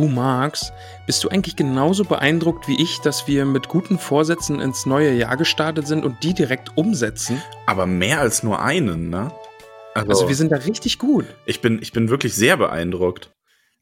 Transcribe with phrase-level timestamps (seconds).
[0.00, 0.72] Du Max,
[1.04, 5.36] bist du eigentlich genauso beeindruckt wie ich, dass wir mit guten Vorsätzen ins neue Jahr
[5.36, 7.42] gestartet sind und die direkt umsetzen?
[7.66, 9.30] Aber mehr als nur einen, ne?
[9.92, 11.26] Also, wir sind da richtig gut.
[11.44, 13.30] Ich bin, ich bin wirklich sehr beeindruckt.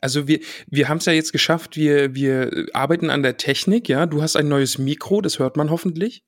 [0.00, 4.06] Also wir, wir haben es ja jetzt geschafft, wir, wir arbeiten an der Technik, ja.
[4.06, 6.24] Du hast ein neues Mikro, das hört man hoffentlich.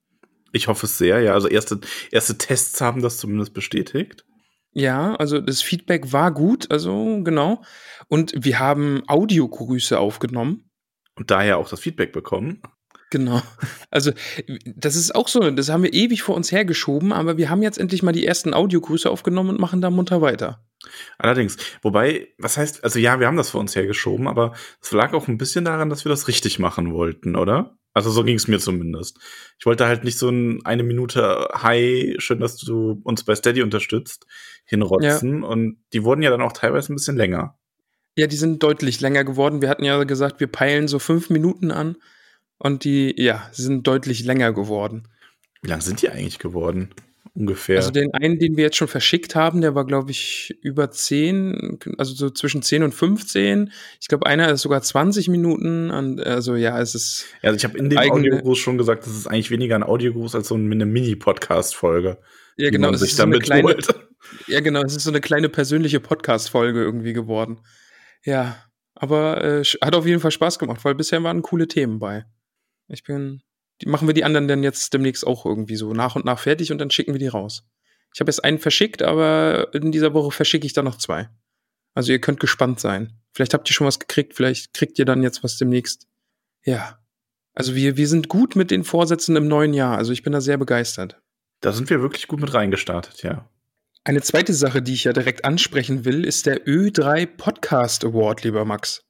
[0.52, 1.34] Ich hoffe es sehr, ja.
[1.34, 1.80] Also erste,
[2.12, 4.24] erste Tests haben das zumindest bestätigt.
[4.72, 7.62] Ja, also das Feedback war gut, also genau.
[8.08, 10.70] Und wir haben Audiogrüße aufgenommen.
[11.16, 12.62] Und daher auch das Feedback bekommen.
[13.10, 13.42] Genau.
[13.90, 14.12] Also,
[14.64, 17.76] das ist auch so, das haben wir ewig vor uns hergeschoben, aber wir haben jetzt
[17.76, 20.64] endlich mal die ersten Audiogrüße aufgenommen und machen da munter weiter.
[21.18, 25.12] Allerdings, wobei, was heißt, also ja, wir haben das vor uns hergeschoben, aber es lag
[25.12, 27.76] auch ein bisschen daran, dass wir das richtig machen wollten, oder?
[27.92, 29.18] Also so ging es mir zumindest.
[29.58, 33.62] Ich wollte halt nicht so ein eine Minute Hi, schön, dass du uns bei Steady
[33.62, 34.26] unterstützt,
[34.64, 35.42] hinrotzen.
[35.42, 35.48] Ja.
[35.48, 37.58] Und die wurden ja dann auch teilweise ein bisschen länger.
[38.16, 39.62] Ja, die sind deutlich länger geworden.
[39.62, 41.96] Wir hatten ja gesagt, wir peilen so fünf Minuten an.
[42.58, 45.08] Und die, ja, sind deutlich länger geworden.
[45.62, 46.90] Wie lang sind die eigentlich geworden?
[47.34, 47.76] Ungefähr.
[47.76, 51.78] Also den einen, den wir jetzt schon verschickt haben, der war, glaube ich, über 10,
[51.96, 53.72] also so zwischen 10 und 15.
[54.00, 55.90] Ich glaube, einer ist sogar 20 Minuten.
[55.90, 57.26] Und, also ja, es ist.
[57.42, 60.34] Ja, also ich habe in dem Audiogruß schon gesagt, das ist eigentlich weniger ein Audiogruß
[60.34, 62.18] als so eine Mini-Podcast-Folge.
[62.56, 62.92] Ja, genau.
[62.94, 63.76] sich so damit kleine,
[64.46, 64.82] Ja, genau.
[64.82, 67.60] Es ist so eine kleine persönliche Podcast-Folge irgendwie geworden.
[68.24, 68.64] Ja,
[68.94, 72.26] aber äh, hat auf jeden Fall Spaß gemacht, weil bisher waren coole Themen bei.
[72.88, 73.40] Ich bin,
[73.80, 76.72] die machen wir die anderen dann jetzt demnächst auch irgendwie so nach und nach fertig
[76.72, 77.64] und dann schicken wir die raus.
[78.14, 81.28] Ich habe jetzt einen verschickt, aber in dieser Woche verschicke ich dann noch zwei.
[81.94, 83.20] Also ihr könnt gespannt sein.
[83.32, 86.08] Vielleicht habt ihr schon was gekriegt, vielleicht kriegt ihr dann jetzt was demnächst.
[86.64, 86.98] Ja.
[87.54, 89.96] Also wir, wir sind gut mit den Vorsätzen im neuen Jahr.
[89.96, 91.20] Also ich bin da sehr begeistert.
[91.60, 93.48] Da sind wir wirklich gut mit reingestartet, ja.
[94.02, 98.64] Eine zweite Sache, die ich ja direkt ansprechen will, ist der Ö3 Podcast Award, lieber
[98.64, 99.02] Max.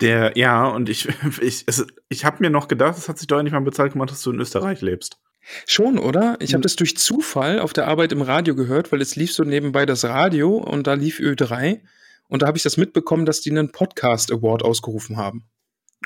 [0.00, 1.08] Der, ja, und ich,
[1.40, 1.66] ich,
[2.08, 4.32] ich habe mir noch gedacht, es hat sich doch nicht mal bezahlt gemacht, dass du
[4.32, 5.18] in Österreich lebst.
[5.66, 6.36] Schon, oder?
[6.40, 6.62] Ich habe hm.
[6.62, 10.04] das durch Zufall auf der Arbeit im Radio gehört, weil es lief so nebenbei das
[10.04, 11.80] Radio und da lief Ö3.
[12.28, 15.44] Und da habe ich das mitbekommen, dass die einen Podcast Award ausgerufen haben.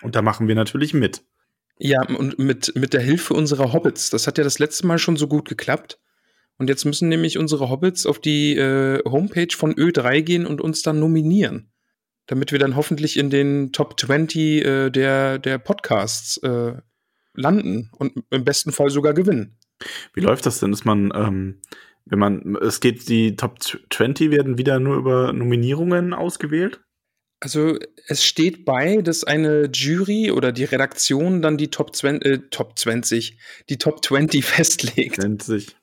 [0.03, 1.23] Und da machen wir natürlich mit.
[1.79, 4.09] Ja, und mit, mit der Hilfe unserer Hobbits.
[4.11, 6.01] Das hat ja das letzte Mal schon so gut geklappt.
[6.59, 10.83] Und jetzt müssen nämlich unsere Hobbits auf die äh, Homepage von Ö3 gehen und uns
[10.83, 11.71] dann nominieren
[12.27, 16.75] damit wir dann hoffentlich in den Top 20 äh, der, der Podcasts äh,
[17.35, 19.59] landen und im besten Fall sogar gewinnen.
[20.15, 20.73] Wie läuft das denn?
[20.73, 21.61] Ist man, ähm,
[22.07, 26.81] wenn man, es geht, die Top 20 werden wieder nur über Nominierungen ausgewählt?
[27.39, 32.39] Also es steht bei, dass eine Jury oder die Redaktion dann die Top 20, äh,
[32.51, 33.39] Top 20,
[33.69, 35.17] die Top 20 festlegt.
[35.17, 35.77] 20.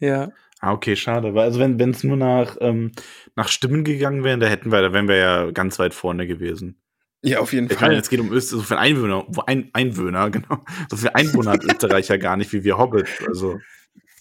[0.00, 0.32] Ja.
[0.60, 1.34] Ah, okay, schade.
[1.34, 2.92] Weil also wenn es nur nach, ähm,
[3.34, 6.80] nach Stimmen gegangen wäre, da hätten wir, da wären wir ja ganz weit vorne gewesen.
[7.22, 7.88] Ja, auf jeden ich Fall.
[7.88, 10.64] Meine, es geht um Österreich, so viele Einwohner, ein, Einwohner, genau.
[10.90, 13.10] So viele Einwohner hat Österreich ja gar nicht wie wir Hobbits.
[13.26, 13.58] Also.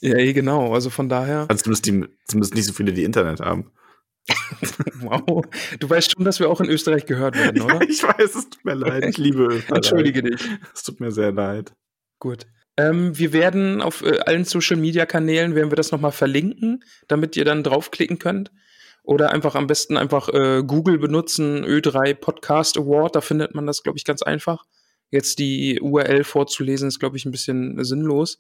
[0.02, 0.74] Ja, eh, genau.
[0.74, 1.46] Also von daher.
[1.50, 3.72] Also zumindest, die, zumindest nicht so viele, die Internet haben.
[5.02, 5.44] wow.
[5.80, 7.76] Du weißt schon, dass wir auch in Österreich gehört werden, oder?
[7.76, 9.06] Ja, ich weiß, es tut mir leid.
[9.06, 9.76] Ich liebe Österreich.
[9.76, 10.42] Entschuldige dich.
[10.74, 11.74] Es tut mir sehr leid.
[12.20, 12.46] Gut.
[12.80, 17.36] Ähm, wir werden auf äh, allen Social Media Kanälen werden wir das nochmal verlinken, damit
[17.36, 18.52] ihr dann draufklicken könnt.
[19.04, 23.84] Oder einfach am besten einfach äh, Google benutzen, Ö3 Podcast Award, da findet man das,
[23.84, 24.64] glaube ich, ganz einfach.
[25.10, 28.40] Jetzt die URL vorzulesen, ist, glaube ich, ein bisschen sinnlos.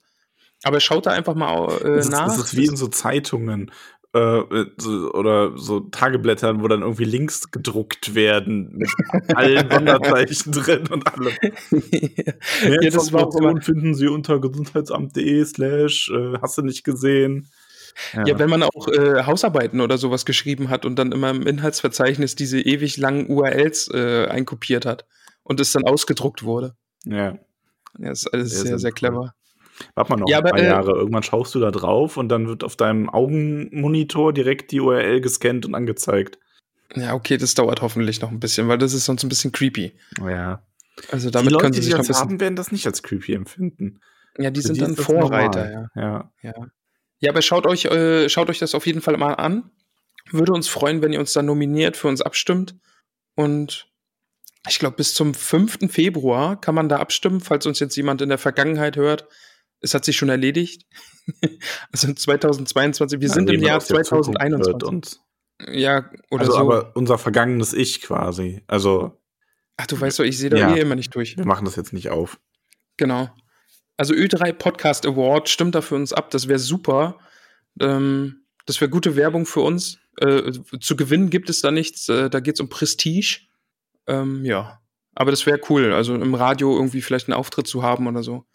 [0.63, 2.27] Aber schaut da einfach mal äh, das nach.
[2.27, 3.71] Das ist wie in so Zeitungen
[4.13, 8.89] äh, so, oder so Tageblättern, wo dann irgendwie Links gedruckt werden mit
[9.35, 11.33] allen Sonderzeichen drin und allem.
[11.71, 17.49] Mehr ja, das Informationen finden Sie unter gesundheitsamt.de slash äh, hast du nicht gesehen.
[18.13, 18.25] Ja.
[18.25, 22.35] ja, wenn man auch äh, Hausarbeiten oder sowas geschrieben hat und dann immer im Inhaltsverzeichnis
[22.35, 25.05] diese ewig langen URLs äh, einkopiert hat
[25.43, 26.75] und es dann ausgedruckt wurde.
[27.05, 27.37] Ja.
[27.97, 29.33] Ja, ist alles sehr, sehr, sehr clever.
[29.95, 30.91] Warte mal noch ja, ein paar äh, Jahre.
[30.91, 35.65] Irgendwann schaust du da drauf und dann wird auf deinem Augenmonitor direkt die URL gescannt
[35.65, 36.39] und angezeigt.
[36.95, 39.93] Ja, okay, das dauert hoffentlich noch ein bisschen, weil das ist sonst ein bisschen creepy.
[40.25, 40.63] Ja.
[41.11, 43.33] Also damit die Leute, können sie sich die das haben, werden das nicht als creepy
[43.33, 44.01] empfinden.
[44.37, 45.89] Ja, die Für sind die dann Vorreiter, ja.
[45.95, 46.31] ja.
[46.41, 46.67] Ja.
[47.19, 49.71] Ja, aber schaut euch, äh, schaut euch das auf jeden Fall mal an.
[50.31, 52.75] Würde uns freuen, wenn ihr uns da nominiert, für uns abstimmt.
[53.35, 53.89] Und
[54.67, 55.91] ich glaube, bis zum 5.
[55.91, 59.27] Februar kann man da abstimmen, falls uns jetzt jemand in der Vergangenheit hört.
[59.81, 60.85] Es hat sich schon erledigt.
[61.91, 65.19] also 2022, wir ja, sind im Jahr 2021.
[65.67, 66.57] Ja, oder also, so.
[66.59, 68.63] Aber unser vergangenes Ich quasi.
[68.67, 69.17] Also.
[69.77, 71.37] Ach, du weißt doch, ich sehe da ja, eh immer nicht durch.
[71.37, 72.39] Wir machen das jetzt nicht auf.
[72.97, 73.29] Genau.
[73.97, 76.31] Also Ö3 Podcast Award stimmt da für uns ab.
[76.31, 77.17] Das wäre super.
[77.79, 79.99] Ähm, das wäre gute Werbung für uns.
[80.17, 82.07] Äh, zu gewinnen gibt es da nichts.
[82.07, 83.41] Äh, da geht es um Prestige.
[84.07, 84.81] Ähm, ja.
[85.15, 85.91] Aber das wäre cool.
[85.93, 88.45] Also im Radio irgendwie vielleicht einen Auftritt zu haben oder so.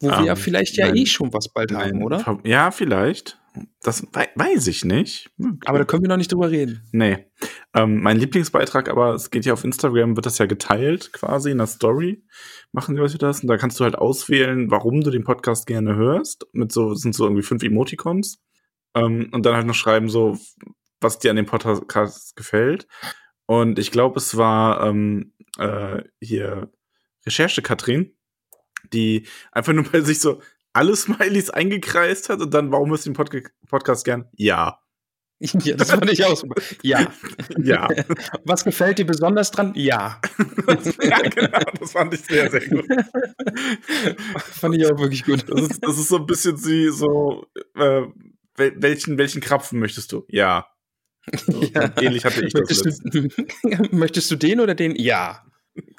[0.00, 2.40] Wo um, wir ja ähm, vielleicht ja nein, eh schon was bald haben, oder?
[2.44, 3.38] Ja, vielleicht.
[3.82, 5.30] Das we weiß ich nicht.
[5.64, 6.82] Aber da können wir noch nicht drüber reden.
[6.92, 7.26] Nee.
[7.74, 11.58] Ähm, mein Lieblingsbeitrag, aber es geht ja auf Instagram, wird das ja geteilt quasi in
[11.58, 12.24] der Story.
[12.72, 13.40] Machen die Leute das?
[13.40, 16.46] Und da kannst du halt auswählen, warum du den Podcast gerne hörst.
[16.52, 18.42] Mit so, sind so irgendwie fünf Emoticons.
[18.94, 20.38] Ähm, und dann halt noch schreiben, so,
[21.00, 22.86] was dir an dem Podcast gefällt.
[23.46, 26.70] Und ich glaube, es war ähm, äh, hier
[27.24, 28.15] Recherche Katrin,
[28.92, 30.40] die einfach nur bei sich so
[30.72, 33.30] alle Smileys eingekreist hat und dann, warum du den Pod
[33.68, 34.28] Podcast gern?
[34.36, 34.80] Ja.
[35.64, 36.60] Ja, das fand ich auch super.
[36.82, 37.12] Ja.
[37.58, 37.88] Ja.
[38.44, 39.72] Was gefällt dir besonders dran?
[39.74, 40.20] Ja.
[41.02, 41.58] ja, genau.
[41.78, 42.86] Das fand ich sehr, sehr gut.
[44.36, 45.44] fand ich auch wirklich gut.
[45.48, 48.02] Das ist, das ist so ein bisschen wie so, äh,
[48.56, 50.24] welchen, welchen Krapfen möchtest du?
[50.28, 50.68] Ja.
[51.46, 51.90] So, ja.
[52.00, 52.98] Ähnlich hatte ich möchtest das.
[53.00, 53.28] Du,
[53.90, 54.94] möchtest du den oder den?
[54.96, 55.44] Ja.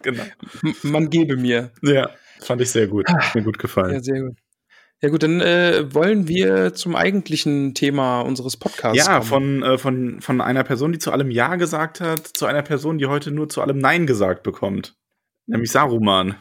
[0.02, 0.24] Genau.
[0.64, 1.72] M man gebe mir.
[1.84, 2.10] Ja,
[2.42, 3.08] fand ich sehr gut.
[3.08, 3.94] Hat mir gut gefallen.
[3.94, 4.38] Ja, sehr gut.
[5.00, 9.62] Ja gut, dann äh, wollen wir zum eigentlichen Thema unseres Podcasts ja, kommen.
[9.62, 12.98] Von, äh, von, von einer Person, die zu allem Ja gesagt hat, zu einer Person,
[12.98, 14.96] die heute nur zu allem Nein gesagt bekommt.
[15.46, 16.36] Nämlich Saruman.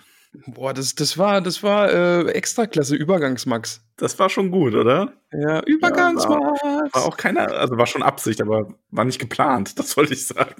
[0.47, 3.83] Boah, das, das war, das war äh, Extraklasse Übergangsmax.
[3.97, 5.13] Das war schon gut, oder?
[5.33, 6.61] Ja, Übergangsmax.
[6.63, 10.15] Ja, war, war, auch keiner, also war schon Absicht, aber war nicht geplant, das wollte
[10.15, 10.55] ich sagen.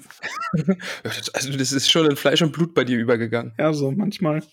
[1.33, 3.53] also das ist schon in Fleisch und Blut bei dir übergegangen.
[3.57, 4.43] Ja, so manchmal.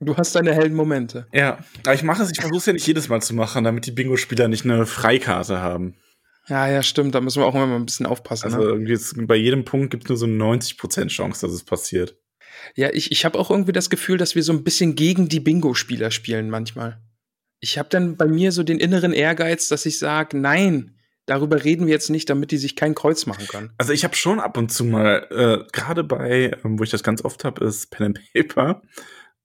[0.00, 1.26] Du hast deine hellen Momente.
[1.32, 3.86] Ja, aber ich mache es, ich versuche es ja nicht jedes Mal zu machen, damit
[3.86, 5.96] die Bingo-Spieler nicht eine Freikarte haben.
[6.48, 7.14] Ja, ja, stimmt.
[7.14, 8.46] Da müssen wir auch immer mal ein bisschen aufpassen.
[8.46, 8.64] Also ne?
[8.64, 12.16] irgendwie ist, bei jedem Punkt gibt es nur so eine 90% Chance, dass es passiert.
[12.74, 15.40] Ja, ich, ich habe auch irgendwie das Gefühl, dass wir so ein bisschen gegen die
[15.40, 17.00] Bingo-Spieler spielen manchmal.
[17.60, 20.96] Ich habe dann bei mir so den inneren Ehrgeiz, dass ich sage, nein,
[21.26, 23.72] darüber reden wir jetzt nicht, damit die sich kein Kreuz machen können.
[23.78, 27.02] Also ich habe schon ab und zu mal, äh, gerade bei, ähm, wo ich das
[27.02, 28.82] ganz oft habe, ist Pen and Paper,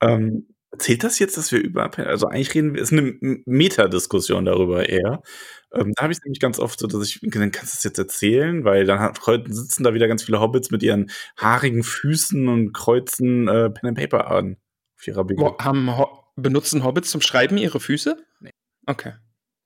[0.01, 4.45] ähm, Zählt das jetzt, dass wir über, also eigentlich reden wir, es ist eine Metadiskussion
[4.45, 5.21] darüber eher.
[5.73, 7.83] Ähm, da habe ich es nämlich ganz oft so, dass ich, dann kannst du es
[7.83, 11.83] jetzt erzählen, weil dann hat, heute sitzen da wieder ganz viele Hobbits mit ihren haarigen
[11.83, 14.57] Füßen und kreuzen äh, Pen and Paper an.
[14.97, 16.07] Auf ihrer Bo haben Ho
[16.37, 18.15] benutzen Hobbits zum Schreiben ihre Füße?
[18.39, 18.51] Nee.
[18.85, 19.13] Okay.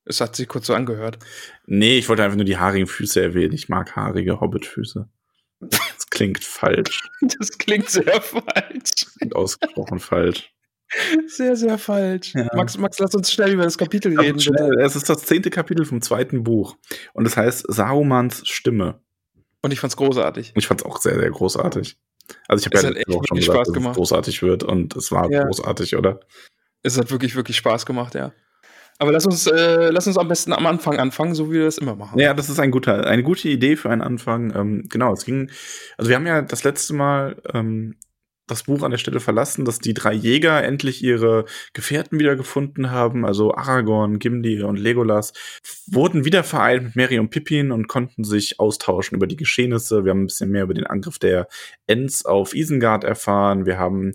[0.05, 1.19] Es hat sich kurz so angehört.
[1.67, 3.53] Nee, ich wollte einfach nur die haarigen Füße erwähnen.
[3.53, 5.07] Ich mag haarige Hobbitfüße.
[6.15, 7.09] Das klingt falsch.
[7.39, 9.05] Das klingt sehr falsch.
[9.17, 10.53] Klingt ausgesprochen falsch.
[11.27, 12.33] Sehr, sehr falsch.
[12.35, 12.47] Ja.
[12.53, 14.39] Max, Max, lass uns schnell über das Kapitel reden.
[14.39, 14.79] Schnell.
[14.79, 16.77] Es ist das zehnte Kapitel vom zweiten Buch.
[17.13, 19.01] Und es heißt Sarumans Stimme.
[19.61, 20.53] Und ich fand's großartig.
[20.55, 21.97] Ich fand's auch sehr, sehr großartig.
[22.47, 23.85] Also ich habe ja echt auch schon gesagt, Spaß gemacht.
[23.85, 25.43] dass es großartig wird und es war ja.
[25.43, 26.19] großartig, oder?
[26.83, 28.31] Es hat wirklich, wirklich Spaß gemacht, ja.
[28.97, 31.77] Aber lass uns, äh, lass uns am besten am Anfang anfangen, so wie wir das
[31.77, 32.19] immer machen.
[32.19, 34.55] Ja, das ist ein guter, eine gute Idee für einen Anfang.
[34.55, 35.49] Ähm, genau, es ging,
[35.97, 37.95] also wir haben ja das letzte Mal ähm,
[38.47, 43.25] das Buch an der Stelle verlassen, dass die drei Jäger endlich ihre Gefährten wiedergefunden haben.
[43.25, 45.33] Also Aragorn, Gimli und Legolas
[45.87, 50.05] wurden wieder vereint mit Merry und Pippin und konnten sich austauschen über die Geschehnisse.
[50.05, 51.47] Wir haben ein bisschen mehr über den Angriff der
[51.87, 53.65] Ents auf Isengard erfahren.
[53.65, 54.13] Wir haben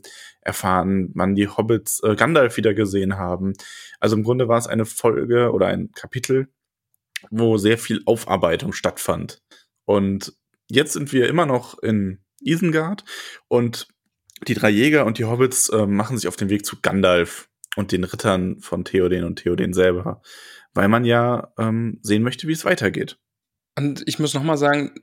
[0.51, 3.53] erfahren, wann die Hobbits äh, Gandalf wieder gesehen haben.
[4.01, 6.49] Also im Grunde war es eine Folge oder ein Kapitel,
[7.31, 9.39] wo sehr viel Aufarbeitung stattfand.
[9.85, 10.35] Und
[10.69, 13.05] jetzt sind wir immer noch in Isengard
[13.47, 13.87] und
[14.49, 17.93] die drei Jäger und die Hobbits äh, machen sich auf den Weg zu Gandalf und
[17.93, 20.21] den Rittern von Theoden und Theoden selber,
[20.75, 23.19] weil man ja ähm, sehen möchte, wie es weitergeht.
[23.79, 24.95] Und ich muss noch mal sagen,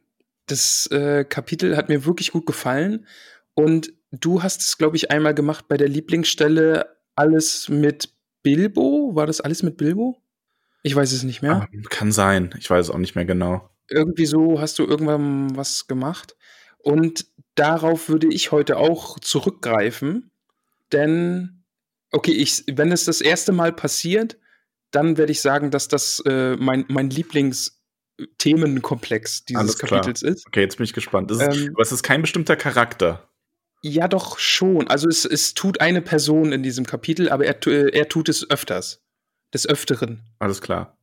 [0.48, 3.06] das äh, Kapitel hat mir wirklich gut gefallen
[3.54, 3.94] und
[4.24, 9.12] du hast es, glaube ich, einmal gemacht bei der Lieblingsstelle alles mit Bilbo.
[9.14, 10.22] War das alles mit Bilbo?
[10.84, 11.64] Ich weiß es nicht mehr.
[11.64, 12.54] Ah, kann sein.
[12.58, 13.70] Ich weiß es auch nicht mehr genau.
[13.90, 16.36] Irgendwie so hast du irgendwann was gemacht.
[16.78, 20.32] Und darauf würde ich heute auch zurückgreifen,
[20.92, 21.64] denn,
[22.12, 24.38] okay, ich, wenn es das erste Mal passiert,
[24.92, 27.78] dann werde ich sagen, dass das äh, mein, mein Lieblings-
[28.38, 30.48] Themenkomplex dieses Kapitels ist.
[30.48, 31.30] Okay, jetzt bin ich gespannt.
[31.30, 33.30] Das ist, ähm, aber es ist kein bestimmter Charakter.
[33.88, 34.88] Ja, doch schon.
[34.88, 39.01] Also es, es tut eine Person in diesem Kapitel, aber er, er tut es öfters.
[39.53, 40.24] Des Öfteren.
[40.39, 40.98] Alles klar.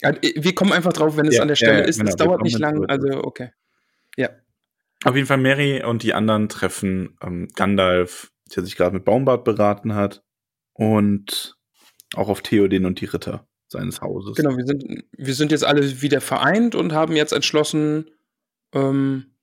[0.00, 1.98] Wir kommen einfach drauf, wenn es ja, an der Stelle ja, ist.
[1.98, 3.50] Genau, es dauert nicht lang, also okay.
[4.16, 4.30] Ja.
[5.04, 9.44] Auf jeden Fall Mary und die anderen treffen ähm, Gandalf, der sich gerade mit Baumbart
[9.44, 10.22] beraten hat.
[10.74, 11.56] Und
[12.14, 14.36] auch auf Theoden und die Ritter seines Hauses.
[14.36, 18.10] Genau, wir sind, wir sind jetzt alle wieder vereint und haben jetzt entschlossen,
[18.72, 19.34] ähm,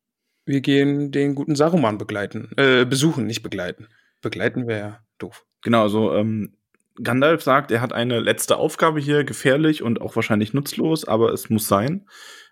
[0.45, 2.49] wir gehen den guten Saruman begleiten.
[2.57, 3.87] Äh, besuchen, nicht begleiten.
[4.21, 5.45] Begleiten wäre ja doof.
[5.63, 6.55] Genau, also ähm,
[7.01, 11.49] Gandalf sagt, er hat eine letzte Aufgabe hier, gefährlich und auch wahrscheinlich nutzlos, aber es
[11.49, 12.07] muss sein.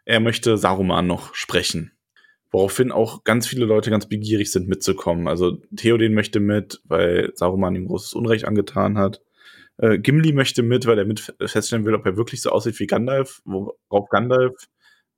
[0.06, 1.92] Er möchte Saruman noch sprechen.
[2.52, 5.28] Woraufhin auch ganz viele Leute ganz begierig sind, mitzukommen.
[5.28, 9.22] Also Theoden möchte mit, weil Saruman ihm großes Unrecht angetan hat.
[9.78, 12.88] Äh, Gimli möchte mit, weil er mit feststellen will, ob er wirklich so aussieht wie
[12.88, 14.54] Gandalf, worauf Gandalf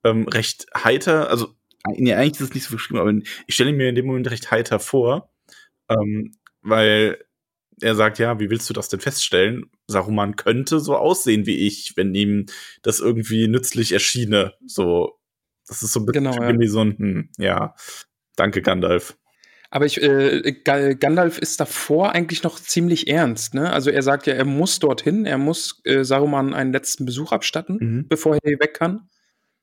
[0.04, 1.48] ähm, recht heiter, also
[1.96, 3.12] nee, eigentlich ist es nicht so geschrieben, aber
[3.46, 5.30] ich stelle mir in dem Moment recht heiter vor,
[5.88, 7.18] ähm, weil
[7.80, 9.70] er sagt, ja, wie willst du das denn feststellen?
[9.86, 12.46] Saruman könnte so aussehen wie ich, wenn ihm
[12.82, 14.54] das irgendwie nützlich erschiene.
[14.66, 15.18] So,
[15.66, 16.68] das ist so ein bisschen genau, ja.
[16.68, 17.74] so ein, hm, ja,
[18.36, 19.16] danke Gandalf.
[19.68, 23.52] Aber ich, äh, Gandalf ist davor eigentlich noch ziemlich ernst.
[23.54, 23.70] Ne?
[23.70, 27.78] Also er sagt ja, er muss dorthin, er muss äh, Saruman einen letzten Besuch abstatten,
[27.80, 28.08] mhm.
[28.08, 29.08] bevor er weg kann.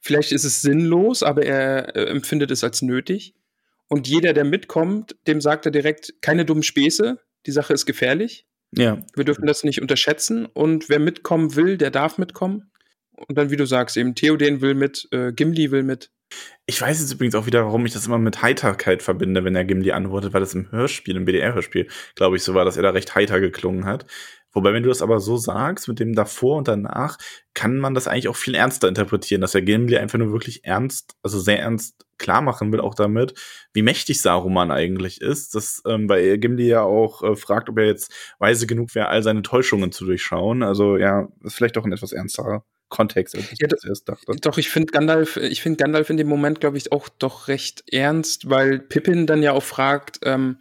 [0.03, 3.35] Vielleicht ist es sinnlos, aber er äh, empfindet es als nötig.
[3.87, 8.45] Und jeder, der mitkommt, dem sagt er direkt, keine dummen Späße, die Sache ist gefährlich.
[8.75, 8.97] Ja.
[9.15, 10.45] Wir dürfen das nicht unterschätzen.
[10.45, 12.71] Und wer mitkommen will, der darf mitkommen.
[13.11, 16.11] Und dann, wie du sagst, eben Theoden will mit, äh, Gimli will mit.
[16.65, 19.65] Ich weiß jetzt übrigens auch wieder, warum ich das immer mit Heiterkeit verbinde, wenn er
[19.65, 22.91] Gimli antwortet, weil das im Hörspiel, im BDR-Hörspiel, glaube ich, so war, dass er da
[22.91, 24.05] recht heiter geklungen hat.
[24.53, 27.17] Wobei, wenn du das aber so sagst, mit dem davor und danach,
[27.53, 31.15] kann man das eigentlich auch viel ernster interpretieren, dass er Gimli einfach nur wirklich ernst,
[31.23, 33.33] also sehr ernst klar machen will, auch damit,
[33.73, 35.55] wie mächtig Saruman eigentlich ist.
[35.55, 39.23] Das, ähm, weil Gimli ja auch äh, fragt, ob er jetzt weise genug wäre, all
[39.23, 40.63] seine Täuschungen zu durchschauen.
[40.63, 44.33] Also ja, ist vielleicht auch ein etwas ernsterer Kontext, als ich ja, das erst dachte.
[44.41, 47.83] Doch, ich finde Gandalf, ich finde Gandalf in dem Moment, glaube ich, auch doch recht
[47.91, 50.57] ernst, weil Pippin dann ja auch fragt, ähm,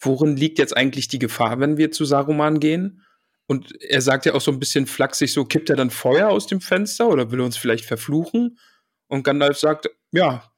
[0.00, 3.02] worin liegt jetzt eigentlich die Gefahr, wenn wir zu Saruman gehen?
[3.46, 6.48] Und er sagt ja auch so ein bisschen flachsig, so kippt er dann Feuer aus
[6.48, 8.58] dem Fenster oder will er uns vielleicht verfluchen?
[9.06, 10.50] Und Gandalf sagt, ja,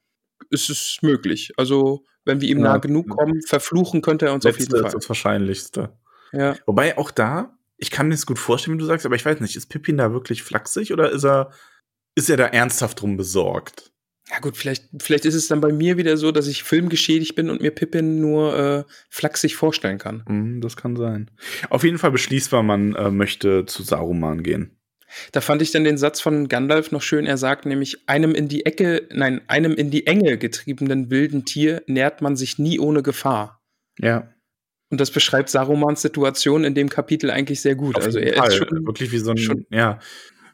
[0.49, 1.51] ist es möglich.
[1.57, 2.63] Also, wenn wir ihm ja.
[2.63, 4.81] nah genug kommen, verfluchen könnte er uns Letzte auf jeden Fall.
[4.81, 5.97] Das ist das Wahrscheinlichste.
[6.31, 6.55] Ja.
[6.65, 9.39] Wobei auch da, ich kann mir das gut vorstellen, wie du sagst, aber ich weiß
[9.39, 11.51] nicht, ist Pippin da wirklich flachsig oder ist er,
[12.15, 13.91] ist er da ernsthaft drum besorgt?
[14.29, 17.49] Ja gut, vielleicht, vielleicht ist es dann bei mir wieder so, dass ich filmgeschädigt bin
[17.49, 20.23] und mir Pippin nur äh, flachsig vorstellen kann.
[20.27, 21.31] Mm, das kann sein.
[21.69, 24.75] Auf jeden Fall beschließbar, man äh, möchte zu Saruman gehen.
[25.31, 27.25] Da fand ich dann den Satz von Gandalf noch schön.
[27.25, 31.81] Er sagt nämlich, einem in die Ecke, nein, einem in die Enge getriebenen wilden Tier
[31.87, 33.63] nährt man sich nie ohne Gefahr.
[33.97, 34.29] Ja.
[34.89, 37.95] Und das beschreibt Sarumans Situation in dem Kapitel eigentlich sehr gut.
[37.95, 38.47] Auf also er Fall.
[38.47, 39.99] ist schon wirklich wie so ein, schon, ja,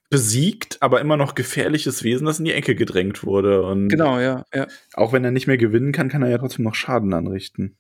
[0.10, 3.64] besiegt, aber immer noch gefährliches Wesen, das in die Ecke gedrängt wurde.
[3.64, 4.68] Und genau, ja, ja.
[4.94, 7.78] Auch wenn er nicht mehr gewinnen kann, kann er ja trotzdem noch Schaden anrichten.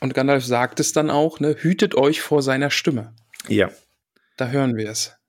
[0.00, 3.14] Und Gandalf sagt es dann auch, ne, hütet euch vor seiner Stimme.
[3.48, 3.70] Ja.
[4.36, 5.19] Da hören wir es.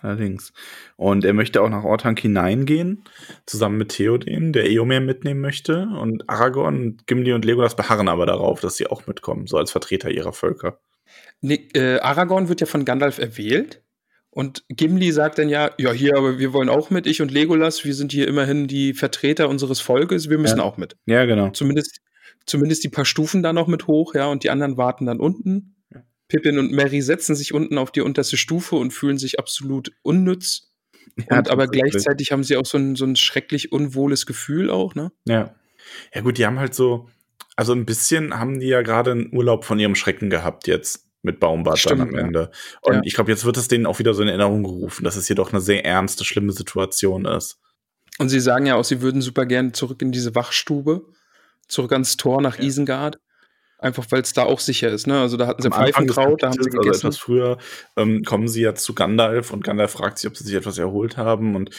[0.00, 0.52] Allerdings.
[0.96, 3.04] Und er möchte auch nach Orthanc hineingehen,
[3.46, 5.88] zusammen mit Theoden, der Eomer mitnehmen möchte.
[6.00, 10.10] Und Aragorn, Gimli und Legolas beharren aber darauf, dass sie auch mitkommen, so als Vertreter
[10.10, 10.78] ihrer Völker.
[11.40, 13.82] Nee, äh, Aragorn wird ja von Gandalf erwählt
[14.30, 17.84] und Gimli sagt dann ja, ja, hier, aber wir wollen auch mit, ich und Legolas,
[17.84, 20.64] wir sind hier immerhin die Vertreter unseres Volkes, wir müssen ja.
[20.64, 20.96] auch mit.
[21.06, 21.50] Ja, genau.
[21.50, 21.98] Zumindest,
[22.46, 25.77] zumindest die paar Stufen da noch mit hoch, ja, und die anderen warten dann unten.
[26.30, 26.38] Ja.
[26.38, 30.72] Pippin und Mary setzen sich unten auf die unterste Stufe und fühlen sich absolut unnütz.
[31.30, 34.94] Ja, und aber gleichzeitig haben sie auch so ein, so ein schrecklich unwohles Gefühl auch,
[34.94, 35.10] ne?
[35.24, 35.54] Ja.
[36.14, 37.08] Ja, gut, die haben halt so,
[37.56, 41.40] also ein bisschen haben die ja gerade einen Urlaub von ihrem Schrecken gehabt jetzt mit
[41.40, 42.50] Baumbart Stimmt, dann am Ende.
[42.82, 43.00] Und ja.
[43.04, 45.36] ich glaube, jetzt wird es denen auch wieder so in Erinnerung gerufen, dass es hier
[45.36, 47.58] doch eine sehr ernste, schlimme Situation ist.
[48.18, 51.02] Und sie sagen ja auch, sie würden super gerne zurück in diese Wachstube,
[51.68, 52.64] zurück ans Tor nach ja.
[52.64, 53.18] Isengard.
[53.80, 55.20] Einfach weil es da auch sicher ist, ne?
[55.20, 56.88] Also da hatten sie Pfeifenkraut, da haben sie gegessen.
[56.88, 57.58] Also etwas früher
[57.96, 61.16] ähm, kommen sie ja zu Gandalf und Gandalf fragt sich, ob sie sich etwas erholt
[61.16, 61.70] haben und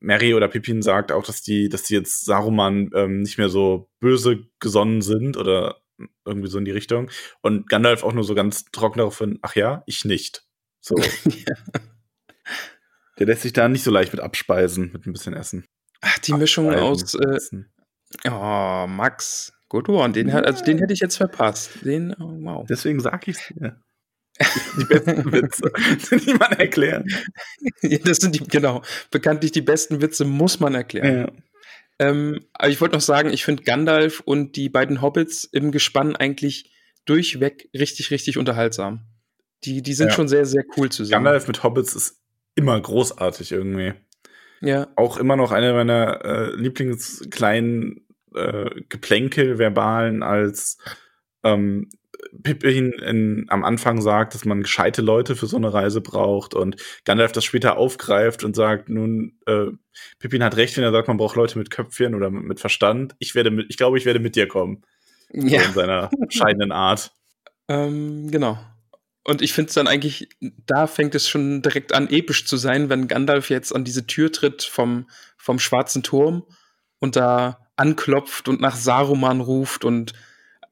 [0.00, 3.88] Mary oder Pippin sagt auch, dass die, dass die jetzt Saruman ähm, nicht mehr so
[3.98, 5.80] böse gesonnen sind oder
[6.26, 7.10] irgendwie so in die Richtung.
[7.40, 10.44] Und Gandalf auch nur so ganz trocken darauf hin, ach ja, ich nicht.
[10.80, 10.96] So.
[10.98, 11.54] ja.
[13.18, 15.66] Der lässt sich da nicht so leicht mit abspeisen, mit ein bisschen Essen.
[16.00, 17.14] Ach, die Mischung aus.
[17.14, 17.38] Äh,
[18.30, 19.52] oh, Max.
[19.68, 20.12] Good one.
[20.12, 20.36] Den, ja.
[20.36, 21.84] also den hätte ich jetzt verpasst.
[21.84, 22.66] Den, oh, wow.
[22.68, 23.80] Deswegen sag ich's dir.
[24.78, 25.72] die besten Witze,
[26.24, 27.06] die man erklären.
[27.82, 28.82] Ja, das sind die, genau.
[29.10, 31.32] Bekanntlich die besten Witze muss man erklären.
[32.00, 32.08] Ja.
[32.08, 36.14] Ähm, aber ich wollte noch sagen, ich finde Gandalf und die beiden Hobbits im Gespann
[36.14, 36.72] eigentlich
[37.04, 39.06] durchweg richtig, richtig unterhaltsam.
[39.64, 40.14] Die, die sind ja.
[40.14, 41.24] schon sehr, sehr cool zusammen.
[41.24, 42.20] Gandalf mit Hobbits ist
[42.54, 43.94] immer großartig irgendwie.
[44.60, 44.88] Ja.
[44.96, 50.78] Auch immer noch eine meiner äh, Lieblingskleinen äh, Geplänkel, verbalen, als
[51.44, 51.88] ähm,
[52.42, 56.76] Pippin in, am Anfang sagt, dass man gescheite Leute für so eine Reise braucht und
[57.04, 59.66] Gandalf das später aufgreift und sagt, nun, äh,
[60.18, 63.14] Pippin hat recht, wenn er sagt, man braucht Leute mit Köpfchen oder mit, mit Verstand.
[63.18, 64.82] Ich werde mit, ich glaube, ich werde mit dir kommen.
[65.32, 65.60] Ja.
[65.60, 67.12] So in seiner scheidenden Art.
[67.68, 68.58] Ähm, genau.
[69.24, 72.88] Und ich finde es dann eigentlich, da fängt es schon direkt an, episch zu sein,
[72.88, 76.44] wenn Gandalf jetzt an diese Tür tritt vom, vom schwarzen Turm
[76.98, 80.12] und da anklopft und nach Saruman ruft und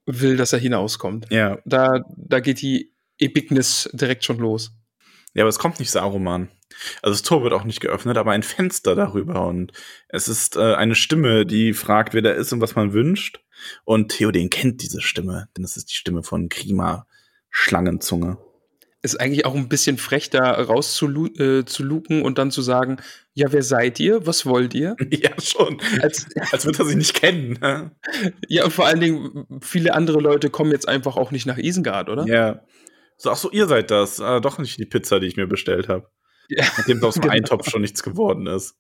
[0.07, 1.27] will, dass er hinauskommt.
[1.31, 1.59] Ja.
[1.65, 4.73] Da, da geht die Epicness direkt schon los.
[5.35, 6.49] Ja, aber es kommt nicht Saruman.
[7.03, 9.73] Also das Tor wird auch nicht geöffnet, aber ein Fenster darüber und
[10.09, 13.41] es ist äh, eine Stimme, die fragt, wer da ist und was man wünscht.
[13.85, 17.07] Und Theoden kennt diese Stimme, denn es ist die Stimme von Grima
[17.51, 18.39] Schlangenzunge
[19.07, 21.07] ist eigentlich auch ein bisschen frech, da raus zu,
[21.39, 21.65] äh,
[22.21, 22.99] und dann zu sagen,
[23.33, 24.27] ja, wer seid ihr?
[24.27, 24.97] Was wollt ihr?
[25.11, 25.81] Ja, schon.
[26.03, 27.59] Als, als würde er sie nicht kennen.
[27.61, 27.93] Ne?
[28.49, 32.11] ja, und vor allen Dingen, viele andere Leute kommen jetzt einfach auch nicht nach Isengard,
[32.11, 32.27] oder?
[32.27, 32.65] Ja.
[33.17, 34.21] So, ach so, ihr seid das.
[34.21, 36.11] Ah, doch nicht die Pizza, die ich mir bestellt habe.
[36.49, 36.65] Ja.
[36.77, 37.35] Nachdem aus dem genau.
[37.35, 38.77] Eintopf schon nichts geworden ist.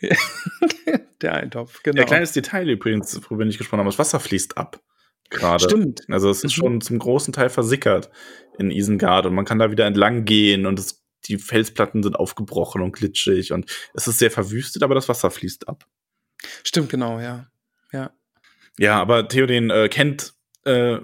[1.22, 1.96] Der Eintopf, genau.
[1.96, 4.80] Der kleines Detail übrigens, worüber wir nicht gesprochen haben, das Wasser fließt ab
[5.30, 5.64] gerade.
[5.64, 6.02] Stimmt.
[6.08, 6.62] Also es ist mhm.
[6.62, 8.10] schon zum großen Teil versickert
[8.60, 12.82] in Isengard und man kann da wieder entlang gehen und es, die Felsplatten sind aufgebrochen
[12.82, 15.86] und glitschig und es ist sehr verwüstet, aber das Wasser fließt ab.
[16.62, 17.46] Stimmt, genau, ja.
[17.92, 18.12] Ja,
[18.78, 20.98] ja aber Theoden äh, kennt äh,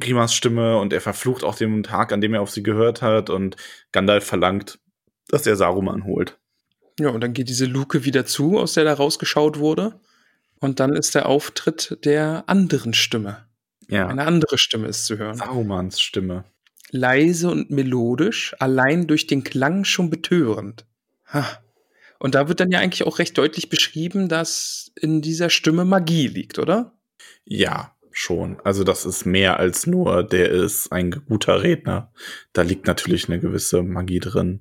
[0.00, 3.30] Grimas Stimme und er verflucht auch den Tag, an dem er auf sie gehört hat
[3.30, 3.56] und
[3.92, 4.78] Gandalf verlangt,
[5.28, 6.38] dass er Saruman holt.
[6.98, 10.00] Ja, und dann geht diese Luke wieder zu, aus der da rausgeschaut wurde.
[10.60, 13.46] Und dann ist der Auftritt der anderen Stimme.
[13.88, 14.06] Ja.
[14.06, 15.34] Eine andere Stimme ist zu hören.
[15.34, 16.44] Sarumans Stimme.
[16.92, 20.86] Leise und melodisch, allein durch den Klang schon betörend.
[21.26, 21.44] Ha.
[22.18, 26.28] Und da wird dann ja eigentlich auch recht deutlich beschrieben, dass in dieser Stimme Magie
[26.28, 26.92] liegt, oder?
[27.44, 28.60] Ja, schon.
[28.62, 32.12] Also das ist mehr als nur, der ist ein guter Redner.
[32.52, 34.60] Da liegt natürlich eine gewisse Magie drin.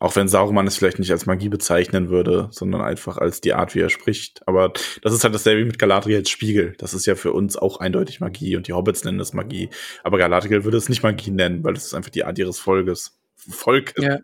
[0.00, 3.74] Auch wenn Sauron es vielleicht nicht als Magie bezeichnen würde, sondern einfach als die Art,
[3.74, 4.40] wie er spricht.
[4.48, 6.74] Aber das ist halt dasselbe wie mit Galadriels Spiegel.
[6.78, 9.68] Das ist ja für uns auch eindeutig Magie und die Hobbits nennen es Magie.
[10.02, 13.20] Aber Galadriel würde es nicht Magie nennen, weil das ist einfach die Art ihres Volkes.
[13.36, 13.92] Volk.
[13.98, 14.20] Ja.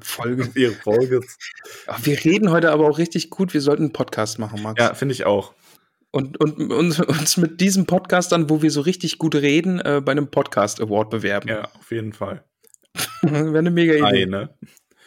[0.00, 0.50] Folge.
[0.54, 1.36] Ihre Volkes.
[2.02, 3.52] Wir reden heute aber auch richtig gut.
[3.52, 4.80] Wir sollten einen Podcast machen, Max.
[4.80, 5.52] Ja, finde ich auch.
[6.10, 10.00] Und, und uns, uns mit diesem Podcast dann, wo wir so richtig gut reden, äh,
[10.02, 11.48] bei einem Podcast Award bewerben.
[11.48, 12.44] Ja, auf jeden Fall.
[13.22, 14.22] Wäre eine mega Idee.
[14.22, 14.54] Eine.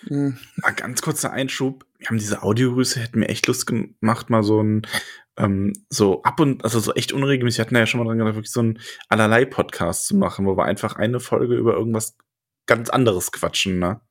[0.07, 0.37] Mhm.
[0.57, 1.85] Mal ganz kurzer Einschub.
[1.97, 4.87] Wir haben diese Audiogrüße, hätten mir echt Lust gemacht, mal so ein,
[5.37, 8.35] ähm, so ab und, also so echt unregelmäßig, wir hatten ja schon mal dran gedacht,
[8.35, 12.17] wirklich so ein allerlei Podcast zu machen, wo wir einfach eine Folge über irgendwas
[12.65, 14.01] ganz anderes quatschen, ne?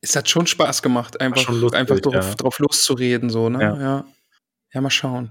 [0.00, 2.34] Es hat schon Spaß gemacht, einfach, lustig, einfach drauf, ja.
[2.34, 3.62] drauf loszureden, so, ne?
[3.62, 3.80] Ja.
[3.80, 4.04] ja.
[4.72, 5.30] Ja, mal schauen.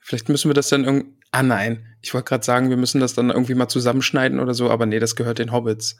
[0.00, 1.16] Vielleicht müssen wir das dann irgendwie.
[1.30, 4.70] Ah nein, ich wollte gerade sagen, wir müssen das dann irgendwie mal zusammenschneiden oder so,
[4.70, 5.96] aber nee, das gehört den Hobbits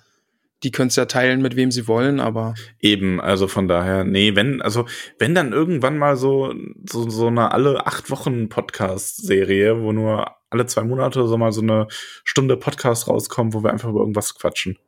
[0.62, 2.54] die können es ja teilen, mit wem sie wollen, aber.
[2.80, 4.86] Eben, also von daher, nee, wenn, also,
[5.18, 6.54] wenn dann irgendwann mal so,
[6.88, 11.62] so, so eine alle acht Wochen Podcast-Serie, wo nur alle zwei Monate so mal so
[11.62, 11.88] eine
[12.24, 14.78] Stunde Podcast rauskommt, wo wir einfach über irgendwas quatschen.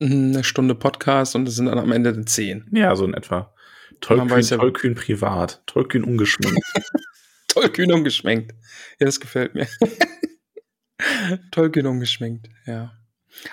[0.00, 2.68] Mhm, eine Stunde Podcast und es sind dann am Ende zehn.
[2.72, 3.54] Ja, so in etwa.
[4.00, 6.60] Tollkühn, ja tollkühn privat, tollkühn ungeschminkt.
[7.48, 8.52] tollkühn ungeschminkt.
[9.00, 9.66] Ja, das gefällt mir.
[11.50, 12.92] tollkühn ungeschminkt, ja.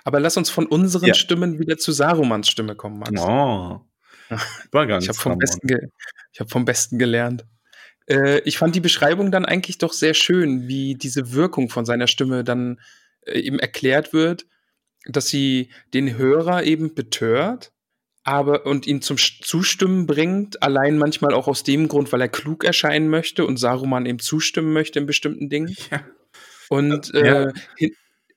[0.04, 1.13] Aber lass uns von unseren ja.
[1.13, 3.21] Stimmen wieder zu Sarumans Stimme kommen, Max.
[3.21, 3.82] Oh.
[4.71, 5.67] War ganz ich habe vom, Besten
[6.39, 7.45] hab vom Besten gelernt.
[8.08, 12.08] Äh, ich fand die Beschreibung dann eigentlich doch sehr schön, wie diese Wirkung von seiner
[12.08, 12.80] Stimme dann
[13.26, 14.45] äh, eben erklärt wird,
[15.06, 17.71] dass sie den Hörer eben betört,
[18.24, 22.63] aber und ihn zum Zustimmen bringt, allein manchmal auch aus dem Grund, weil er klug
[22.63, 25.76] erscheinen möchte und Saruman eben zustimmen möchte in bestimmten Dingen.
[25.91, 26.04] Ja.
[26.69, 27.45] Und äh,
[27.78, 27.89] ja.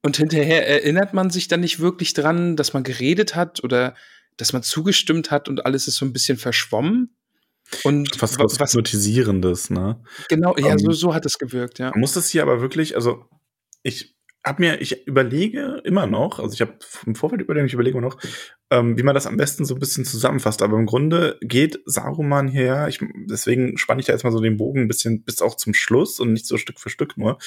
[0.02, 3.94] Und hinterher erinnert man sich dann nicht wirklich dran, dass man geredet hat oder
[4.36, 7.16] dass man zugestimmt hat und alles ist so ein bisschen verschwommen.
[7.84, 10.00] Und was, was, was Hypnotisierendes, ne?
[10.28, 11.92] Genau, ja, um, so, ähm, so hat es gewirkt, ja.
[11.96, 13.26] Muss das hier aber wirklich, also
[13.82, 17.98] ich habe mir, ich überlege immer noch, also ich habe im Vorfeld überlegt, ich überlege
[17.98, 18.18] immer noch,
[18.70, 20.62] ähm, wie man das am besten so ein bisschen zusammenfasst.
[20.62, 24.56] Aber im Grunde geht Saruman her, ich, deswegen spanne ich da jetzt mal so den
[24.56, 27.38] Bogen ein bisschen bis auch zum Schluss und nicht so Stück für Stück nur.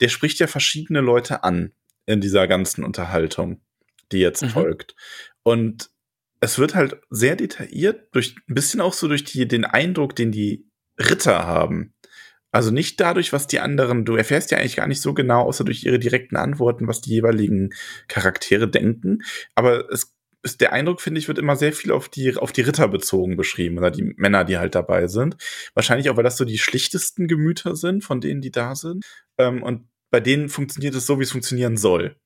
[0.00, 1.72] Der spricht ja verschiedene Leute an
[2.10, 3.60] in dieser ganzen Unterhaltung,
[4.12, 4.48] die jetzt mhm.
[4.50, 4.94] folgt.
[5.42, 5.90] Und
[6.40, 10.32] es wird halt sehr detailliert, durch ein bisschen auch so durch die, den Eindruck, den
[10.32, 10.68] die
[10.98, 11.94] Ritter haben.
[12.52, 15.64] Also nicht dadurch, was die anderen, du erfährst ja eigentlich gar nicht so genau, außer
[15.64, 17.70] durch ihre direkten Antworten, was die jeweiligen
[18.08, 19.20] Charaktere denken.
[19.54, 22.62] Aber es ist der Eindruck, finde ich, wird immer sehr viel auf die, auf die
[22.62, 25.36] Ritter bezogen beschrieben oder die Männer, die halt dabei sind.
[25.74, 29.04] Wahrscheinlich auch, weil das so die schlichtesten Gemüter sind, von denen, die da sind.
[29.38, 32.16] Ähm, und bei denen funktioniert es so, wie es funktionieren soll.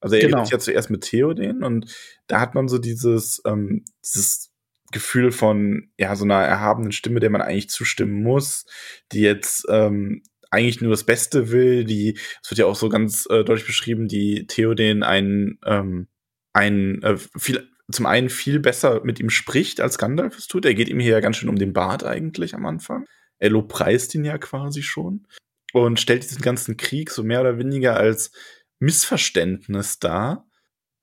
[0.00, 0.38] Also er genau.
[0.38, 1.94] redet ja zuerst mit Theoden und
[2.26, 4.52] da hat man so dieses, ähm, dieses
[4.92, 8.66] Gefühl von ja so einer erhabenen Stimme, der man eigentlich zustimmen muss,
[9.12, 13.26] die jetzt ähm, eigentlich nur das Beste will, die, es wird ja auch so ganz
[13.30, 16.08] äh, deutlich beschrieben, die Theoden ein, ähm,
[16.52, 20.64] ein äh, viel, zum einen viel besser mit ihm spricht, als Gandalf es tut.
[20.64, 23.06] Er geht ihm hier ja ganz schön um den Bart eigentlich am Anfang.
[23.38, 25.26] Er lobpreist ihn ja quasi schon
[25.76, 28.30] und stellt diesen ganzen Krieg so mehr oder weniger als
[28.78, 30.46] Missverständnis dar,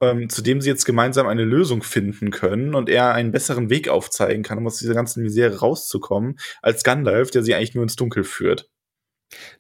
[0.02, 3.88] ähm, zu dem sie jetzt gemeinsam eine Lösung finden können und er einen besseren Weg
[3.88, 7.96] aufzeigen kann, um aus dieser ganzen Misere rauszukommen, als Gandalf, der sie eigentlich nur ins
[7.96, 8.68] Dunkel führt.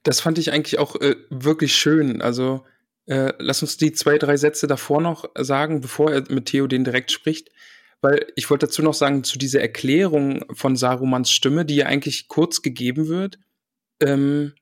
[0.01, 2.23] Das fand ich eigentlich auch äh, wirklich schön.
[2.23, 2.65] Also
[3.05, 7.11] äh, lass uns die zwei, drei Sätze davor noch sagen, bevor er mit Theoden direkt
[7.11, 7.49] spricht.
[8.01, 12.27] Weil ich wollte dazu noch sagen, zu dieser Erklärung von Sarumans Stimme, die ja eigentlich
[12.27, 13.37] kurz gegeben wird,
[14.01, 14.53] ähm,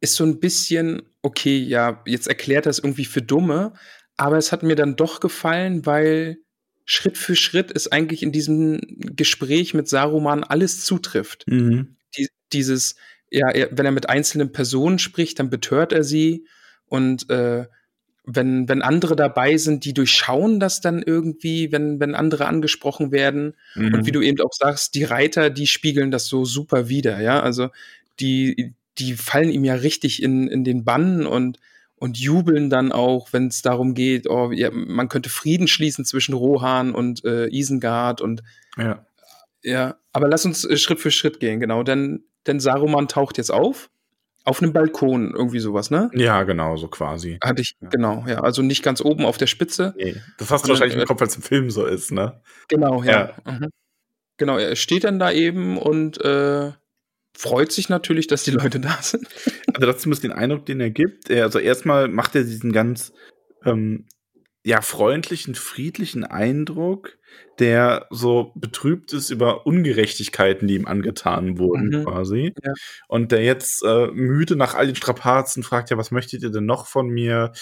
[0.00, 3.72] ist so ein bisschen, okay, ja, jetzt erklärt das irgendwie für Dumme,
[4.16, 6.38] aber es hat mir dann doch gefallen, weil
[6.84, 11.44] Schritt für Schritt es eigentlich in diesem Gespräch mit Saruman alles zutrifft.
[11.48, 11.96] Mhm.
[12.16, 12.96] Die, dieses,
[13.30, 16.46] ja, er, wenn er mit einzelnen Personen spricht, dann betört er sie
[16.86, 17.66] und äh,
[18.26, 23.54] wenn, wenn andere dabei sind, die durchschauen das dann irgendwie, wenn, wenn andere angesprochen werden.
[23.76, 23.94] Mhm.
[23.94, 27.40] Und wie du eben auch sagst, die Reiter, die spiegeln das so super wieder, ja.
[27.40, 27.68] Also
[28.18, 31.58] die, die fallen ihm ja richtig in, in den Bann und,
[31.96, 36.34] und jubeln dann auch, wenn es darum geht, oh, ja, man könnte Frieden schließen zwischen
[36.34, 38.42] Rohan und äh, Isengard und
[38.76, 39.06] ja.
[39.62, 43.50] ja, aber lass uns äh, Schritt für Schritt gehen, genau, denn, denn Saruman taucht jetzt
[43.50, 43.90] auf
[44.46, 46.08] auf einem Balkon, irgendwie sowas, ne?
[46.14, 47.36] Ja, genau, so quasi.
[47.42, 47.88] Hatte ich, ja.
[47.88, 48.40] genau, ja.
[48.40, 49.92] Also nicht ganz oben auf der Spitze.
[49.96, 52.40] Nee, das hast du wahrscheinlich im äh, Kopf, weil es im Film so ist, ne?
[52.68, 53.34] Genau, ja.
[53.44, 53.52] ja.
[53.52, 53.70] Mhm.
[54.36, 56.70] Genau, er steht dann da eben und äh,
[57.36, 59.28] freut sich natürlich, dass die Leute da sind.
[59.72, 61.30] Also das ist zumindest den Eindruck, den er gibt.
[61.30, 63.12] Also erstmal macht er diesen ganz
[63.64, 64.06] ähm,
[64.66, 67.18] ja, freundlichen, friedlichen Eindruck,
[67.60, 72.04] der so betrübt ist über Ungerechtigkeiten, die ihm angetan wurden, mhm.
[72.04, 72.52] quasi.
[72.64, 72.72] Ja.
[73.06, 76.66] Und der jetzt äh, müde nach all den Strapazen fragt, ja, was möchtet ihr denn
[76.66, 77.52] noch von mir?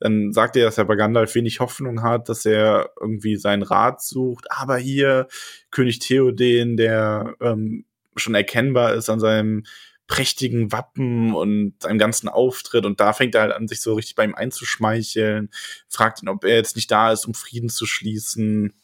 [0.00, 4.02] Dann sagt er, dass er bei Gandalf wenig Hoffnung hat, dass er irgendwie seinen Rat
[4.02, 4.46] sucht.
[4.48, 5.28] Aber hier
[5.70, 7.84] König Theoden, der ähm,
[8.16, 9.64] schon erkennbar ist an seinem
[10.06, 12.84] prächtigen Wappen und seinem ganzen Auftritt.
[12.84, 15.50] Und da fängt er halt an, sich so richtig bei ihm einzuschmeicheln,
[15.88, 18.74] fragt ihn, ob er jetzt nicht da ist, um Frieden zu schließen.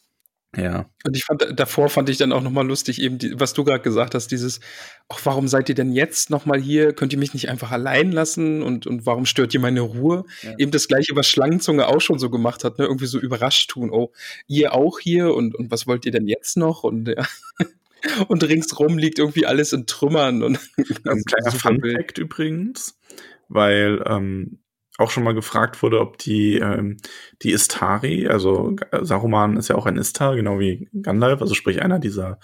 [0.57, 0.89] Ja.
[1.05, 3.81] Und ich fand, davor fand ich dann auch nochmal lustig, eben, die, was du gerade
[3.81, 4.59] gesagt hast, dieses,
[5.07, 6.91] ach, warum seid ihr denn jetzt nochmal hier?
[6.91, 8.61] Könnt ihr mich nicht einfach allein lassen?
[8.61, 10.25] Und, und warum stört ihr meine Ruhe?
[10.41, 10.53] Ja.
[10.57, 12.85] Eben das gleiche, was Schlangenzunge auch schon so gemacht hat, ne?
[12.85, 13.91] Irgendwie so überrascht tun.
[13.91, 14.11] Oh,
[14.47, 15.33] ihr auch hier?
[15.33, 16.83] Und, und was wollt ihr denn jetzt noch?
[16.83, 17.25] Und ja.
[18.27, 20.43] Und ringsrum liegt irgendwie alles in Trümmern.
[20.43, 20.59] Und
[21.05, 22.99] ein kleiner Fun-Fact übrigens,
[23.47, 24.59] weil ähm,
[24.97, 26.97] auch schon mal gefragt wurde, ob die, ähm,
[27.41, 31.99] die Istari, also Saruman ist ja auch ein Istar, genau wie Gandalf, also sprich einer
[31.99, 32.39] dieser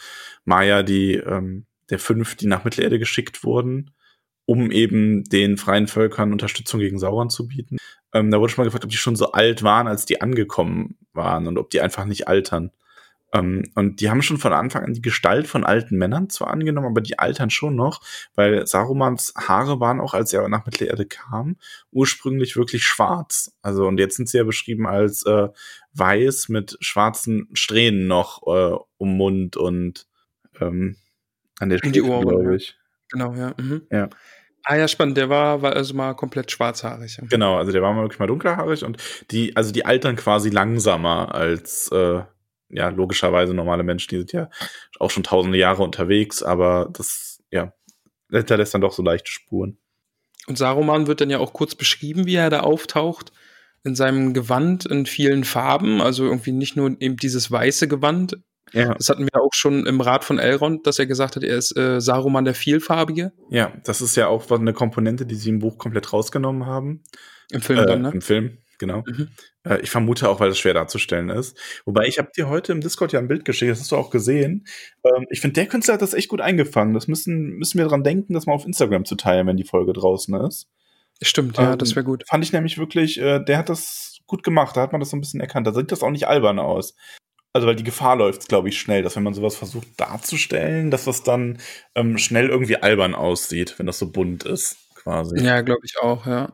[0.46, 3.92] Maya, die ähm, der fünf, die nach Mittelerde geschickt wurden,
[4.46, 7.78] um eben den freien Völkern Unterstützung gegen Sauron zu bieten.
[8.14, 10.98] Ähm, da wurde schon mal gefragt, ob die schon so alt waren, als die angekommen
[11.14, 12.72] waren und ob die einfach nicht altern.
[13.34, 16.88] Ähm, und die haben schon von Anfang an die Gestalt von alten Männern zwar angenommen,
[16.88, 18.02] aber die altern schon noch,
[18.36, 21.58] weil Sarumans Haare waren auch, als er nach Mittelerde kam,
[21.92, 23.52] ursprünglich wirklich schwarz.
[23.62, 25.50] Also, und jetzt sind sie ja beschrieben als äh,
[25.94, 30.08] weiß mit schwarzen Strähnen noch äh, um Mund und
[30.62, 30.96] ähm,
[31.60, 32.78] an der Spitze, glaube ich.
[33.10, 33.54] Genau, ja.
[33.58, 33.82] Mhm.
[33.92, 34.10] Ja.
[34.64, 35.18] Ah ja, spannend.
[35.18, 37.20] Der war, war also mal komplett schwarzhaarig.
[37.30, 38.98] Genau, also der war mal wirklich mal dunkelhaarig und
[39.32, 42.22] die, also die altern quasi langsamer als äh,
[42.70, 44.50] ja, logischerweise normale Menschen, die sind ja
[45.00, 47.74] auch schon tausende Jahre unterwegs, aber das, ja,
[48.30, 49.78] hinterlässt dann doch so leichte Spuren.
[50.48, 53.32] Und Saruman wird dann ja auch kurz beschrieben, wie er da auftaucht,
[53.84, 58.38] in seinem Gewand in vielen Farben, also irgendwie nicht nur eben dieses weiße Gewand.
[58.74, 58.94] Ja.
[58.96, 61.78] Das hatten wir auch schon im Rat von Elrond, dass er gesagt hat, er ist
[61.78, 63.32] äh, Saruman der Vielfarbige.
[63.50, 67.04] Ja, das ist ja auch eine Komponente, die sie im Buch komplett rausgenommen haben.
[67.50, 68.12] Im Film äh, dann, ne?
[68.14, 69.04] Im Film, genau.
[69.08, 69.30] Mhm.
[69.64, 71.58] Äh, ich vermute auch, weil es schwer darzustellen ist.
[71.86, 74.10] Wobei ich habe dir heute im Discord ja ein Bild geschickt, das hast du auch
[74.10, 74.66] gesehen.
[75.04, 76.94] Ähm, ich finde, der Künstler hat das echt gut eingefangen.
[76.94, 79.94] Das müssen, müssen wir dran denken, das mal auf Instagram zu teilen, wenn die Folge
[79.94, 80.68] draußen ist.
[81.22, 82.24] Stimmt, ja, ähm, das wäre gut.
[82.28, 85.18] Fand ich nämlich wirklich, äh, der hat das gut gemacht, da hat man das so
[85.18, 85.66] ein bisschen erkannt.
[85.66, 86.96] Da sieht das auch nicht albern aus.
[87.54, 91.06] Also, weil die Gefahr läuft, glaube ich, schnell, dass wenn man sowas versucht darzustellen, dass
[91.06, 91.58] das dann
[91.96, 95.44] ähm, schnell irgendwie albern aussieht, wenn das so bunt ist, quasi.
[95.44, 96.54] Ja, glaube ich auch, ja.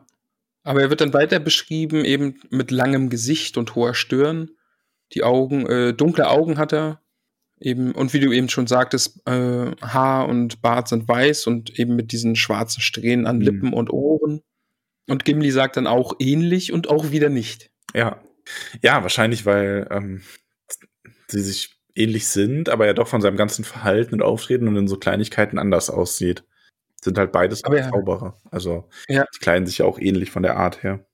[0.64, 4.50] Aber er wird dann weiter beschrieben, eben mit langem Gesicht und hoher Stirn.
[5.12, 7.00] Die Augen, äh, dunkle Augen hat er.
[7.60, 11.94] Eben, und wie du eben schon sagtest, äh, Haar und Bart sind weiß und eben
[11.94, 13.42] mit diesen schwarzen Strähnen an mhm.
[13.42, 14.42] Lippen und Ohren.
[15.06, 17.70] Und Gimli sagt dann auch ähnlich und auch wieder nicht.
[17.94, 18.20] Ja.
[18.82, 20.22] Ja, wahrscheinlich, weil ähm,
[21.28, 24.88] sie sich ähnlich sind, aber er doch von seinem ganzen Verhalten und Auftreten und in
[24.88, 26.44] so Kleinigkeiten anders aussieht.
[27.04, 27.90] Sind halt beides aber ja.
[27.90, 28.40] Zauberer.
[28.50, 29.26] Also ja.
[29.34, 31.04] die kleiden sich ja auch ähnlich von der Art her.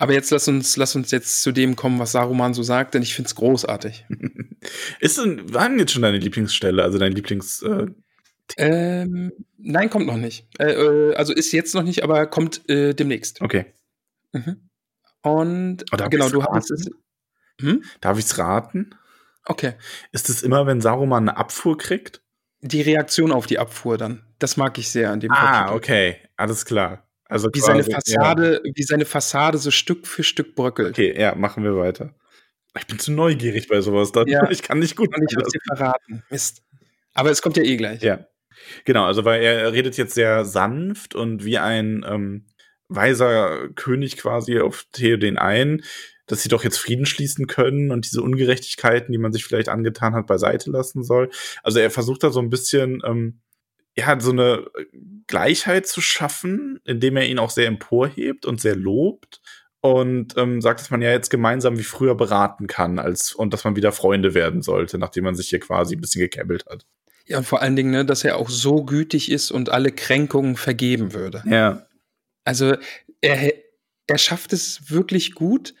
[0.00, 3.02] Aber jetzt lass uns, lass uns jetzt zu dem kommen, was Saruman so sagt, denn
[3.02, 4.04] ich finde es großartig.
[5.00, 7.86] ist denn, war denn jetzt schon deine Lieblingsstelle, also dein Lieblings äh,
[8.56, 10.46] ähm, nein, kommt noch nicht.
[10.58, 13.40] Äh, äh, also ist jetzt noch nicht, aber kommt äh, demnächst.
[13.40, 13.66] Okay.
[14.32, 14.68] Mhm.
[15.22, 16.90] Und oh, genau, du hast es.
[17.60, 17.84] Hm?
[18.00, 18.94] Darf ich es raten?
[19.44, 19.74] Okay.
[20.12, 22.22] Ist es immer, wenn Saruman eine Abfuhr kriegt?
[22.60, 24.22] Die Reaktion auf die Abfuhr dann.
[24.38, 25.76] Das mag ich sehr an dem Ah, Kapitel.
[25.76, 26.16] okay.
[26.36, 27.04] Alles klar.
[27.26, 28.70] Also wie quasi, seine Fassade, ja.
[28.74, 30.90] wie seine Fassade so Stück für Stück bröckelt.
[30.90, 32.14] Okay, ja, machen wir weiter.
[32.78, 34.12] Ich bin zu neugierig bei sowas.
[34.12, 34.26] Dann.
[34.28, 34.46] Ja.
[34.50, 35.14] Ich kann nicht gut.
[35.14, 36.22] Und ich dir verraten.
[36.30, 36.62] Mist.
[37.14, 38.02] Aber es kommt ja eh gleich.
[38.02, 38.26] Ja.
[38.84, 42.46] Genau, also weil er redet jetzt sehr sanft und wie ein ähm,
[42.88, 45.82] weiser König quasi auf Theoden ein,
[46.28, 50.14] dass sie doch jetzt Frieden schließen können und diese Ungerechtigkeiten, die man sich vielleicht angetan
[50.14, 51.30] hat, beiseite lassen soll.
[51.62, 53.40] Also er versucht da so ein bisschen, ähm,
[53.96, 54.66] ja, so eine
[55.26, 59.40] Gleichheit zu schaffen, indem er ihn auch sehr emporhebt und sehr lobt
[59.80, 63.64] und ähm, sagt, dass man ja jetzt gemeinsam wie früher beraten kann als und dass
[63.64, 66.86] man wieder Freunde werden sollte, nachdem man sich hier quasi ein bisschen gekäbbelt hat.
[67.26, 70.56] Ja, und vor allen Dingen, ne, dass er auch so gütig ist und alle Kränkungen
[70.56, 71.42] vergeben würde.
[71.46, 71.86] Ja.
[72.44, 72.74] Also
[73.20, 73.52] er,
[74.06, 75.74] er schafft es wirklich gut,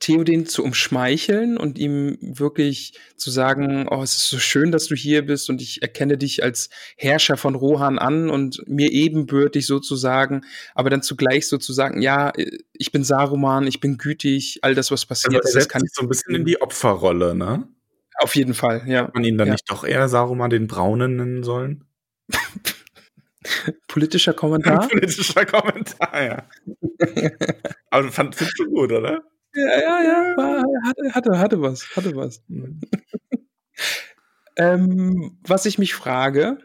[0.00, 4.94] Theoden zu umschmeicheln und ihm wirklich zu sagen, oh, es ist so schön, dass du
[4.94, 10.42] hier bist und ich erkenne dich als Herrscher von Rohan an und mir ebenbürtig sozusagen,
[10.74, 12.32] aber dann zugleich sozusagen, ja,
[12.72, 15.82] ich bin Saruman, ich bin gütig, all das, was passiert also er setzt das kann
[15.82, 17.68] sich so ein bisschen in die Opferrolle, ne?
[18.20, 19.04] Auf jeden Fall, ja.
[19.04, 19.52] Hat man ihn dann ja.
[19.54, 21.84] nicht doch eher Saruman den Braunen nennen sollen?
[23.88, 24.88] Politischer Kommentar?
[24.88, 26.48] Politischer Kommentar, ja.
[27.90, 29.22] Aber fand, findest du gut, oder?
[29.54, 32.42] Ja, ja, ja, war, hatte, hatte, hatte was, hatte was.
[32.48, 32.80] Mhm.
[34.56, 36.58] ähm, was ich mich frage,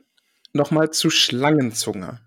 [0.53, 2.19] nochmal zu Schlangenzunge.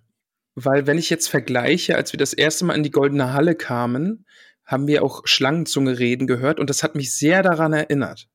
[0.55, 4.25] Weil wenn ich jetzt vergleiche, als wir das erste Mal in die Goldene Halle kamen,
[4.65, 8.29] haben wir auch Schlangenzunge reden gehört und das hat mich sehr daran erinnert.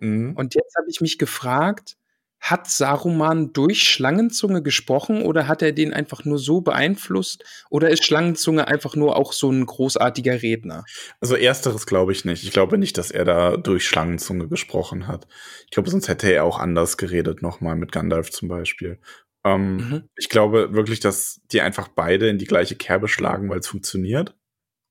[0.00, 0.34] Mhm.
[0.36, 1.96] Und jetzt habe ich mich gefragt,
[2.40, 7.44] hat Saruman durch Schlangenzunge gesprochen oder hat er den einfach nur so beeinflusst?
[7.70, 10.84] Oder ist Schlangenzunge einfach nur auch so ein großartiger Redner?
[11.20, 12.44] Also ersteres glaube ich nicht.
[12.44, 15.26] Ich glaube nicht, dass er da durch Schlangenzunge gesprochen hat.
[15.64, 18.98] Ich glaube, sonst hätte er auch anders geredet, nochmal mit Gandalf zum Beispiel.
[19.44, 20.08] Ähm, mhm.
[20.16, 24.34] Ich glaube wirklich, dass die einfach beide in die gleiche Kerbe schlagen, weil es funktioniert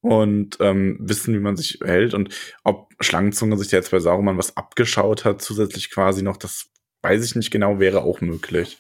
[0.02, 2.14] und ähm, wissen, wie man sich hält.
[2.14, 2.34] Und
[2.64, 6.70] ob Schlangenzunge sich jetzt bei Saruman was abgeschaut hat, zusätzlich quasi noch, das
[7.08, 8.78] weiß ich nicht genau, wäre auch möglich.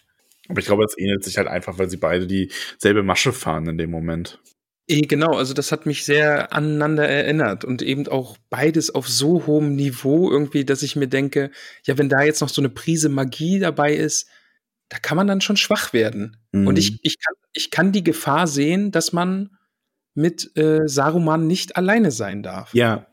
[0.49, 3.77] Aber ich glaube, es ähnelt sich halt einfach, weil sie beide dieselbe Masche fahren in
[3.77, 4.39] dem Moment.
[4.89, 9.45] Eh, genau, also das hat mich sehr aneinander erinnert und eben auch beides auf so
[9.45, 11.51] hohem Niveau irgendwie, dass ich mir denke,
[11.85, 14.29] ja, wenn da jetzt noch so eine Prise Magie dabei ist,
[14.89, 16.37] da kann man dann schon schwach werden.
[16.53, 16.67] Mhm.
[16.67, 19.56] Und ich, ich, kann, ich kann die Gefahr sehen, dass man
[20.17, 22.73] mit äh, Saruman nicht alleine sein darf.
[22.73, 23.05] Ja,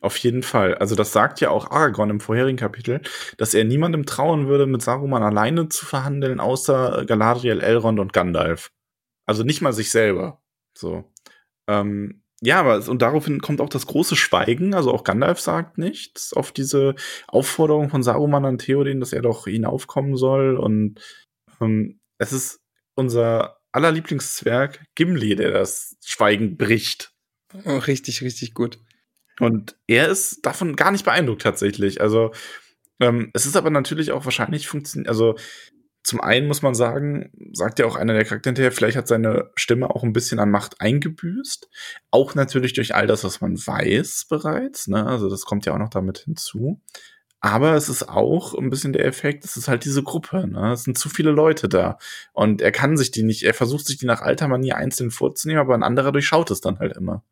[0.00, 0.74] auf jeden Fall.
[0.74, 3.00] Also das sagt ja auch Aragorn im vorherigen Kapitel,
[3.36, 8.70] dass er niemandem trauen würde, mit Saruman alleine zu verhandeln, außer Galadriel, Elrond und Gandalf.
[9.26, 10.42] Also nicht mal sich selber.
[10.76, 11.04] So.
[11.68, 14.74] Ähm, ja, aber und daraufhin kommt auch das große Schweigen.
[14.74, 16.94] Also auch Gandalf sagt nichts auf diese
[17.26, 20.56] Aufforderung von Saruman an Theoden, dass er doch hinaufkommen soll.
[20.56, 21.00] Und
[21.60, 22.60] ähm, es ist
[22.94, 27.12] unser aller Lieblingszwerg Gimli, der das Schweigen bricht.
[27.64, 28.78] Oh, richtig, richtig gut.
[29.40, 32.00] Und er ist davon gar nicht beeindruckt tatsächlich.
[32.00, 32.32] Also
[33.00, 35.08] ähm, es ist aber natürlich auch wahrscheinlich funktioniert.
[35.08, 35.36] Also
[36.02, 39.50] zum einen muss man sagen, sagt ja auch einer der Charaktere hinterher, vielleicht hat seine
[39.56, 41.68] Stimme auch ein bisschen an Macht eingebüßt.
[42.10, 44.88] Auch natürlich durch all das, was man weiß bereits.
[44.88, 45.06] Ne?
[45.06, 46.80] Also das kommt ja auch noch damit hinzu.
[47.40, 50.72] Aber es ist auch ein bisschen der Effekt, es ist halt diese Gruppe, ne?
[50.72, 51.98] Es sind zu viele Leute da.
[52.32, 55.60] Und er kann sich die nicht, er versucht sich die nach alter Manier einzeln vorzunehmen,
[55.60, 57.22] aber ein anderer durchschaut es dann halt immer.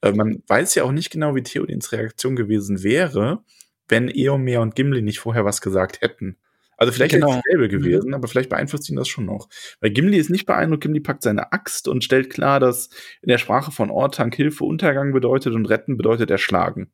[0.00, 3.44] Äh, man weiß ja auch nicht genau, wie Theodins Reaktion gewesen wäre,
[3.88, 6.36] wenn Eomer und Gimli nicht vorher was gesagt hätten.
[6.76, 7.30] Also vielleicht genau.
[7.30, 8.14] es dasselbe gewesen, mhm.
[8.14, 9.48] aber vielleicht beeinflusst ihn das schon noch.
[9.80, 12.90] Weil Gimli ist nicht beeindruckt, Gimli packt seine Axt und stellt klar, dass
[13.22, 16.90] in der Sprache von Ortank Hilfe Untergang bedeutet und retten bedeutet erschlagen.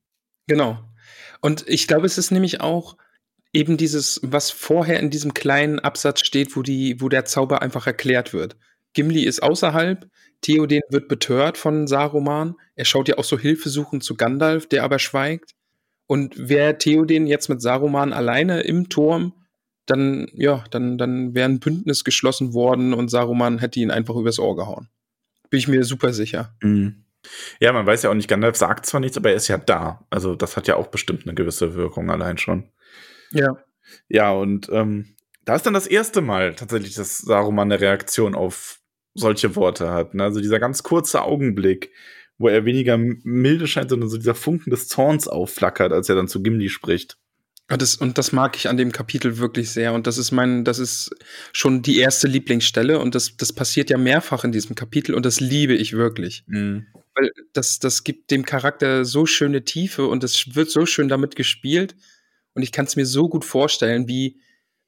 [0.47, 0.79] Genau.
[1.41, 2.97] Und ich glaube, es ist nämlich auch,
[3.53, 7.87] eben dieses, was vorher in diesem kleinen Absatz steht, wo die, wo der Zauber einfach
[7.87, 8.57] erklärt wird.
[8.93, 10.09] Gimli ist außerhalb,
[10.41, 12.57] Theoden wird betört von Saruman.
[12.75, 15.55] Er schaut ja auch so hilfesuchend zu Gandalf, der aber schweigt.
[16.07, 19.35] Und wäre Theoden jetzt mit Saruman alleine im Turm,
[19.87, 24.39] dann, ja, dann, dann wäre ein Bündnis geschlossen worden und Saruman hätte ihn einfach übers
[24.39, 24.89] Ohr gehauen.
[25.51, 26.55] Bin ich mir super sicher.
[26.63, 27.05] Mhm.
[27.61, 30.07] Ja, man weiß ja auch nicht, Gandalf sagt zwar nichts, aber er ist ja da.
[30.11, 32.71] Also das hat ja auch bestimmt eine gewisse Wirkung allein schon.
[33.33, 33.57] Ja.
[34.09, 38.81] Ja, und ähm, da ist dann das erste Mal tatsächlich, dass Saruman eine Reaktion auf
[39.15, 40.15] solche Worte hat.
[40.15, 40.25] Ne?
[40.25, 41.93] Also dieser ganz kurze Augenblick,
[42.39, 46.29] wo er weniger milde scheint, sondern so dieser Funken des Zorns aufflackert, als er dann
[46.29, 47.19] zu Gimli spricht.
[47.71, 49.93] Und das, und das mag ich an dem Kapitel wirklich sehr.
[49.93, 51.15] Und das ist mein, das ist
[51.53, 52.99] schon die erste Lieblingsstelle.
[52.99, 56.43] Und das, das passiert ja mehrfach in diesem Kapitel und das liebe ich wirklich.
[56.49, 56.87] Mhm.
[57.15, 61.37] Weil das, das gibt dem Charakter so schöne Tiefe und es wird so schön damit
[61.37, 61.97] gespielt.
[62.55, 64.41] Und ich kann es mir so gut vorstellen, wie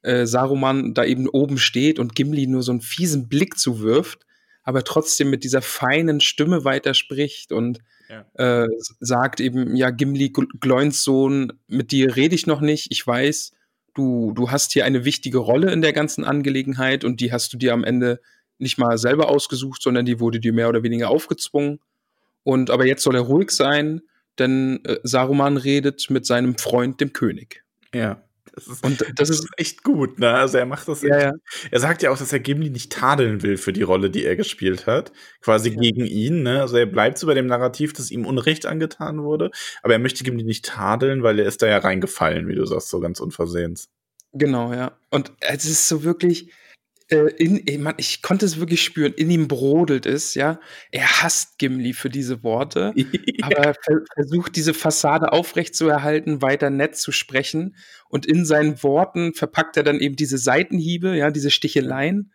[0.03, 4.25] äh, Saruman da eben oben steht und Gimli nur so einen fiesen Blick zuwirft,
[4.63, 8.63] aber trotzdem mit dieser feinen Stimme weiterspricht und ja.
[8.63, 8.67] äh,
[8.99, 13.53] sagt eben, ja, Gimli, Gloins Sohn, mit dir rede ich noch nicht, ich weiß,
[13.93, 17.57] du, du hast hier eine wichtige Rolle in der ganzen Angelegenheit und die hast du
[17.57, 18.19] dir am Ende
[18.57, 21.79] nicht mal selber ausgesucht, sondern die wurde dir mehr oder weniger aufgezwungen.
[22.43, 24.01] Und aber jetzt soll er ruhig sein,
[24.39, 27.63] denn äh, Saruman redet mit seinem Freund, dem König.
[27.93, 28.23] Ja.
[28.55, 30.31] Das ist, und das ist echt gut, ne?
[30.31, 31.01] Also er macht das.
[31.01, 31.31] Ja, ja.
[31.71, 34.35] Er sagt ja auch, dass er Gimli nicht tadeln will für die Rolle, die er
[34.35, 35.11] gespielt hat.
[35.41, 35.79] Quasi ja.
[35.79, 36.61] gegen ihn, ne?
[36.61, 39.49] Also er bleibt so bei dem Narrativ, dass ihm Unrecht angetan wurde.
[39.81, 42.89] Aber er möchte Gimli nicht tadeln, weil er ist da ja reingefallen, wie du sagst,
[42.89, 43.89] so ganz unversehens.
[44.33, 44.97] Genau, ja.
[45.09, 46.51] Und es ist so wirklich,
[47.13, 50.59] äh, in, man, ich konnte es wirklich spüren, in ihm brodelt es, ja.
[50.91, 52.93] Er hasst Gimli für diese Worte,
[53.41, 53.75] aber er
[54.15, 57.75] versucht diese Fassade aufrechtzuerhalten, weiter nett zu sprechen.
[58.09, 62.33] Und in seinen Worten verpackt er dann eben diese Seitenhiebe, ja, diese Sticheleien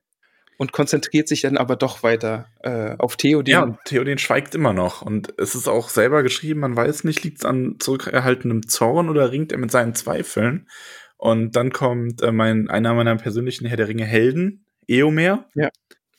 [0.58, 3.50] und konzentriert sich dann aber doch weiter äh, auf Theoden.
[3.50, 5.02] Ja, Theoden schweigt immer noch.
[5.02, 9.30] Und es ist auch selber geschrieben, man weiß nicht, liegt es an zurückerhaltenem Zorn oder
[9.30, 10.68] ringt er mit seinen Zweifeln.
[11.16, 15.48] Und dann kommt äh, mein, einer meiner persönlichen Herr der Ringe Helden, Eomer.
[15.54, 15.70] Ja.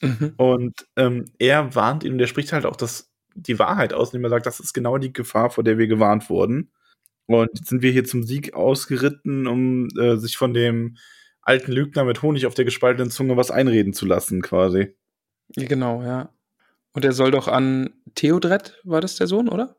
[0.02, 0.34] Mhm.
[0.38, 4.30] Und ähm, er warnt ihn, der spricht halt auch das, die Wahrheit aus, indem er
[4.30, 6.72] sagt, das ist genau die Gefahr, vor der wir gewarnt wurden.
[7.26, 10.98] Und jetzt sind wir hier zum Sieg ausgeritten, um äh, sich von dem
[11.42, 14.96] alten Lügner mit Honig auf der gespaltenen Zunge was einreden zu lassen, quasi.
[15.56, 16.34] Ja, genau, ja.
[16.94, 19.76] Und er soll doch an Theodred, war das der Sohn, oder?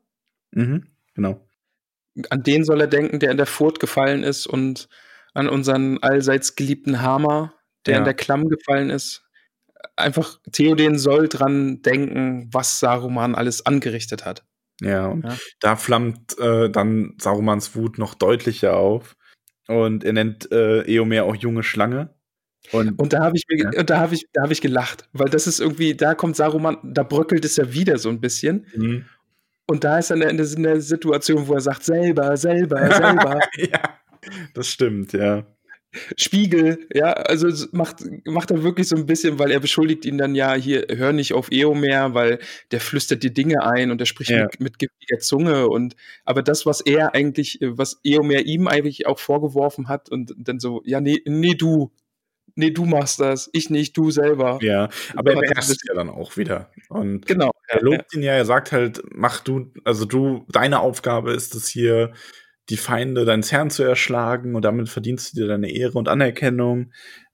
[0.51, 1.45] Mhm, genau.
[2.29, 4.89] An den soll er denken, der in der Furt gefallen ist und
[5.33, 7.53] an unseren allseits geliebten Hammer,
[7.85, 7.99] der ja.
[7.99, 9.23] in der Klamm gefallen ist.
[9.95, 14.43] Einfach Theoden soll dran denken, was Saruman alles angerichtet hat.
[14.81, 15.37] Ja, und ja.
[15.59, 19.15] da flammt äh, dann Sarumans Wut noch deutlicher auf.
[19.67, 22.13] Und er nennt äh, Eomer auch junge Schlange.
[22.71, 23.83] Und, und da habe ich, mir, ja.
[23.83, 27.03] da hab ich, da hab ich gelacht, weil das ist irgendwie, da kommt Saruman, da
[27.03, 28.67] bröckelt es ja wieder so ein bisschen.
[28.75, 29.05] Mhm.
[29.67, 33.39] Und da ist er in der, in der Situation, wo er sagt, selber, selber, selber.
[33.57, 33.99] ja.
[34.53, 35.45] Das stimmt, ja.
[36.17, 40.35] Spiegel, ja, also macht, macht er wirklich so ein bisschen, weil er beschuldigt ihn dann
[40.35, 42.39] ja hier, hör nicht auf Eo mehr, weil
[42.71, 44.43] der flüstert dir Dinge ein und er spricht ja.
[44.43, 49.19] mit, mit giftiger Zunge und aber das, was er eigentlich, was Eomer ihm eigentlich auch
[49.19, 51.91] vorgeworfen hat und dann so, ja, nee, nee, du,
[52.55, 54.59] nee, du machst das, ich nicht, du selber.
[54.61, 56.71] Ja, aber er beherrscht ja dann auch wieder.
[56.89, 57.51] Und genau.
[57.67, 58.19] Er lobt ja.
[58.19, 62.13] ihn ja, er sagt halt, mach du, also du, deine Aufgabe ist es hier,
[62.69, 66.91] die Feinde deines Herrn zu erschlagen und damit verdienst du dir deine Ehre und Anerkennung.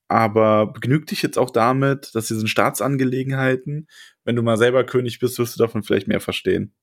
[0.07, 3.87] Aber begnüg dich jetzt auch damit, dass diesen Staatsangelegenheiten,
[4.23, 6.73] wenn du mal selber König bist, wirst du davon vielleicht mehr verstehen.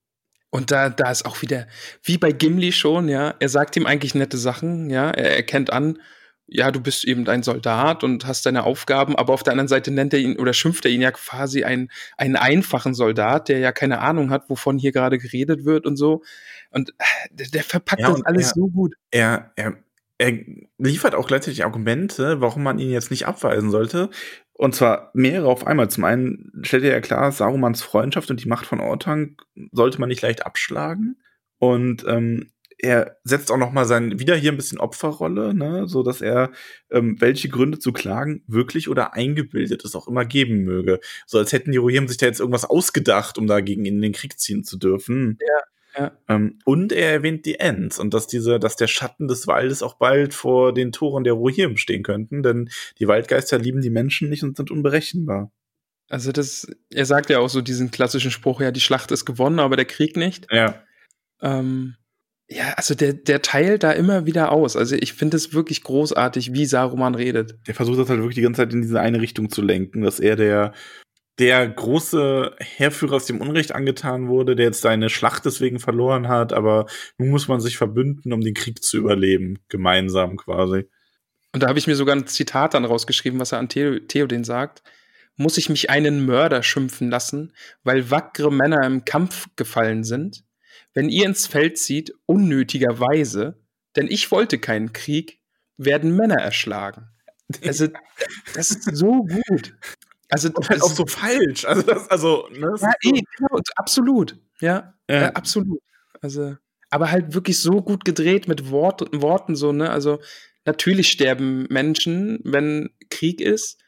[0.50, 1.66] Und da, da ist auch wieder,
[2.04, 5.98] wie bei Gimli schon, ja, er sagt ihm eigentlich nette Sachen, ja, er erkennt an,
[6.46, 9.90] ja, du bist eben ein Soldat und hast deine Aufgaben, aber auf der anderen Seite
[9.90, 13.72] nennt er ihn oder schimpft er ihn ja quasi einen, einen einfachen Soldat, der ja
[13.72, 16.22] keine Ahnung hat, wovon hier gerade geredet wird und so.
[16.70, 18.94] Und äh, der, der verpackt ja, das alles er, so gut.
[19.10, 19.76] Er, er,
[20.18, 20.38] er
[20.78, 24.10] liefert auch gleichzeitig Argumente, warum man ihn jetzt nicht abweisen sollte.
[24.52, 25.90] Und zwar mehrere auf einmal.
[25.90, 29.36] Zum einen stellt er ja klar, Sarumans Freundschaft und die Macht von Ortang
[29.72, 31.20] sollte man nicht leicht abschlagen.
[31.58, 32.50] Und ähm,
[32.84, 36.52] er setzt auch noch mal sein wieder hier ein bisschen Opferrolle, ne, so dass er
[36.90, 41.52] ähm, welche Gründe zu klagen wirklich oder eingebildet es auch immer geben möge, so als
[41.52, 44.78] hätten die Rohirrim sich da jetzt irgendwas ausgedacht, um dagegen in den Krieg ziehen zu
[44.78, 45.38] dürfen.
[45.40, 45.60] Ja.
[45.96, 46.12] Ja.
[46.28, 49.94] Ähm, und er erwähnt die Ents und dass diese, dass der Schatten des Waldes auch
[49.94, 52.68] bald vor den Toren der Rohirrim stehen könnten, denn
[52.98, 55.52] die Waldgeister lieben die Menschen nicht und sind unberechenbar.
[56.08, 59.60] Also das, er sagt ja auch so diesen klassischen Spruch, ja, die Schlacht ist gewonnen,
[59.60, 60.48] aber der Krieg nicht.
[60.50, 60.82] Ja.
[61.40, 61.94] Ähm,
[62.48, 64.76] Ja, also der, der teilt da immer wieder aus.
[64.76, 67.56] Also ich finde es wirklich großartig, wie Saruman redet.
[67.66, 70.20] Der versucht das halt wirklich die ganze Zeit in diese eine Richtung zu lenken, dass
[70.20, 70.72] er der,
[71.38, 76.52] der große Heerführer aus dem Unrecht angetan wurde, der jetzt seine Schlacht deswegen verloren hat,
[76.52, 76.86] aber
[77.16, 80.84] nun muss man sich verbünden, um den Krieg zu überleben, gemeinsam quasi.
[81.52, 84.44] Und da habe ich mir sogar ein Zitat dann rausgeschrieben, was er an Theo, Theoden
[84.44, 84.82] sagt.
[85.36, 90.44] Muss ich mich einen Mörder schimpfen lassen, weil wackere Männer im Kampf gefallen sind?
[90.94, 93.60] Wenn ihr ins Feld zieht, unnötigerweise,
[93.96, 95.40] denn ich wollte keinen Krieg,
[95.76, 97.08] werden Männer erschlagen.
[97.64, 97.88] Also,
[98.54, 99.76] das ist so gut.
[100.30, 101.64] Also, das ist halt auch so falsch.
[101.64, 104.38] Also, das, also, ne, das ja, eh, genau, absolut.
[104.60, 105.22] Ja, ja.
[105.22, 105.80] ja, absolut.
[106.22, 106.56] Also,
[106.90, 109.90] aber halt wirklich so gut gedreht mit Wort, Worten, so, ne?
[109.90, 110.20] Also,
[110.64, 113.78] natürlich sterben Menschen, wenn Krieg ist.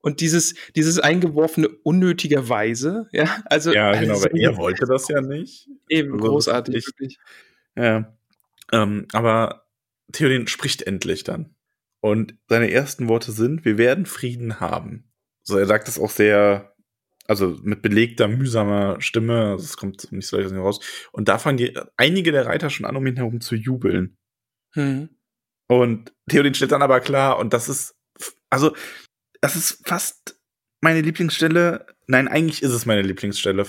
[0.00, 3.72] Und dieses, dieses eingeworfene unnötigerweise, ja, also.
[3.72, 5.68] Ja, genau, also, weil er wollte das ja nicht.
[5.88, 7.18] Eben, also, großartig, echt, wirklich.
[7.76, 8.16] Ja.
[8.72, 9.66] Ähm, aber
[10.12, 11.54] Theoden spricht endlich dann.
[12.00, 15.10] Und seine ersten Worte sind, wir werden Frieden haben.
[15.42, 16.74] So, er sagt das auch sehr,
[17.26, 20.80] also mit belegter, mühsamer Stimme, also es kommt nicht so leicht raus.
[21.12, 24.16] Und da fangen die, einige der Reiter schon an, um ihn herum zu jubeln.
[24.74, 25.08] Hm.
[25.66, 27.96] Und Theoden stellt dann aber klar, und das ist,
[28.48, 28.74] also
[29.40, 30.40] das ist fast
[30.80, 31.86] meine Lieblingsstelle.
[32.06, 33.66] Nein, eigentlich ist es meine Lieblingsstelle.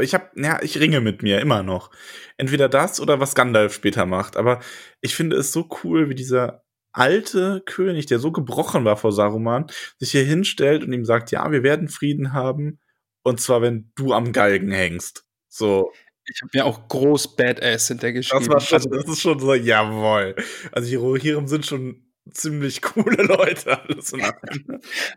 [0.00, 1.90] Ich hab, ja, ich ringe mit mir immer noch.
[2.36, 4.36] Entweder das oder was Gandalf später macht.
[4.36, 4.60] Aber
[5.00, 9.66] ich finde es so cool, wie dieser alte König, der so gebrochen war vor Saruman,
[9.98, 12.80] sich hier hinstellt und ihm sagt, ja, wir werden Frieden haben.
[13.22, 15.24] Und zwar, wenn du am Galgen hängst.
[15.48, 15.92] So.
[16.26, 18.46] Ich habe mir auch groß Badass hintergeschrieben.
[18.46, 20.36] Das war schon, also, das ist schon so, jawohl.
[20.70, 24.22] Also hier, hierum sind schon ziemlich coole Leute alles in.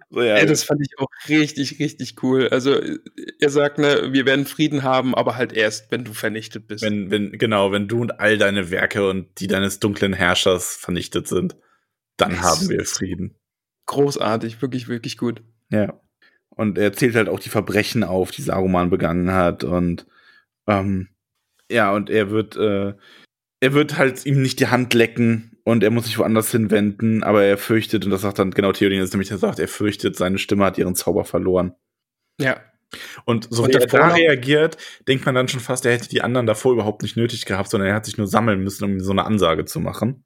[0.09, 0.35] So, ja.
[0.35, 2.49] Ey, das fand ich auch richtig, richtig cool.
[2.49, 2.79] Also
[3.39, 6.83] er sagt, ne, wir werden Frieden haben, aber halt erst, wenn du vernichtet bist.
[6.83, 11.27] Wenn, wenn, genau, wenn du und all deine Werke und die deines dunklen Herrschers vernichtet
[11.27, 11.55] sind,
[12.17, 13.35] dann das haben wir Frieden.
[13.85, 15.43] Großartig, wirklich, wirklich gut.
[15.69, 15.99] Ja.
[16.49, 20.07] Und er zählt halt auch die Verbrechen auf, die Saruman begangen hat und
[20.67, 21.09] ähm,
[21.69, 22.93] ja, und er wird, äh,
[23.59, 27.43] er wird halt ihm nicht die Hand lecken und er muss sich woanders hinwenden, aber
[27.43, 30.37] er fürchtet, und das sagt dann genau Theodin, ist nämlich, er sagt, er fürchtet, seine
[30.37, 31.73] Stimme hat ihren Zauber verloren.
[32.39, 32.61] Ja.
[33.25, 36.21] Und so und wie er da reagiert, denkt man dann schon fast, er hätte die
[36.21, 39.11] anderen davor überhaupt nicht nötig gehabt, sondern er hat sich nur sammeln müssen, um so
[39.11, 40.23] eine Ansage zu machen.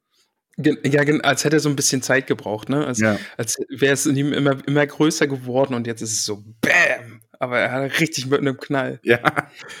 [0.58, 2.86] Ja, als hätte er so ein bisschen Zeit gebraucht, ne?
[2.86, 3.18] Als, ja.
[3.38, 7.22] als wäre es in ihm immer, immer größer geworden und jetzt ist es so BÄM!
[7.38, 9.00] Aber er hat richtig mit einem Knall.
[9.02, 9.20] Ja.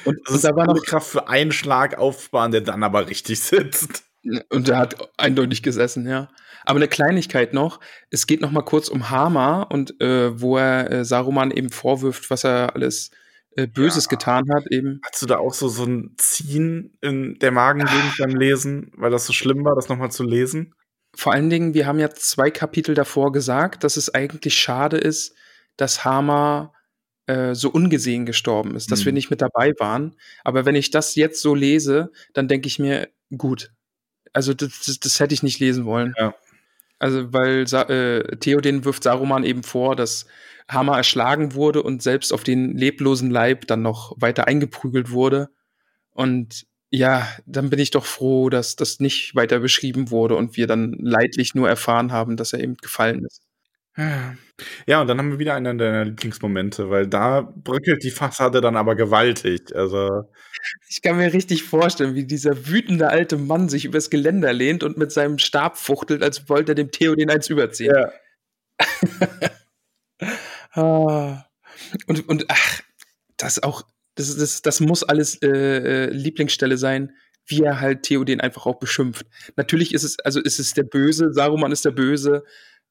[0.06, 4.09] Und, und da war noch Kraft für einen Schlag aufsparen, der dann aber richtig sitzt.
[4.50, 6.28] Und er hat eindeutig gesessen, ja.
[6.64, 10.90] Aber eine Kleinigkeit noch, es geht noch mal kurz um Hama und äh, wo er
[10.90, 13.10] äh, Saruman eben vorwirft, was er alles
[13.56, 14.10] äh, Böses ja.
[14.10, 15.00] getan hat eben.
[15.04, 19.26] Hast du da auch so, so ein Ziehen in der Magengegend beim Lesen, weil das
[19.26, 20.74] so schlimm war, das noch mal zu lesen?
[21.16, 25.34] Vor allen Dingen, wir haben ja zwei Kapitel davor gesagt, dass es eigentlich schade ist,
[25.76, 26.72] dass Hama
[27.26, 29.06] äh, so ungesehen gestorben ist, dass hm.
[29.06, 30.14] wir nicht mit dabei waren.
[30.44, 33.72] Aber wenn ich das jetzt so lese, dann denke ich mir, gut,
[34.32, 36.14] also das, das, das, hätte ich nicht lesen wollen.
[36.18, 36.34] Ja.
[36.98, 40.26] Also, weil äh, Theoden wirft Saruman eben vor, dass
[40.68, 45.48] Hammer erschlagen wurde und selbst auf den leblosen Leib dann noch weiter eingeprügelt wurde.
[46.12, 50.66] Und ja, dann bin ich doch froh, dass das nicht weiter beschrieben wurde und wir
[50.66, 53.42] dann leidlich nur erfahren haben, dass er eben gefallen ist.
[54.86, 58.76] Ja, und dann haben wir wieder einen deiner Lieblingsmomente, weil da bröckelt die Fassade dann
[58.76, 59.74] aber gewaltig.
[59.74, 60.24] Also
[60.88, 64.98] ich kann mir richtig vorstellen, wie dieser wütende alte Mann sich übers Geländer lehnt und
[64.98, 67.94] mit seinem Stab fuchtelt, als wollte er dem Theo den eins überziehen.
[67.94, 68.12] Ja.
[70.72, 71.44] ah.
[72.06, 72.80] und, und ach,
[73.36, 73.82] das auch,
[74.14, 77.12] das, das, das muss alles äh, äh, Lieblingsstelle sein,
[77.46, 79.26] wie er halt Theo den einfach auch beschimpft.
[79.56, 82.44] Natürlich ist es, also ist es der Böse, Saruman ist der Böse,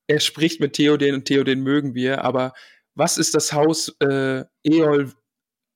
[0.09, 2.53] er spricht mit Theoden und Theoden mögen wir, aber
[2.95, 5.13] was ist das Haus äh, Eol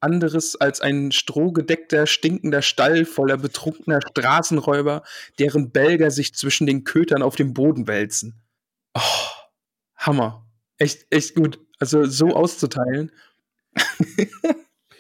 [0.01, 5.03] anderes als ein strohgedeckter, stinkender Stall voller betrunkener Straßenräuber,
[5.38, 8.41] deren Belger sich zwischen den Kötern auf dem Boden wälzen?
[8.95, 9.29] Oh,
[9.95, 10.45] Hammer.
[10.79, 11.59] Echt, echt gut.
[11.77, 13.11] Also so auszuteilen.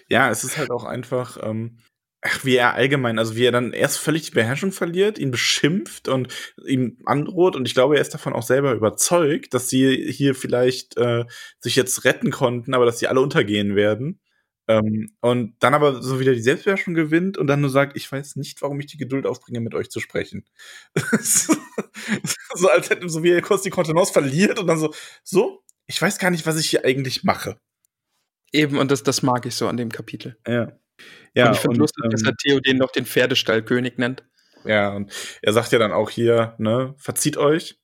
[0.09, 1.79] ja, es ist halt auch einfach, ähm,
[2.23, 6.07] ach, wie er allgemein, also wie er dann erst völlig die Beherrschung verliert, ihn beschimpft
[6.07, 6.33] und
[6.65, 10.97] ihm androht und ich glaube, er ist davon auch selber überzeugt, dass sie hier vielleicht
[10.97, 11.25] äh,
[11.59, 14.19] sich jetzt retten konnten, aber dass sie alle untergehen werden.
[14.69, 18.37] Ähm, und dann aber so wieder die Selbstbeherrschung gewinnt und dann nur sagt, ich weiß
[18.37, 20.45] nicht, warum ich die Geduld aufbringe, mit euch zu sprechen.
[22.55, 24.93] so als hätte so wie er kurz die Kontenance verliert und dann so,
[25.23, 27.57] so, ich weiß gar nicht, was ich hier eigentlich mache.
[28.53, 30.37] Eben, und das, das mag ich so an dem Kapitel.
[30.47, 30.71] Ja.
[31.35, 34.23] Ja, und ich finde lustig, ähm, dass er Theo den noch den Pferdestallkönig nennt.
[34.65, 37.79] Ja, und er sagt ja dann auch hier, ne, verzieht euch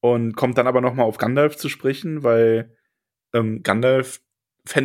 [0.00, 2.76] und kommt dann aber noch mal auf Gandalf zu sprechen, weil
[3.32, 4.20] ähm, Gandalf,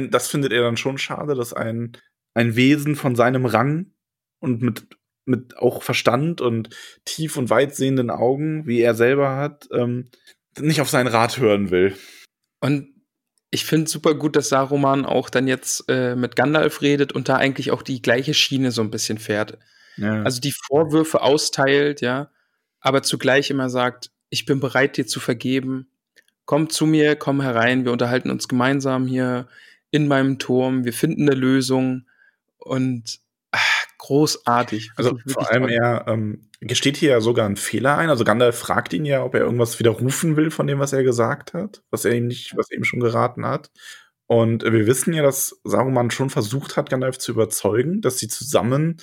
[0.09, 1.93] das findet er dann schon schade, dass ein,
[2.33, 3.93] ein Wesen von seinem Rang
[4.39, 4.87] und mit,
[5.25, 6.69] mit auch Verstand und
[7.05, 10.09] tief und weit sehenden Augen, wie er selber hat, ähm,
[10.59, 11.95] nicht auf seinen Rat hören will.
[12.59, 12.98] Und
[13.51, 17.37] ich finde super gut, dass Saruman auch dann jetzt äh, mit Gandalf redet und da
[17.37, 19.57] eigentlich auch die gleiche Schiene so ein bisschen fährt.
[19.97, 20.23] Ja.
[20.23, 22.31] Also die Vorwürfe austeilt, ja,
[22.79, 25.89] aber zugleich immer sagt, ich bin bereit, dir zu vergeben.
[26.45, 29.47] Komm zu mir, komm herein, wir unterhalten uns gemeinsam hier
[29.91, 32.05] in meinem Turm, wir finden eine Lösung
[32.57, 33.19] und
[33.51, 34.91] ach, großartig.
[34.95, 35.71] Also vor allem toll.
[35.71, 38.09] er ähm, gesteht hier ja sogar einen Fehler ein.
[38.09, 41.53] Also Gandalf fragt ihn ja, ob er irgendwas widerrufen will von dem, was er gesagt
[41.53, 43.71] hat, was er ihm nicht, was er ihm schon geraten hat.
[44.27, 48.97] Und wir wissen ja, dass Saruman schon versucht hat, Gandalf zu überzeugen, dass sie zusammen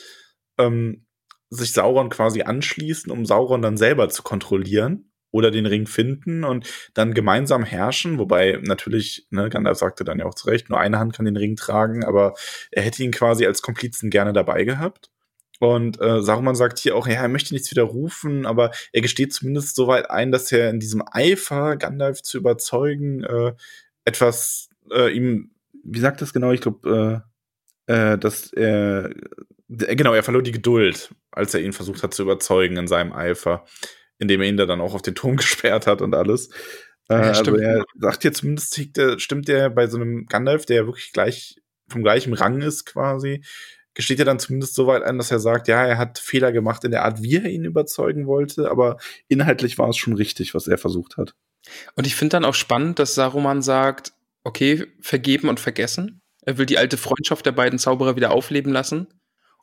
[0.59, 1.07] ähm,
[1.51, 6.69] sich Sauron quasi anschließen, um Sauron dann selber zu kontrollieren oder den Ring finden und
[6.95, 10.99] dann gemeinsam herrschen, wobei natürlich, ne, Gandalf sagte dann ja auch zu Recht, nur eine
[10.99, 12.35] Hand kann den Ring tragen, aber
[12.71, 15.11] er hätte ihn quasi als Komplizen gerne dabei gehabt.
[15.59, 19.77] Und äh, Saruman sagt hier auch, ja, er möchte nichts widerrufen, aber er gesteht zumindest
[19.77, 23.53] so weit ein, dass er in diesem Eifer, Gandalf zu überzeugen, äh,
[24.05, 25.51] etwas äh, ihm,
[25.85, 26.53] wie sagt das genau?
[26.53, 27.25] Ich glaube,
[27.87, 29.11] äh, äh, dass er,
[29.69, 33.13] äh, genau, er verlor die Geduld, als er ihn versucht hat zu überzeugen in seinem
[33.13, 33.65] Eifer,
[34.19, 36.51] indem er ihn da dann auch auf den Turm gesperrt hat und alles.
[37.09, 38.81] Äh, ja, also er sagt hier zumindest,
[39.19, 41.57] stimmt er bei so einem Gandalf, der ja wirklich gleich
[41.89, 43.45] vom gleichen Rang ist quasi,
[43.97, 46.85] gesteht er dann zumindest so weit ein, dass er sagt, ja, er hat Fehler gemacht
[46.85, 50.69] in der Art, wie er ihn überzeugen wollte, aber inhaltlich war es schon richtig, was
[50.69, 51.35] er versucht hat.
[51.95, 54.13] Und ich finde dann auch spannend, dass Saruman sagt,
[54.45, 56.21] okay, vergeben und vergessen.
[56.43, 59.09] Er will die alte Freundschaft der beiden Zauberer wieder aufleben lassen.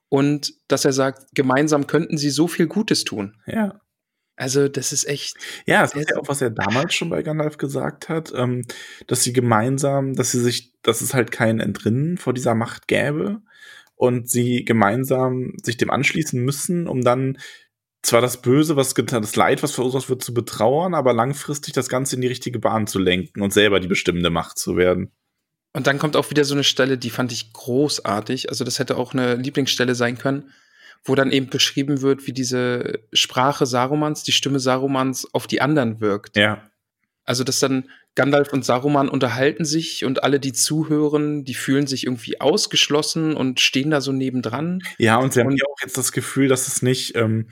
[0.10, 3.38] Und dass er sagt, gemeinsam könnten sie so viel Gutes tun.
[3.46, 3.80] Ja.
[4.36, 5.38] Also, das ist echt.
[5.68, 8.66] Ja, das ist ja auch, was er damals schon bei Gandalf gesagt hat, ähm,
[9.06, 13.42] dass sie gemeinsam, dass sie sich, dass es halt kein Entrinnen vor dieser Macht gäbe,
[13.96, 17.38] und sie gemeinsam sich dem anschließen müssen, um dann
[18.02, 21.88] zwar das Böse, was getan, das Leid, was verursacht wird, zu betrauern, aber langfristig das
[21.88, 25.12] Ganze in die richtige Bahn zu lenken und selber die bestimmende Macht zu werden.
[25.72, 28.50] Und dann kommt auch wieder so eine Stelle, die fand ich großartig.
[28.50, 30.52] Also das hätte auch eine Lieblingsstelle sein können,
[31.04, 36.00] wo dann eben beschrieben wird, wie diese Sprache Sarumans, die Stimme Sarumans auf die anderen
[36.00, 36.38] wirkt.
[36.38, 36.70] Ja.
[37.26, 42.06] Also dass dann Gandalf und Saruman unterhalten sich und alle, die zuhören, die fühlen sich
[42.06, 44.84] irgendwie ausgeschlossen und stehen da so nebendran.
[45.00, 47.48] Ja, und sie und haben ja auch jetzt das Gefühl, dass es nicht, ähm,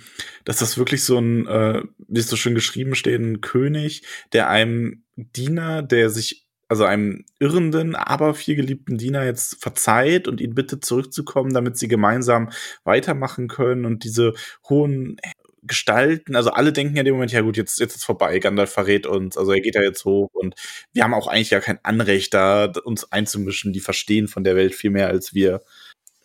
[0.46, 4.04] dass das wirklich so ein, äh, wie es so schön geschrieben steht, ein König,
[4.34, 10.40] der einem Diener, der sich, also einem irrenden, aber viel geliebten Diener jetzt verzeiht und
[10.40, 12.50] ihn bittet zurückzukommen, damit sie gemeinsam
[12.84, 14.34] weitermachen können und diese
[14.70, 15.18] hohen
[15.64, 16.36] gestalten.
[16.36, 19.06] Also alle denken ja in dem Moment, ja gut, jetzt, jetzt ist vorbei, Gandalf verrät
[19.06, 20.56] uns, also er geht ja jetzt hoch und
[20.94, 23.74] wir haben auch eigentlich ja kein Anrecht da, uns einzumischen.
[23.74, 25.62] Die verstehen von der Welt viel mehr als wir.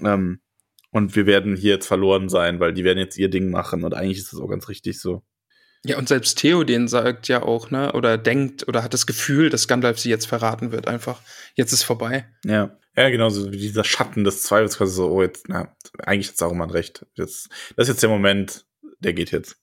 [0.00, 0.40] Ähm,
[0.90, 3.94] und wir werden hier jetzt verloren sein, weil die werden jetzt ihr Ding machen und
[3.94, 5.22] eigentlich ist das auch ganz richtig so.
[5.84, 9.68] Ja, und selbst Theoden sagt ja auch, ne, oder denkt oder hat das Gefühl, dass
[9.68, 11.20] Gandalf sie jetzt verraten wird, einfach.
[11.54, 12.26] Jetzt ist vorbei.
[12.44, 12.76] Ja.
[12.96, 16.38] Ja, genau, so wie dieser Schatten des Zweifels quasi so, oh, jetzt, na, eigentlich hat
[16.38, 17.04] Saruman recht.
[17.14, 18.64] Jetzt, das ist jetzt der Moment,
[19.06, 19.56] der geht jetzt.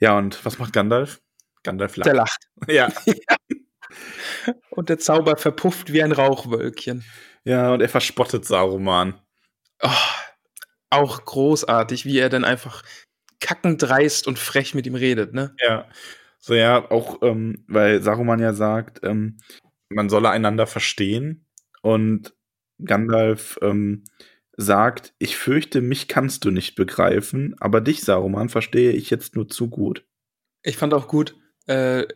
[0.00, 1.20] Ja, und was macht Gandalf?
[1.62, 2.06] Gandalf lacht.
[2.06, 2.48] Der lacht.
[2.68, 2.88] Ja.
[4.70, 7.04] Und der Zauber verpufft wie ein Rauchwölkchen.
[7.44, 9.18] Ja, und er verspottet Saruman.
[9.80, 9.88] Oh,
[10.90, 12.82] auch großartig, wie er dann einfach
[13.40, 15.54] kackendreist und frech mit ihm redet, ne?
[15.62, 15.88] Ja.
[16.40, 19.38] So, ja, auch, ähm, weil Saruman ja sagt, ähm,
[19.88, 21.46] man solle einander verstehen.
[21.80, 22.34] Und
[22.84, 24.04] Gandalf ähm,
[24.56, 29.48] sagt, ich fürchte, mich kannst du nicht begreifen, aber dich, Saruman, verstehe ich jetzt nur
[29.48, 30.04] zu gut.
[30.62, 31.36] Ich fand auch gut,
[31.66, 32.06] äh,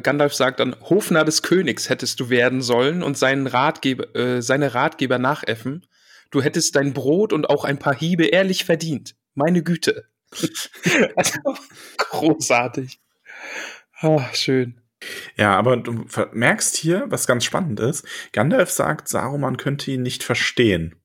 [0.00, 4.74] Gandalf sagt dann, Hofnarr des Königs hättest du werden sollen und seinen Ratgeber, äh, seine
[4.74, 5.86] Ratgeber nachäffen.
[6.30, 9.14] Du hättest dein Brot und auch ein paar Hiebe ehrlich verdient.
[9.34, 10.04] Meine Güte.
[11.16, 11.38] also,
[11.98, 13.00] großartig.
[14.02, 14.80] Oh, schön.
[15.36, 18.06] Ja, aber du merkst hier, was ganz spannend ist.
[18.32, 20.96] Gandalf sagt, Saruman könnte ihn nicht verstehen.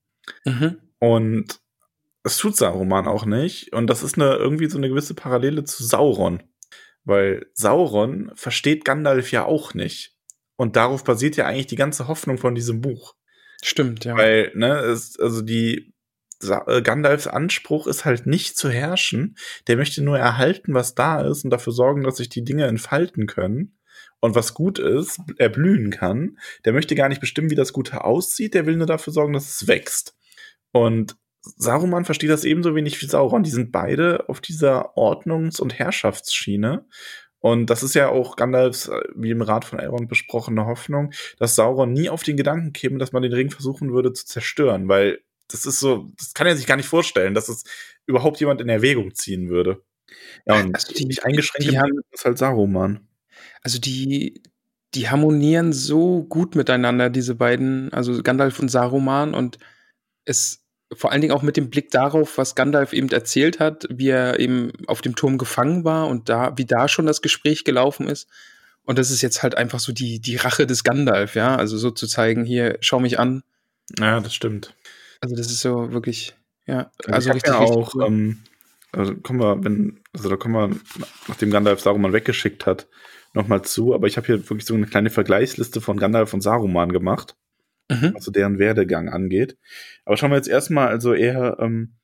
[0.46, 0.78] Mhm.
[1.00, 1.60] Und
[2.24, 3.74] es tut Saruman auch nicht.
[3.74, 6.44] Und das ist eine, irgendwie so eine gewisse Parallele zu Sauron.
[7.04, 10.16] Weil Sauron versteht Gandalf ja auch nicht.
[10.58, 13.16] Und darauf basiert ja eigentlich die ganze Hoffnung von diesem Buch.
[13.64, 14.18] Stimmt, ja.
[14.18, 15.94] Weil, ne, es, also die
[16.44, 19.38] äh, Gandalfs Anspruch ist halt nicht zu herrschen.
[19.68, 23.28] Der möchte nur erhalten, was da ist und dafür sorgen, dass sich die Dinge entfalten
[23.28, 23.78] können.
[24.20, 26.40] Und was gut ist, erblühen kann.
[26.66, 28.56] Der möchte gar nicht bestimmen, wie das Gute aussieht.
[28.56, 30.17] Der will nur dafür sorgen, dass es wächst.
[30.78, 33.44] Und Saruman versteht das ebenso wenig wie Sauron.
[33.44, 36.86] Die sind beide auf dieser Ordnungs- und Herrschaftsschiene.
[37.40, 41.56] Und das ist ja auch Gandalfs, äh, wie im Rat von Elrond besprochene Hoffnung, dass
[41.56, 45.20] Sauron nie auf den Gedanken käme, dass man den Ring versuchen würde zu zerstören, weil
[45.48, 47.64] das ist so, das kann er sich gar nicht vorstellen, dass es
[48.06, 49.82] überhaupt jemand in Erwägung ziehen würde.
[50.46, 53.08] Ja, und also die, nicht eingeschränkt die haben, ist halt Saruman.
[53.62, 54.42] Also die,
[54.94, 59.58] die harmonieren so gut miteinander, diese beiden, also Gandalf und Saruman, und
[60.26, 64.10] es vor allen Dingen auch mit dem Blick darauf, was Gandalf eben erzählt hat, wie
[64.10, 68.08] er eben auf dem Turm gefangen war und da, wie da schon das Gespräch gelaufen
[68.08, 68.30] ist.
[68.86, 71.58] Und das ist jetzt halt einfach so die, die Rache des Gandalf, ja.
[71.58, 73.44] Also so zu zeigen, hier, schau mich an.
[74.00, 74.76] Ja, das stimmt.
[75.20, 76.36] Also das ist so wirklich,
[76.66, 76.90] ja.
[77.06, 78.40] Also, also richtig, ja auch, richtig ähm,
[78.94, 80.80] also kommen wir, wenn, also da kommen wir,
[81.28, 82.88] nachdem Gandalf Saruman weggeschickt hat,
[83.34, 83.94] nochmal zu.
[83.94, 87.36] Aber ich habe hier wirklich so eine kleine Vergleichsliste von Gandalf und Saruman gemacht
[87.90, 88.14] mhm.
[88.14, 89.58] was so deren Werdegang angeht.
[90.06, 91.96] Aber schauen wir jetzt erstmal, also er, ähm,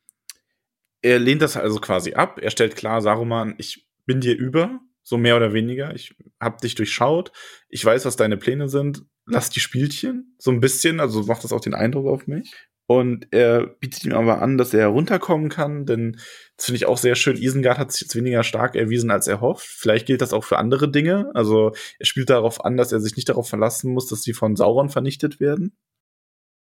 [1.02, 2.40] er lehnt das also quasi ab.
[2.42, 5.94] Er stellt klar, Saruman, ich bin dir über, so mehr oder weniger.
[5.94, 7.32] Ich hab dich durchschaut.
[7.70, 9.04] Ich weiß, was deine Pläne sind.
[9.26, 12.54] Lass die Spielchen so ein bisschen, also macht das auch den Eindruck auf mich.
[13.00, 16.20] Und er bietet ihm aber an, dass er runterkommen kann, denn
[16.58, 17.38] das finde ich auch sehr schön.
[17.38, 19.66] Isengard hat sich jetzt weniger stark erwiesen, als er hofft.
[19.66, 21.32] Vielleicht gilt das auch für andere Dinge.
[21.34, 24.56] Also er spielt darauf an, dass er sich nicht darauf verlassen muss, dass sie von
[24.56, 25.76] Sauron vernichtet werden.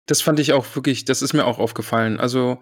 [0.08, 2.20] Das fand ich auch wirklich, das ist mir auch aufgefallen.
[2.20, 2.60] Also,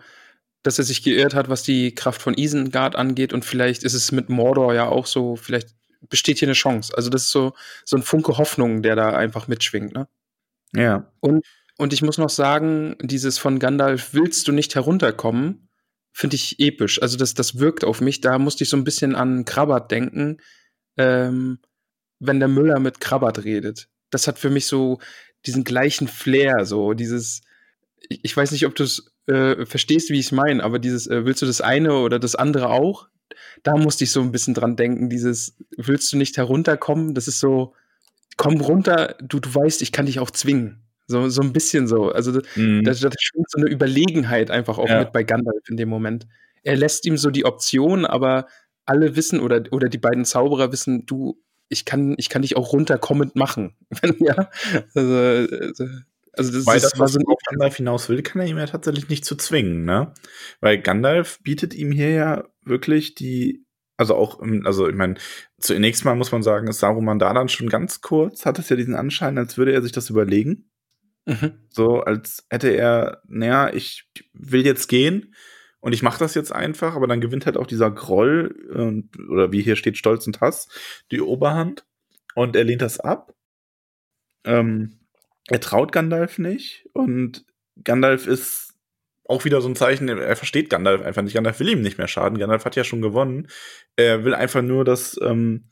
[0.61, 4.11] dass er sich geirrt hat, was die Kraft von Isengard angeht und vielleicht ist es
[4.11, 5.70] mit Mordor ja auch so, vielleicht
[6.09, 6.93] besteht hier eine Chance.
[6.95, 7.53] Also das ist so,
[7.86, 10.07] so ein Funke Hoffnung, der da einfach mitschwingt, ne?
[10.76, 11.11] Ja.
[11.22, 11.45] Und
[11.78, 15.69] und ich muss noch sagen, dieses von Gandalf, willst du nicht herunterkommen,
[16.11, 17.01] finde ich episch.
[17.01, 18.21] Also das, das wirkt auf mich.
[18.21, 20.38] Da musste ich so ein bisschen an Krabbert denken,
[20.97, 21.59] ähm,
[22.19, 23.89] wenn der Müller mit Krabbert redet.
[24.11, 24.99] Das hat für mich so
[25.45, 27.41] diesen gleichen Flair, so dieses,
[28.09, 31.07] ich, ich weiß nicht, ob du es äh, verstehst, wie ich es meine, aber dieses,
[31.07, 33.07] äh, willst du das eine oder das andere auch?
[33.63, 37.15] Da musste ich so ein bisschen dran denken, dieses, willst du nicht herunterkommen?
[37.15, 37.74] Das ist so,
[38.38, 40.84] komm runter, du, du weißt, ich kann dich auch zwingen.
[41.07, 42.11] So, so ein bisschen so.
[42.11, 42.83] Also mhm.
[42.83, 44.99] da, da schwingt so eine Überlegenheit einfach auch ja.
[44.99, 46.27] mit bei Gandalf in dem Moment.
[46.63, 48.47] Er lässt ihm so die Option, aber
[48.85, 52.73] alle wissen oder, oder die beiden Zauberer wissen, du, ich kann, ich kann dich auch
[52.73, 53.75] runterkommend machen.
[54.19, 54.49] ja.
[54.93, 55.85] Also, also,
[56.35, 59.09] also das Weil ist, das, was auf Gandalf hinaus will, kann er ihm ja tatsächlich
[59.09, 60.13] nicht zu zwingen, ne?
[60.61, 63.65] Weil Gandalf bietet ihm hier ja wirklich die,
[63.97, 65.15] also auch, also ich meine,
[65.59, 68.75] zunächst mal muss man sagen, ist Saruman da dann schon ganz kurz, hat es ja
[68.75, 70.71] diesen Anschein, als würde er sich das überlegen.
[71.26, 71.53] Mhm.
[71.69, 75.34] So, als hätte er, naja, ich will jetzt gehen
[75.80, 79.51] und ich mache das jetzt einfach, aber dann gewinnt halt auch dieser Groll und, oder
[79.51, 80.67] wie hier steht, Stolz und Hass,
[81.11, 81.86] die Oberhand
[82.36, 83.34] und er lehnt das ab.
[84.45, 84.99] Ähm,
[85.47, 87.45] er traut Gandalf nicht und
[87.84, 88.74] Gandalf ist
[89.26, 91.34] auch wieder so ein Zeichen, er versteht Gandalf einfach nicht.
[91.34, 92.38] Gandalf will ihm nicht mehr schaden.
[92.38, 93.47] Gandalf hat ja schon gewonnen.
[93.95, 95.69] Er will einfach nur, dass ähm,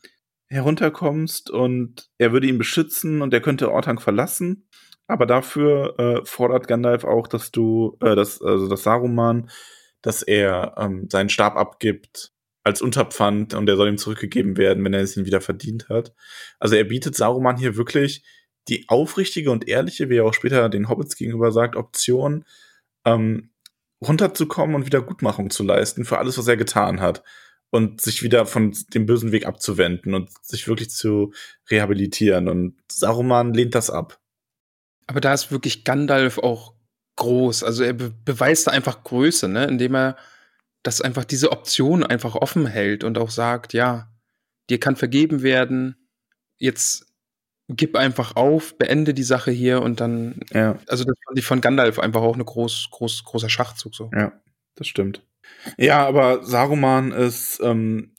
[0.48, 4.68] herunterkommst und er würde ihn beschützen und er könnte Ortang verlassen.
[5.06, 9.50] Aber dafür äh, fordert Gandalf auch, dass du, äh, dass, also das Saruman,
[10.00, 12.32] dass er ähm, seinen Stab abgibt
[12.64, 16.14] als Unterpfand und der soll ihm zurückgegeben werden, wenn er es ihn wieder verdient hat.
[16.60, 18.24] Also er bietet Saruman hier wirklich
[18.68, 22.44] die aufrichtige und ehrliche, wie er auch später den Hobbits gegenüber sagt, Option,
[23.04, 23.50] ähm,
[24.00, 27.22] runterzukommen und Wiedergutmachung zu leisten für alles, was er getan hat.
[27.70, 31.32] Und sich wieder von dem bösen Weg abzuwenden und sich wirklich zu
[31.70, 32.48] rehabilitieren.
[32.48, 34.20] Und Saruman lehnt das ab.
[35.06, 36.74] Aber da ist wirklich Gandalf auch
[37.16, 37.64] groß.
[37.64, 39.64] Also er be beweist da einfach Größe, ne?
[39.64, 40.16] indem er
[40.82, 44.10] das einfach diese Option einfach offen hält und auch sagt, ja,
[44.68, 45.96] dir kann vergeben werden,
[46.58, 47.06] jetzt
[47.68, 50.78] gib einfach auf, beende die Sache hier und dann, ja.
[50.88, 54.10] also das fand ich von Gandalf einfach auch eine groß, groß, großer Schachzug so.
[54.14, 54.32] Ja,
[54.74, 55.22] das stimmt.
[55.76, 58.14] Ja, aber Saruman ist, ähm,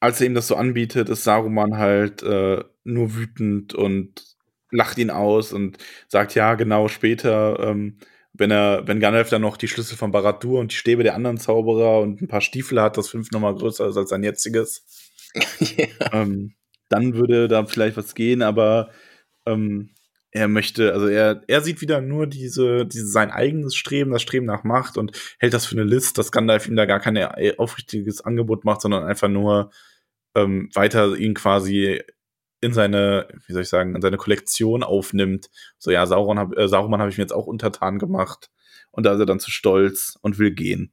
[0.00, 4.37] als er ihm das so anbietet, ist Saruman halt äh, nur wütend und
[4.70, 7.98] lacht ihn aus und sagt, ja, genau, später, ähm,
[8.32, 11.38] wenn er, wenn Gandalf dann noch die Schlüssel von Barad-dûr und die Stäbe der anderen
[11.38, 14.84] Zauberer und ein paar Stiefel hat, das fünf nochmal größer ist als sein jetziges,
[15.60, 15.86] ja.
[16.12, 16.54] ähm,
[16.88, 18.90] dann würde da vielleicht was gehen, aber
[19.46, 19.90] ähm,
[20.30, 24.46] er möchte, also er, er sieht wieder nur diese, diese, sein eigenes Streben, das Streben
[24.46, 27.54] nach Macht und hält das für eine List, dass Gandalf ihm da gar kein äh,
[27.56, 29.70] aufrichtiges Angebot macht, sondern einfach nur
[30.34, 32.02] ähm, weiter ihn quasi
[32.60, 35.48] in seine, wie soll ich sagen, in seine Kollektion aufnimmt.
[35.78, 38.50] So, ja, Sauron hab, äh, Sauron habe ich mir jetzt auch untertan gemacht.
[38.90, 40.92] Und da ist er dann zu stolz und will gehen.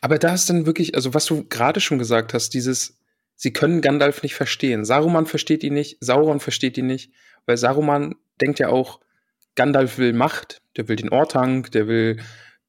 [0.00, 2.98] Aber da ist dann wirklich, also was du gerade schon gesagt hast, dieses,
[3.34, 4.84] sie können Gandalf nicht verstehen.
[4.84, 7.12] Saruman versteht ihn nicht, Sauron versteht ihn nicht,
[7.46, 9.00] weil Saruman denkt ja auch,
[9.54, 12.20] Gandalf will Macht, der will den Ortank, der will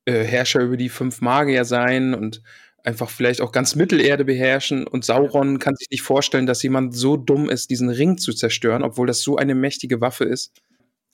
[0.05, 2.41] äh, Herrscher über die fünf Magier sein und
[2.83, 4.87] einfach vielleicht auch ganz Mittelerde beherrschen.
[4.87, 8.83] Und Sauron kann sich nicht vorstellen, dass jemand so dumm ist, diesen Ring zu zerstören,
[8.83, 10.61] obwohl das so eine mächtige Waffe ist.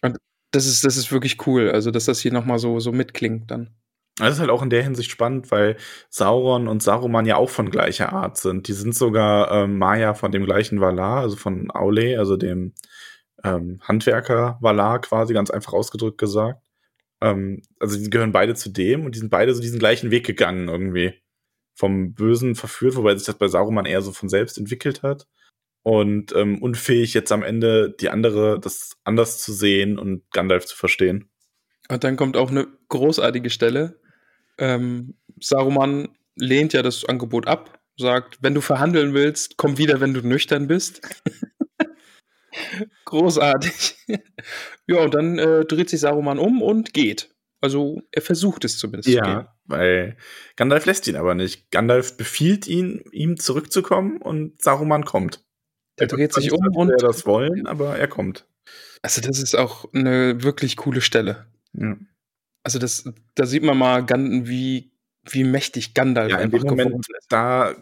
[0.01, 0.18] Und
[0.51, 1.72] das ist, das ist wirklich cool.
[1.72, 3.72] Also, dass das hier nochmal so, so mitklingt dann.
[4.18, 5.76] Das ist halt auch in der Hinsicht spannend, weil
[6.09, 8.68] Sauron und Saruman ja auch von gleicher Art sind.
[8.68, 12.74] Die sind sogar ähm, Maya von dem gleichen Valar, also von Aule, also dem
[13.43, 16.61] ähm, Handwerker Valar quasi, ganz einfach ausgedrückt gesagt.
[17.22, 20.26] Ähm, also die gehören beide zu dem und die sind beide so diesen gleichen Weg
[20.28, 21.22] gegangen irgendwie.
[21.76, 25.28] Vom Bösen verführt, wobei sich das bei Saruman eher so von selbst entwickelt hat.
[25.82, 30.78] Und ähm, unfähig jetzt am Ende die andere, das anders zu sehen und Gandalf zu
[30.78, 31.30] verstehen.
[31.89, 33.99] Und dann kommt auch eine großartige Stelle,
[34.57, 40.13] ähm, Saruman lehnt ja das Angebot ab, sagt, wenn du verhandeln willst, komm wieder, wenn
[40.13, 41.01] du nüchtern bist.
[43.05, 43.97] Großartig.
[44.88, 47.34] ja, und dann äh, dreht sich Saruman um und geht.
[47.61, 49.09] Also er versucht es zumindest.
[49.09, 50.18] Ja, weil
[50.55, 51.72] Gandalf lässt ihn aber nicht.
[51.72, 55.43] Gandalf befiehlt ihn, ihm zurückzukommen und Saruman kommt.
[55.97, 58.47] Er dreht sich um und er das wollen, aber er kommt.
[59.01, 61.47] Also das ist auch eine wirklich coole Stelle.
[61.74, 61.97] Ja.
[62.64, 64.91] Also das, da sieht man mal, wie,
[65.30, 67.28] wie mächtig Gandalf ja, einfach Moment, ist.
[67.30, 67.76] Da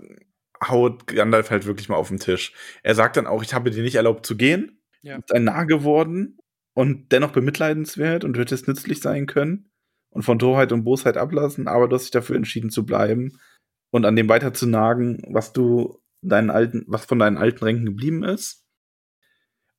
[0.68, 2.54] haut Gandalf halt wirklich mal auf den Tisch.
[2.84, 4.82] Er sagt dann auch, ich habe dir nicht erlaubt zu gehen.
[5.02, 5.18] Ja.
[5.18, 6.38] Ist ein Narr geworden
[6.74, 9.71] und dennoch bemitleidenswert und wird es nützlich sein können
[10.12, 13.40] und von Torheit und Bosheit ablassen, aber du hast dich dafür entschieden zu bleiben
[13.92, 17.86] und an dem weiter zu nagen, was du deinen alten, was von deinen alten Ränken
[17.86, 18.66] geblieben ist.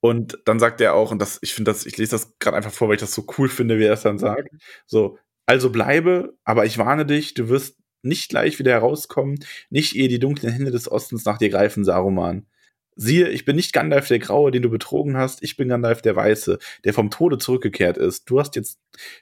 [0.00, 2.72] Und dann sagt er auch, und das, ich finde das, ich lese das gerade einfach
[2.72, 4.48] vor, weil ich das so cool finde, wie er es dann sagt.
[4.84, 9.38] So, also bleibe, aber ich warne dich, du wirst nicht gleich wieder herauskommen,
[9.70, 12.46] nicht ehe die dunklen Hände des Ostens nach dir greifen, Saruman.
[12.94, 16.14] Siehe, ich bin nicht Gandalf der Graue, den du betrogen hast, ich bin Gandalf der
[16.14, 18.28] Weiße, der vom Tode zurückgekehrt ist.
[18.28, 18.78] Du hast jetzt,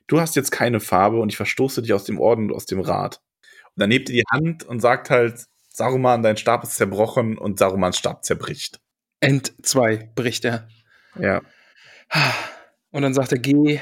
[0.06, 2.80] du hast jetzt keine Farbe und ich verstoße dich aus dem Orden und aus dem
[2.80, 3.20] Rat.
[3.76, 7.58] Und dann hebt er die Hand und sagt halt, Saruman, dein Stab ist zerbrochen und
[7.58, 8.80] Sarumans Stab zerbricht.
[9.20, 10.68] End 2 bricht er.
[11.18, 11.42] Ja.
[12.90, 13.80] Und dann sagt er, geh.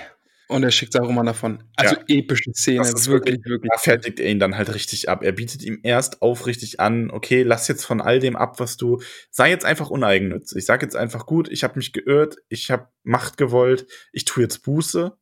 [0.49, 1.63] Und er schickt Saruman davon.
[1.77, 2.03] Also ja.
[2.09, 3.71] epische Szene, wirklich, wirklich, wirklich.
[3.71, 5.23] Da fertigt er ihn dann halt richtig ab.
[5.23, 9.01] Er bietet ihm erst aufrichtig an, okay, lass jetzt von all dem ab, was du,
[9.31, 10.65] sei jetzt einfach uneigennützig.
[10.65, 14.63] Sag jetzt einfach, gut, ich habe mich geirrt, ich habe Macht gewollt, ich tue jetzt
[14.63, 15.17] Buße.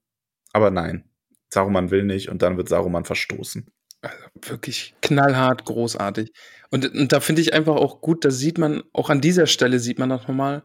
[0.53, 1.11] Aber nein,
[1.49, 3.67] Saruman will nicht und dann wird Saruman verstoßen.
[4.03, 6.33] Also wirklich knallhart, großartig.
[6.71, 9.81] Und, und da finde ich einfach auch gut, da sieht man, auch an dieser Stelle
[9.81, 10.63] sieht man noch mal,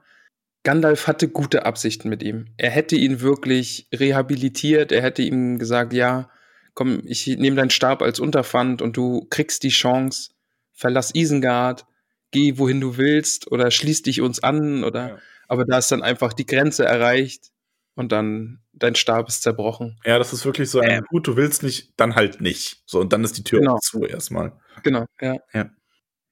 [0.64, 2.48] Gandalf hatte gute Absichten mit ihm.
[2.58, 6.30] Er hätte ihn wirklich rehabilitiert, er hätte ihm gesagt, ja,
[6.74, 10.32] komm, ich nehme deinen Stab als Unterpfand und du kriegst die Chance,
[10.72, 11.86] verlass Isengard,
[12.32, 15.18] geh wohin du willst oder schließ dich uns an oder ja.
[15.48, 17.52] aber da ist dann einfach die Grenze erreicht
[17.96, 20.00] und dann dein Stab ist zerbrochen.
[20.06, 21.04] Ja, das ist wirklich so ein ähm.
[21.10, 22.82] gut, du willst nicht, dann halt nicht.
[22.86, 23.78] So und dann ist die Tür genau.
[23.80, 24.54] zu erstmal.
[24.84, 25.36] Genau, ja.
[25.54, 25.70] Ja.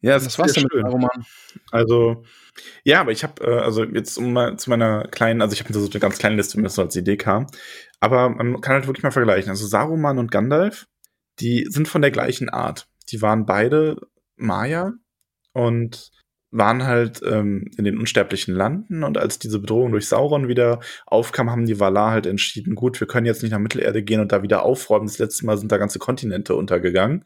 [0.02, 1.26] Ja, das, das war's mit dem Roman.
[1.72, 2.24] Also,
[2.84, 5.74] ja, aber ich habe, äh, also jetzt um mal zu meiner kleinen, also ich habe
[5.74, 7.48] so eine ganz kleine Liste, wie mir so als Idee kam.
[8.00, 9.50] Aber man kann halt wirklich mal vergleichen.
[9.50, 10.88] Also Saruman und Gandalf,
[11.40, 12.88] die sind von der gleichen Art.
[13.10, 13.98] Die waren beide
[14.38, 14.94] Maya
[15.54, 16.12] und
[16.52, 21.52] waren halt ähm, in den unsterblichen Landen und als diese Bedrohung durch Sauron wieder aufkam,
[21.52, 24.42] haben die Valar halt entschieden, gut, wir können jetzt nicht nach Mittelerde gehen und da
[24.42, 25.06] wieder aufräumen.
[25.06, 27.26] Das letzte Mal sind da ganze Kontinente untergegangen.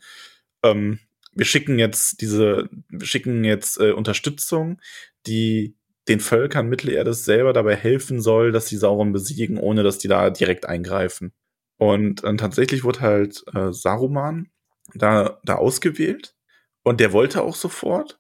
[0.64, 1.00] Ähm,
[1.36, 4.80] wir schicken jetzt diese, wir schicken jetzt äh, Unterstützung,
[5.28, 5.76] die
[6.08, 10.30] den Völkern Mittelerdes selber dabei helfen soll, dass sie Sauron besiegen, ohne dass die da
[10.30, 11.34] direkt eingreifen.
[11.78, 14.50] Und äh, tatsächlich wurde halt äh, Saruman
[14.94, 16.36] da, da ausgewählt
[16.84, 18.20] und der wollte auch sofort.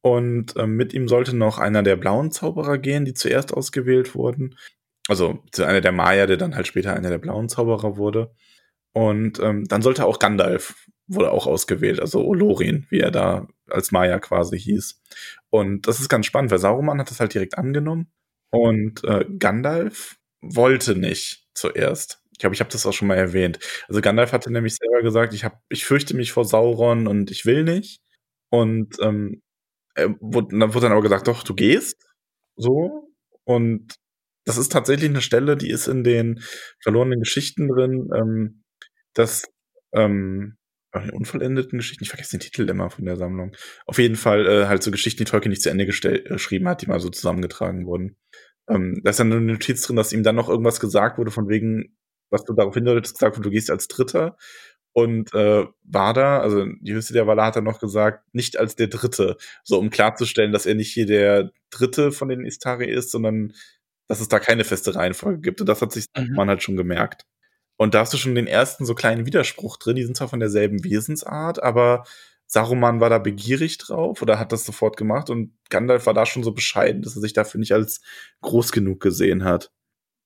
[0.00, 4.56] Und äh, mit ihm sollte noch einer der blauen Zauberer gehen, die zuerst ausgewählt wurden.
[5.08, 8.34] Also einer der Maya, der dann halt später einer der blauen Zauberer wurde.
[8.94, 10.74] Und ähm, dann sollte auch Gandalf
[11.06, 15.02] wurde auch ausgewählt, also Olorin, wie er da als Maya quasi hieß.
[15.50, 18.10] Und das ist ganz spannend, weil Sauron hat das halt direkt angenommen
[18.50, 22.20] und äh, Gandalf wollte nicht zuerst.
[22.32, 23.58] Ich glaube, ich habe das auch schon mal erwähnt.
[23.88, 27.46] Also Gandalf hatte nämlich selber gesagt, ich hab, ich fürchte mich vor Sauron und ich
[27.46, 28.00] will nicht.
[28.50, 29.42] Und ähm,
[29.94, 31.96] er wurde, dann wurde dann aber gesagt, doch, du gehst.
[32.56, 33.12] So.
[33.44, 33.94] Und
[34.44, 36.40] das ist tatsächlich eine Stelle, die ist in den
[36.82, 38.63] verlorenen Geschichten drin, ähm,
[39.14, 39.50] dass
[39.92, 40.56] ähm,
[41.12, 43.56] unvollendeten Geschichten, ich vergesse den Titel immer von der Sammlung.
[43.86, 46.82] Auf jeden Fall äh, halt so Geschichten, die Tolkien nicht zu Ende äh, geschrieben hat,
[46.82, 48.16] die mal so zusammengetragen wurden.
[48.68, 51.48] Ähm, da ist dann eine Notiz drin, dass ihm dann noch irgendwas gesagt wurde, von
[51.48, 51.96] wegen,
[52.30, 54.36] was du darauf hindeutest, gesagt wurde, du gehst als Dritter.
[54.92, 58.86] Und äh, Wada, also die Höchste der Waller hat dann noch gesagt, nicht als der
[58.86, 63.52] Dritte, so um klarzustellen, dass er nicht hier der Dritte von den Istari ist, sondern
[64.06, 65.60] dass es da keine feste Reihenfolge gibt.
[65.60, 66.34] Und das hat sich mhm.
[66.36, 67.26] man halt schon gemerkt.
[67.76, 69.96] Und da hast du schon den ersten so kleinen Widerspruch drin.
[69.96, 72.04] Die sind zwar von derselben Wesensart, aber
[72.46, 76.44] Saruman war da begierig drauf oder hat das sofort gemacht und Gandalf war da schon
[76.44, 78.00] so bescheiden, dass er sich dafür nicht als
[78.42, 79.72] groß genug gesehen hat.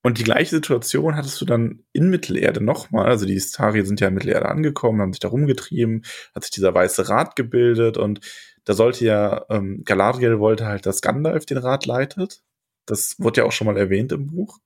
[0.02, 3.06] Und die gleiche Situation hattest du dann in Mittelerde nochmal.
[3.06, 6.74] Also die Istari sind ja in Mittelerde angekommen, haben sich da rumgetrieben, hat sich dieser
[6.74, 8.20] weiße Rat gebildet und
[8.64, 12.42] da sollte ja, ähm, Galadriel wollte halt, dass Gandalf den Rat leitet.
[12.86, 14.58] Das wurde ja auch schon mal erwähnt im Buch.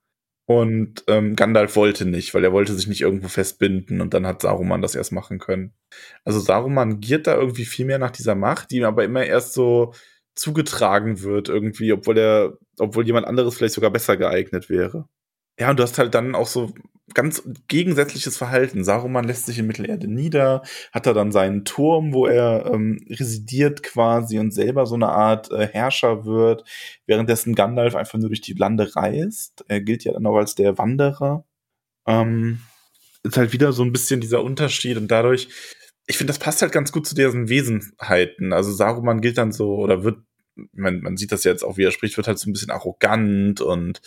[0.45, 4.41] Und ähm, Gandalf wollte nicht, weil er wollte sich nicht irgendwo festbinden und dann hat
[4.41, 5.73] Saruman das erst machen können.
[6.25, 9.53] Also Saruman giert da irgendwie viel mehr nach dieser Macht, die ihm aber immer erst
[9.53, 9.93] so
[10.35, 15.07] zugetragen wird, irgendwie, obwohl er, obwohl jemand anderes vielleicht sogar besser geeignet wäre.
[15.59, 16.73] Ja, und du hast halt dann auch so
[17.13, 18.83] ganz gegensätzliches Verhalten.
[18.83, 23.83] Saruman lässt sich in Mittelerde nieder, hat da dann seinen Turm, wo er ähm, residiert
[23.83, 26.63] quasi und selber so eine Art äh, Herrscher wird,
[27.05, 29.65] währenddessen Gandalf einfach nur durch die Lande reist.
[29.67, 31.45] Er gilt ja dann auch als der Wanderer.
[32.05, 32.59] Ähm,
[33.23, 35.47] ist halt wieder so ein bisschen dieser Unterschied und dadurch,
[36.05, 38.51] ich finde, das passt halt ganz gut zu deren Wesenheiten.
[38.51, 40.19] Also Saruman gilt dann so oder wird,
[40.73, 43.61] man, man sieht das jetzt auch, wie er spricht, wird halt so ein bisschen arrogant
[43.61, 44.01] und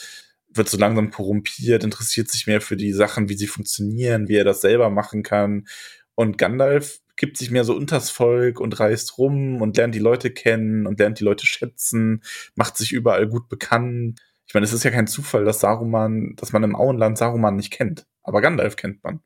[0.56, 4.44] wird so langsam korrumpiert, interessiert sich mehr für die Sachen, wie sie funktionieren, wie er
[4.44, 5.66] das selber machen kann.
[6.14, 10.30] Und Gandalf gibt sich mehr so unters Volk und reist rum und lernt die Leute
[10.30, 12.22] kennen und lernt die Leute schätzen,
[12.54, 14.20] macht sich überall gut bekannt.
[14.46, 17.72] Ich meine, es ist ja kein Zufall, dass Saruman, dass man im Auenland Saruman nicht
[17.72, 18.06] kennt.
[18.22, 19.20] Aber Gandalf kennt man.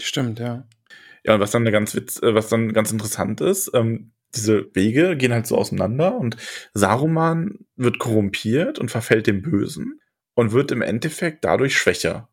[0.00, 0.66] Stimmt, ja.
[1.24, 5.16] Ja, und was dann ganz witz, äh, was dann ganz interessant ist, ähm, diese Wege
[5.16, 6.36] gehen halt so auseinander und
[6.72, 10.00] Saruman wird korrumpiert und verfällt dem Bösen
[10.34, 12.28] und wird im Endeffekt dadurch schwächer.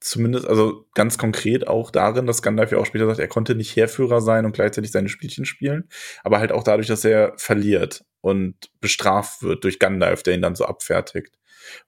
[0.00, 3.76] Zumindest, also ganz konkret auch darin, dass Gandalf ja auch später sagt, er konnte nicht
[3.76, 5.88] Heerführer sein und gleichzeitig seine Spielchen spielen,
[6.24, 10.56] aber halt auch dadurch, dass er verliert und bestraft wird durch Gandalf, der ihn dann
[10.56, 11.38] so abfertigt.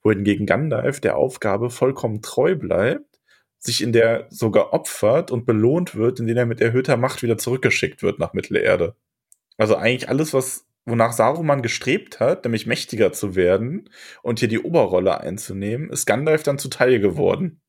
[0.03, 3.21] Wohingegen Gandalf der Aufgabe vollkommen treu bleibt,
[3.59, 8.03] sich in der sogar opfert und belohnt wird, indem er mit erhöhter Macht wieder zurückgeschickt
[8.03, 8.95] wird nach Mittelerde.
[9.57, 13.89] Also eigentlich alles, was wonach Saruman gestrebt hat, nämlich mächtiger zu werden
[14.23, 17.61] und hier die Oberrolle einzunehmen, ist Gandalf dann zuteil geworden.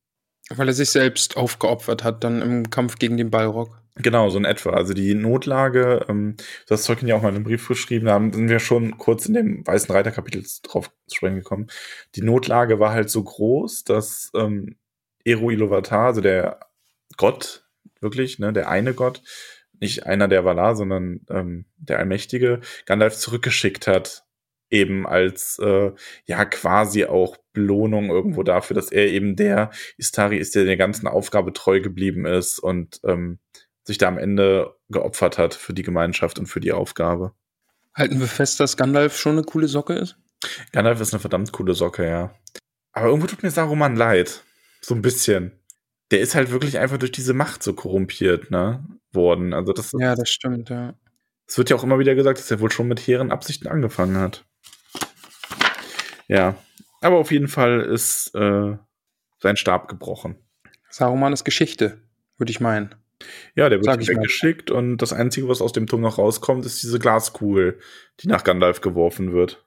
[0.50, 3.82] Weil er sich selbst aufgeopfert hat, dann im Kampf gegen den Balrog.
[3.96, 4.72] Genau, so in etwa.
[4.72, 6.36] Also die Notlage, ähm,
[6.68, 8.98] das hast Tolkien ja auch mal in einem Brief geschrieben, da haben, sind wir schon
[8.98, 11.68] kurz in dem Weißen Reiter-Kapitel drauf zu sprechen gekommen.
[12.16, 14.76] Die Notlage war halt so groß, dass ähm,
[15.24, 16.60] Eru Iluvatar, also der
[17.18, 17.66] Gott,
[18.02, 19.24] wirklich, ne, der eine Gott,
[19.80, 24.26] nicht einer der Valar, sondern ähm, der Allmächtige, Gandalf zurückgeschickt hat,
[24.70, 25.92] eben als äh,
[26.26, 31.08] ja quasi auch Belohnung irgendwo dafür, dass er eben der Istari ist, der der ganzen
[31.08, 33.40] Aufgabe treu geblieben ist und ähm,
[33.84, 37.34] sich da am Ende geopfert hat für die Gemeinschaft und für die Aufgabe.
[37.94, 40.18] Halten wir fest, dass Gandalf schon eine coole Socke ist?
[40.72, 42.36] Gandalf ist eine verdammt coole Socke, ja.
[42.92, 44.44] Aber irgendwo tut mir Saruman leid.
[44.82, 45.52] So ein bisschen.
[46.12, 48.86] Der ist halt wirklich einfach durch diese Macht so korrumpiert, ne?
[49.16, 49.54] Worden.
[49.54, 50.94] Also das Ja, das stimmt, ja.
[51.48, 54.18] Es wird ja auch immer wieder gesagt, dass er wohl schon mit hehren Absichten angefangen
[54.18, 54.46] hat.
[56.28, 56.56] Ja.
[57.02, 58.78] Aber auf jeden Fall ist äh,
[59.40, 60.38] sein Stab gebrochen.
[60.90, 62.02] Saruman ist Geschichte,
[62.38, 62.96] würde ich meinen.
[63.56, 67.00] Ja, der wird weggeschickt und das Einzige, was aus dem Turm noch rauskommt, ist diese
[67.00, 67.80] Glaskugel,
[68.20, 69.66] die nach Gandalf geworfen wird.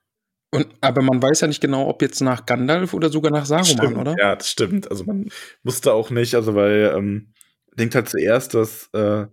[0.51, 3.67] Und, aber man weiß ja nicht genau, ob jetzt nach Gandalf oder sogar nach Saruman,
[3.67, 4.17] stimmt, oder?
[4.19, 4.91] Ja, das stimmt.
[4.91, 5.29] Also man
[5.63, 7.33] wusste auch nicht, also weil ähm,
[7.79, 9.27] denkt halt zuerst, dass, äh,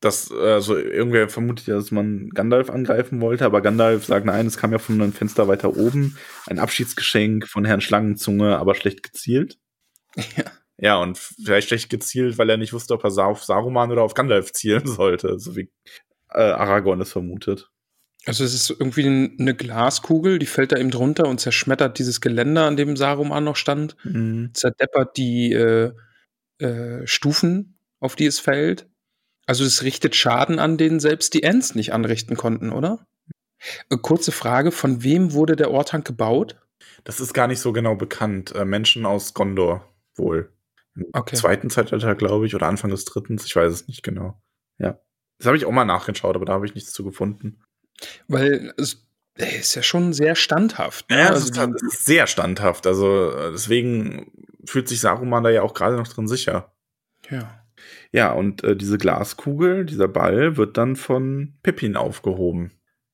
[0.00, 4.58] dass also irgendwer vermutet ja, dass man Gandalf angreifen wollte, aber Gandalf sagt, nein, es
[4.58, 6.18] kam ja von einem Fenster weiter oben.
[6.46, 9.58] Ein Abschiedsgeschenk von Herrn Schlangenzunge, aber schlecht gezielt.
[10.36, 10.44] Ja.
[10.78, 14.14] Ja, und vielleicht schlecht gezielt, weil er nicht wusste, ob er auf Saruman oder auf
[14.14, 15.70] Gandalf zielen sollte, so wie
[16.30, 17.70] äh, Aragorn es vermutet.
[18.26, 22.66] Also es ist irgendwie eine Glaskugel, die fällt da eben drunter und zerschmettert dieses Geländer,
[22.66, 24.50] an dem Saruman noch stand, mhm.
[24.52, 25.92] zerdeppert die äh,
[26.58, 27.75] äh, Stufen
[28.06, 28.88] auf die es fällt.
[29.46, 33.06] Also es richtet Schaden an, den selbst die Ents nicht anrichten konnten, oder?
[33.90, 36.56] Äh, kurze Frage, von wem wurde der Ortank gebaut?
[37.04, 38.54] Das ist gar nicht so genau bekannt.
[38.54, 40.52] Äh, Menschen aus Gondor wohl.
[40.94, 41.36] Im okay.
[41.36, 44.40] zweiten Zeitalter, glaube ich, oder Anfang des dritten, ich weiß es nicht genau.
[44.78, 44.98] Ja.
[45.38, 47.60] Das habe ich auch mal nachgeschaut, aber da habe ich nichts zu gefunden.
[48.26, 51.10] Weil es ist ja schon sehr standhaft.
[51.10, 51.18] Ne?
[51.18, 52.86] Ja, also ist, halt, ist sehr standhaft.
[52.86, 54.32] Also äh, deswegen
[54.64, 56.72] fühlt sich Saruman da ja auch gerade noch drin sicher.
[57.30, 57.65] Ja.
[58.16, 62.72] Ja, und äh, diese Glaskugel, dieser Ball, wird dann von Pippin aufgehoben.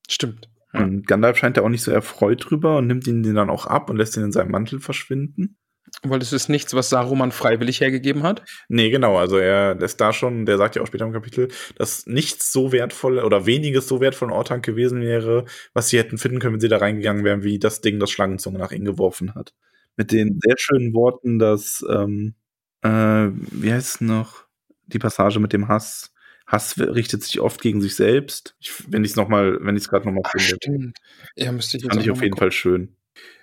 [0.09, 0.49] Stimmt.
[0.73, 0.85] Ja.
[0.85, 3.67] Und Gandalf scheint ja auch nicht so erfreut drüber und nimmt ihn den dann auch
[3.67, 5.59] ab und lässt ihn in seinem Mantel verschwinden.
[6.05, 8.45] Weil es ist nichts, was Saruman freiwillig hergegeben hat?
[8.69, 9.19] Nee, genau.
[9.19, 12.71] Also er lässt da schon, der sagt ja auch später im Kapitel, dass nichts so
[12.71, 16.61] wertvoll oder weniges so wertvoll in Ortank gewesen wäre, was sie hätten finden können, wenn
[16.61, 19.53] sie da reingegangen wären, wie das Ding, das Schlangenzunge nach ihnen geworfen hat.
[19.97, 22.37] Mit den sehr schönen Worten, dass ähm,
[22.83, 24.47] äh, wie heißt es noch?
[24.93, 26.13] Die Passage mit dem Hass.
[26.47, 28.57] Hass richtet sich oft gegen sich selbst.
[28.61, 30.45] Ich, wenn ich es nochmal, wenn ich es gerade nochmal finde.
[30.45, 30.99] Stimmt.
[31.37, 32.45] Ja, müsste ich jetzt Fand ich auf jeden gucken.
[32.45, 32.97] Fall schön.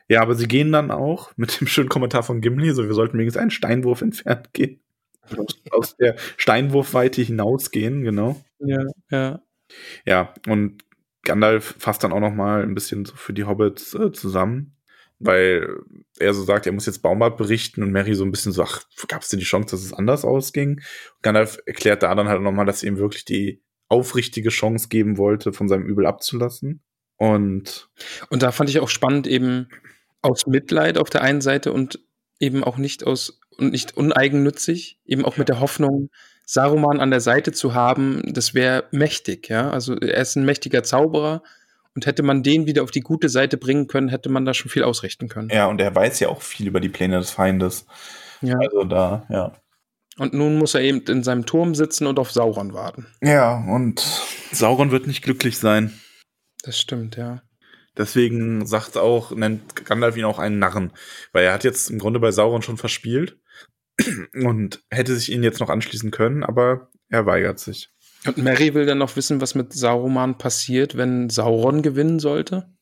[0.10, 3.18] Ja, aber sie gehen dann auch mit dem schönen Kommentar von Gimli, so wir sollten
[3.18, 4.82] wenigstens einen Steinwurf entfernt gehen.
[5.72, 8.44] aus der Steinwurfweite hinausgehen, genau.
[8.60, 9.42] Ja, ja.
[10.06, 10.84] Ja, und
[11.24, 14.76] Gandalf fasst dann auch noch mal ein bisschen so für die Hobbits äh, zusammen,
[15.20, 15.78] weil
[16.18, 18.84] er so sagt, er muss jetzt Baumbart berichten und Mary so ein bisschen so, ach,
[19.08, 20.82] gab es denn die Chance, dass es anders ausging?
[21.16, 24.88] Und Gandalf erklärt da dann halt noch mal, dass er ihm wirklich die aufrichtige Chance
[24.88, 26.82] geben wollte, von seinem Übel abzulassen.
[27.18, 27.90] Und
[28.30, 29.68] und da fand ich auch spannend eben
[30.22, 32.00] aus Mitleid auf der einen Seite und
[32.40, 36.10] eben auch nicht aus und nicht uneigennützig, eben auch mit der Hoffnung,
[36.46, 39.70] Saruman an der Seite zu haben, das wäre mächtig, ja.
[39.70, 41.44] Also er ist ein mächtiger Zauberer
[41.96, 44.70] und hätte man den wieder auf die gute Seite bringen können, hätte man da schon
[44.70, 45.50] viel ausrichten können.
[45.50, 47.86] Ja, und er weiß ja auch viel über die Pläne des Feindes.
[48.42, 48.58] Ja.
[48.60, 49.54] Also da, ja.
[50.18, 53.08] Und nun muss er eben in seinem Turm sitzen und auf Sauron warten.
[53.22, 54.00] Ja, und
[54.52, 55.94] Sauron wird nicht glücklich sein.
[56.64, 57.42] Das stimmt, ja.
[57.98, 60.92] Deswegen sagt auch, nennt Gandalf ihn auch einen Narren.
[61.32, 63.38] Weil er hat jetzt im Grunde bei Sauron schon verspielt
[64.34, 67.90] und hätte sich ihn jetzt noch anschließen können, aber er weigert sich.
[68.26, 72.74] Und Mary will dann noch wissen, was mit Sauron passiert, wenn Sauron gewinnen sollte.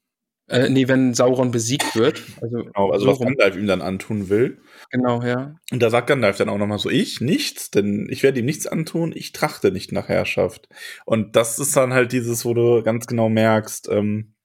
[0.49, 2.23] Äh, nee, wenn Sauron besiegt wird.
[2.41, 4.61] Also, genau, also was Gandalf ihm dann antun will.
[4.91, 5.55] Genau, ja.
[5.71, 8.65] Und da sagt Gandalf dann auch nochmal so, ich nichts, denn ich werde ihm nichts
[8.65, 10.69] antun, ich trachte nicht nach Herrschaft.
[11.05, 14.35] Und das ist dann halt dieses, wo du ganz genau merkst, ähm,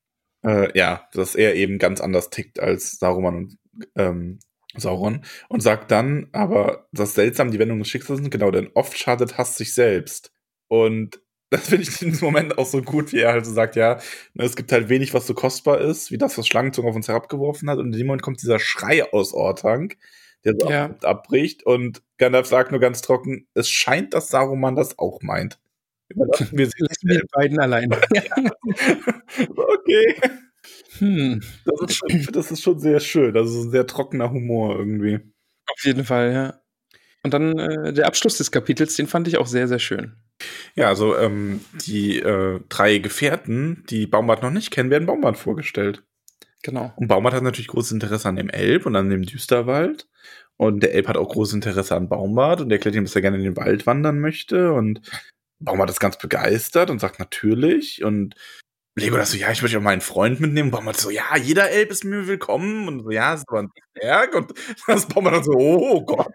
[0.45, 3.59] äh, ja, dass er eben ganz anders tickt als Saruman und
[3.95, 4.41] ähm,
[4.77, 8.99] Sauron und sagt dann, aber das seltsam die Wendung des Schicksals sind, genau, denn oft
[8.99, 10.33] schadet Hass sich selbst.
[10.73, 11.21] Und
[11.51, 14.01] das finde ich in diesem Moment auch so gut, wie er halt so sagt, ja,
[14.33, 17.09] ne, es gibt halt wenig, was so kostbar ist, wie das, was Schlangenzunge auf uns
[17.09, 17.79] herabgeworfen hat.
[17.79, 19.99] Und in dem Moment kommt dieser Schrei aus Ortank,
[20.47, 20.97] der so ja.
[21.03, 21.63] abbricht.
[21.67, 25.59] Und Gandalf sagt nur ganz trocken, es scheint, dass Saruman das auch meint.
[26.09, 27.93] Wir sind wir beiden allein.
[29.57, 30.17] okay.
[31.01, 31.43] Hm.
[31.67, 33.35] Das, ist schon, das ist schon sehr schön.
[33.35, 35.17] Das ist ein sehr trockener Humor irgendwie.
[35.67, 36.63] Auf jeden Fall, ja.
[37.23, 40.17] Und dann äh, der Abschluss des Kapitels, den fand ich auch sehr, sehr schön.
[40.75, 46.03] Ja, also ähm, die äh, drei Gefährten, die Baumbart noch nicht kennen, werden Baumbart vorgestellt.
[46.63, 46.93] Genau.
[46.97, 50.09] Und Baumbart hat natürlich großes Interesse an dem Elb und an dem Düsterwald.
[50.57, 53.37] Und der Elb hat auch großes Interesse an Baumbart und erklärt ihm, dass er gerne
[53.37, 54.73] in den Wald wandern möchte.
[54.73, 55.03] Und
[55.59, 58.05] Baumbart ist ganz begeistert und sagt natürlich.
[58.05, 58.37] Und
[58.95, 60.71] Legolas so, ja, ich möchte auch meinen Freund mitnehmen.
[60.71, 62.89] Baumert so, ja, jeder Elb ist mir willkommen.
[62.89, 64.35] Und so, ja, ist aber ein Berg.
[64.35, 64.53] Und
[64.87, 66.33] das Baumert dann so, oh Gott,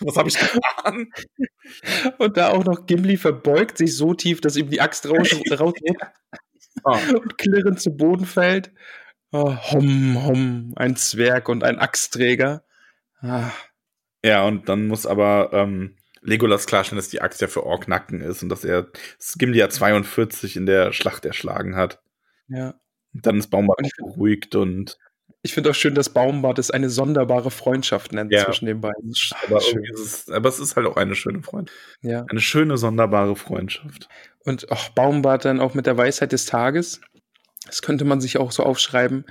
[0.00, 1.12] was habe ich getan?
[2.18, 5.30] Und da auch noch Gimli verbeugt sich so tief, dass ihm die Axt raus,
[5.60, 5.74] raus
[6.84, 6.98] ah.
[7.14, 8.72] und klirrend zu Boden fällt.
[9.30, 12.64] Oh, hom, hom, ein Zwerg und ein Axtträger.
[13.20, 13.50] Ah.
[14.24, 18.20] Ja, und dann muss aber ähm, Legolas klarstellen, dass die Axt ja für Ork Nacken
[18.20, 18.88] ist und dass er
[19.36, 22.00] Gimli ja 42 in der Schlacht erschlagen hat.
[22.48, 22.74] Ja.
[23.12, 24.98] Und dann ist Baumbart beruhigt und.
[25.44, 28.44] Ich finde auch schön, dass Baumbart es eine sonderbare Freundschaft nennt ja.
[28.44, 29.12] zwischen den beiden.
[29.44, 31.80] Aber, es aber, es ist halt auch eine schöne Freundschaft.
[32.02, 32.24] Ja.
[32.28, 34.08] Eine schöne, sonderbare Freundschaft.
[34.44, 37.00] Und auch Baumbart dann auch mit der Weisheit des Tages.
[37.66, 39.24] Das könnte man sich auch so aufschreiben.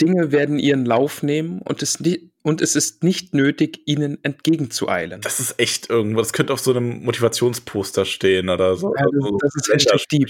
[0.00, 2.02] Dinge werden ihren Lauf nehmen und es,
[2.42, 5.20] und es ist nicht nötig, ihnen entgegenzueilen.
[5.20, 8.94] Das ist echt irgendwo, das könnte auf so einem Motivationsposter stehen oder so.
[8.96, 10.28] Ja, das, das ist Hashtag Deep.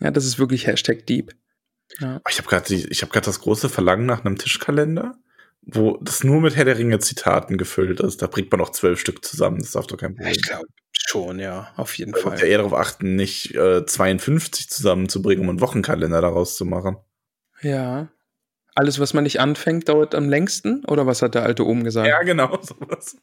[0.00, 1.34] Ja, das ist wirklich Hashtag Deep.
[1.98, 2.20] Ja.
[2.28, 5.14] Ich habe gerade hab das große Verlangen nach einem Tischkalender,
[5.62, 8.20] wo das nur mit Herr der Ringe Zitaten gefüllt ist.
[8.20, 11.38] Da bringt man auch zwölf Stück zusammen, das darf doch kein Problem Ich glaube schon,
[11.38, 12.34] ja, auf jeden Fall.
[12.34, 16.98] Ich ja eher darauf achten, nicht äh, 52 zusammenzubringen, um einen Wochenkalender daraus zu machen.
[17.62, 18.08] Ja,
[18.78, 20.84] alles, was man nicht anfängt, dauert am längsten?
[20.86, 22.06] Oder was hat der alte oben gesagt?
[22.06, 23.16] Ja, genau, sowas.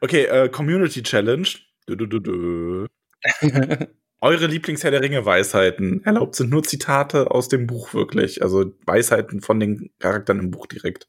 [0.00, 1.48] Okay, äh, Community Challenge.
[1.86, 2.86] Du, du, du,
[4.20, 6.04] Eure Lieblingsherr der Ringe-Weisheiten.
[6.04, 8.40] Erlaubt sind nur Zitate aus dem Buch wirklich.
[8.42, 11.08] Also Weisheiten von den Charakteren im Buch direkt.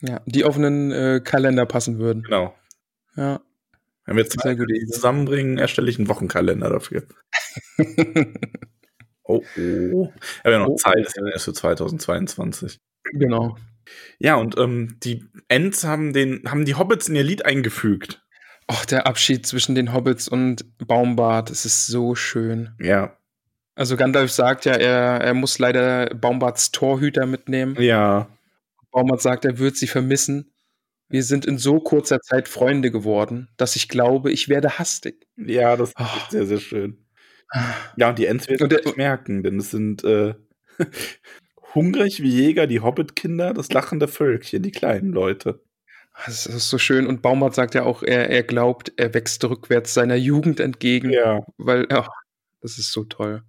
[0.00, 2.22] Ja, die auf einen äh, Kalender passen würden.
[2.22, 2.54] Genau.
[3.16, 3.40] Ja.
[4.04, 4.56] Wenn wir zwei
[4.90, 7.04] zusammenbringen, erstelle ich einen Wochenkalender dafür.
[9.24, 10.12] oh, oh.
[10.44, 12.80] Ja noch oh, Zeit, ist ja erst für 2022.
[13.04, 13.56] Genau.
[14.18, 18.22] Ja, und ähm, die Ents haben, den, haben die Hobbits in ihr Lied eingefügt.
[18.68, 22.70] Ach, der Abschied zwischen den Hobbits und Baumbart, es ist so schön.
[22.80, 23.16] Ja.
[23.74, 27.76] Also Gandalf sagt ja, er, er muss leider Baumbarts Torhüter mitnehmen.
[27.80, 28.28] Ja.
[28.90, 30.52] Baumbart sagt, er wird sie vermissen.
[31.08, 35.26] Wir sind in so kurzer Zeit Freunde geworden, dass ich glaube, ich werde hastig.
[35.36, 36.30] Ja, das ist oh.
[36.30, 37.04] sehr, sehr schön.
[37.96, 40.34] Ja, und die Ents werden es merken, denn es sind äh,
[41.74, 45.60] Hungrig wie Jäger, die Hobbit-Kinder, das lachende Völkchen, die kleinen Leute.
[46.26, 47.06] Das ist so schön.
[47.06, 51.10] Und Baumart sagt ja auch, er, er glaubt, er wächst rückwärts seiner Jugend entgegen.
[51.10, 51.40] Ja.
[51.56, 52.06] Weil, ja,
[52.60, 53.42] das ist so toll.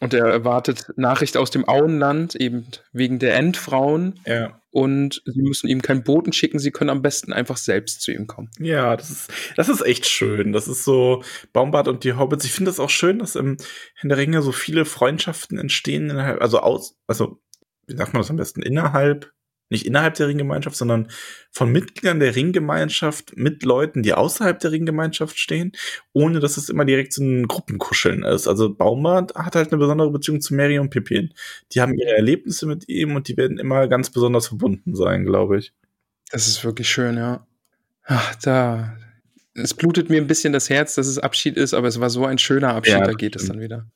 [0.00, 4.20] Und er erwartet Nachricht aus dem Auenland, eben wegen der Endfrauen.
[4.26, 4.60] Ja.
[4.70, 8.26] Und sie müssen ihm keinen Boten schicken, sie können am besten einfach selbst zu ihm
[8.26, 8.50] kommen.
[8.58, 10.52] Ja, das ist, das ist echt schön.
[10.52, 12.44] Das ist so Baumbart und die Hobbits.
[12.44, 13.56] Ich finde es auch schön, dass im
[13.94, 17.40] Herrn der Ringe so viele Freundschaften entstehen, also aus, also,
[17.86, 19.32] wie sagt man das am besten, innerhalb
[19.70, 21.08] nicht innerhalb der Ringgemeinschaft, sondern
[21.50, 25.72] von Mitgliedern der Ringgemeinschaft mit Leuten, die außerhalb der Ringgemeinschaft stehen,
[26.12, 28.46] ohne dass es immer direkt so ein Gruppenkuscheln ist.
[28.46, 31.32] Also Baumart hat halt eine besondere Beziehung zu Mary und Pippin.
[31.72, 35.58] Die haben ihre Erlebnisse mit ihm und die werden immer ganz besonders verbunden sein, glaube
[35.58, 35.72] ich.
[36.30, 37.46] Das ist wirklich schön, ja.
[38.04, 38.96] Ach, da.
[39.54, 42.26] Es blutet mir ein bisschen das Herz, dass es Abschied ist, aber es war so
[42.26, 43.42] ein schöner Abschied, ja, da geht stimmt.
[43.42, 43.86] es dann wieder.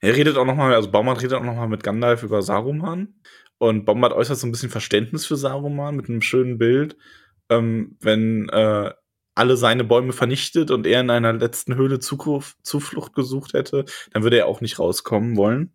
[0.00, 3.14] Er redet auch nochmal, also Baumart redet auch nochmal mit Gandalf über Saruman
[3.58, 6.96] und Bombard äußert so ein bisschen Verständnis für Saruman mit einem schönen Bild.
[7.50, 8.92] Ähm, wenn äh,
[9.34, 14.22] alle seine Bäume vernichtet und er in einer letzten Höhle Zuflucht, Zuflucht gesucht hätte, dann
[14.22, 15.74] würde er auch nicht rauskommen wollen.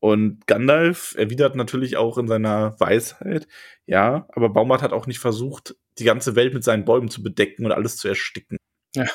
[0.00, 3.46] Und Gandalf erwidert natürlich auch in seiner Weisheit,
[3.86, 7.66] ja, aber Baumart hat auch nicht versucht, die ganze Welt mit seinen Bäumen zu bedecken
[7.66, 8.56] und alles zu ersticken.
[8.94, 9.06] Ja.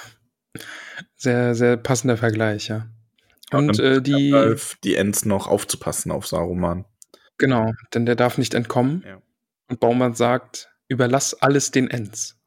[1.15, 2.87] Sehr, sehr passender Vergleich, ja.
[3.51, 4.31] Und, äh, die.
[4.31, 6.85] Gandalf, die Ents noch aufzupassen auf Saruman.
[7.37, 9.03] Genau, denn der darf nicht entkommen.
[9.05, 9.21] Ja.
[9.67, 12.37] Und Baumann sagt, überlass alles den Ents.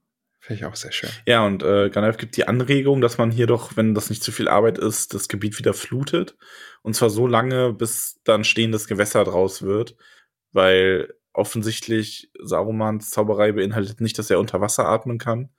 [0.41, 1.11] Finde ich auch sehr schön.
[1.27, 4.33] Ja, und äh, Gandalf gibt die Anregung, dass man hier doch, wenn das nicht zu
[4.33, 6.37] viel Arbeit ist, das Gebiet wieder flutet.
[6.83, 9.97] Und zwar so lange, bis dann stehendes Gewässer draus wird.
[10.53, 15.51] Weil offensichtlich Sarumans Zauberei beinhaltet nicht, dass er unter Wasser atmen kann.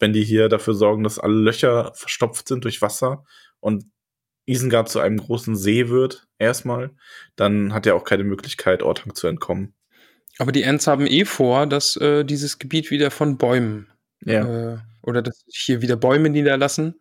[0.00, 3.24] Wenn die hier dafür sorgen, dass alle Löcher verstopft sind durch Wasser
[3.60, 3.84] und
[4.46, 6.90] Isengard zu einem großen See wird, erstmal,
[7.36, 9.74] dann hat er auch keine Möglichkeit, Ortang zu entkommen.
[10.38, 13.88] Aber die Ents haben eh vor, dass äh, dieses Gebiet wieder von Bäumen
[14.24, 14.74] ja.
[14.74, 17.00] äh, oder dass sich hier wieder Bäume niederlassen.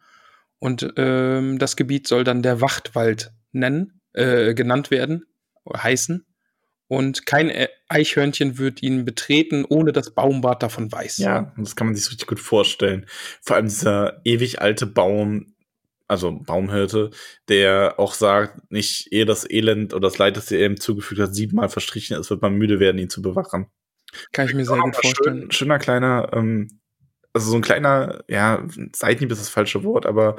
[0.60, 5.26] Und ähm, das Gebiet soll dann der Wachtwald nennen, äh, genannt werden,
[5.76, 6.26] heißen.
[6.88, 7.52] Und kein
[7.88, 11.20] Eichhörnchen wird ihn betreten, ohne dass Baumbart davon weiß.
[11.20, 13.06] Ja, das kann man sich richtig gut vorstellen.
[13.42, 15.54] Vor allem dieser ewig alte Baum,
[16.12, 17.09] also Baumhirte,
[17.47, 21.34] der auch sagt, nicht ehe das Elend oder das Leid, das er ihm zugefügt hat,
[21.34, 23.68] siebenmal verstrichen ist, wird man müde werden, ihn zu bewachen.
[24.34, 25.43] Kann ich mir sehr gut vorstellen.
[25.43, 26.82] Schön, schöner kleiner, ähm,
[27.32, 30.36] also so ein kleiner, ja, Seitenhieb ist das falsche Wort, aber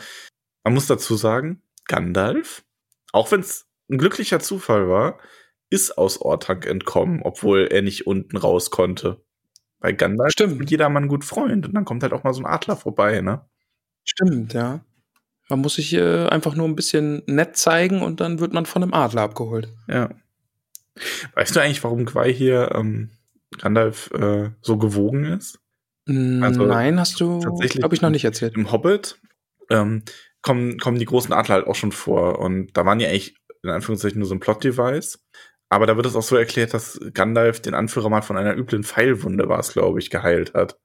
[0.62, 2.64] man muss dazu sagen, Gandalf,
[3.12, 5.20] auch wenn es ein glücklicher Zufall war,
[5.70, 9.24] ist aus Ortank entkommen, obwohl er nicht unten raus konnte.
[9.80, 10.60] Bei Gandalf Stimmt.
[10.64, 13.48] ist jedermann gut Freund und dann kommt halt auch mal so ein Adler vorbei, ne?
[14.04, 14.84] Stimmt, ja.
[15.52, 18.82] Man muss sich äh, einfach nur ein bisschen nett zeigen und dann wird man von
[18.82, 19.68] einem Adler abgeholt.
[19.86, 20.08] Ja.
[21.34, 23.10] Weißt du eigentlich, warum Quai hier ähm,
[23.58, 25.58] Gandalf äh, so gewogen ist?
[26.08, 28.54] Also, Nein, hast du, glaube ich, noch nicht erzählt.
[28.54, 29.20] Im Hobbit
[29.68, 30.04] ähm,
[30.40, 32.38] kommen, kommen die großen Adler halt auch schon vor.
[32.38, 35.22] Und da waren ja eigentlich in Anführungszeichen nur so ein Plot-Device.
[35.68, 38.84] Aber da wird es auch so erklärt, dass Gandalf den Anführer mal von einer üblen
[38.84, 40.78] Pfeilwunde war es, glaube ich, geheilt hat.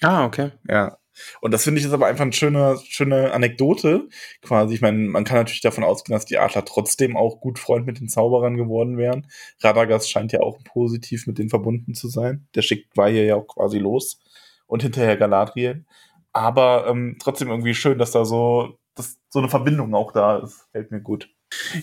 [0.00, 0.52] Ah, okay.
[0.66, 0.96] Ja.
[1.40, 4.08] Und das finde ich ist aber einfach eine schöne, schöne Anekdote
[4.42, 4.74] quasi.
[4.74, 8.00] Ich meine, man kann natürlich davon ausgehen, dass die Adler trotzdem auch gut Freund mit
[8.00, 9.26] den Zauberern geworden wären.
[9.60, 12.46] Radagast scheint ja auch positiv mit denen verbunden zu sein.
[12.54, 14.20] Der schickt war hier ja auch quasi los
[14.66, 15.84] und hinterher Galadriel.
[16.32, 20.66] Aber ähm, trotzdem irgendwie schön, dass da so, dass so eine Verbindung auch da ist.
[20.72, 21.30] Fällt mir gut.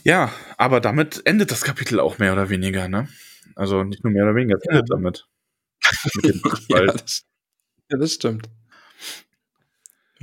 [0.03, 3.07] Ja, aber damit endet das Kapitel auch mehr oder weniger, ne?
[3.55, 4.95] Also nicht nur mehr oder weniger, es endet ja.
[4.95, 5.27] damit.
[6.69, 7.23] ja, das,
[7.89, 8.49] ja, das stimmt.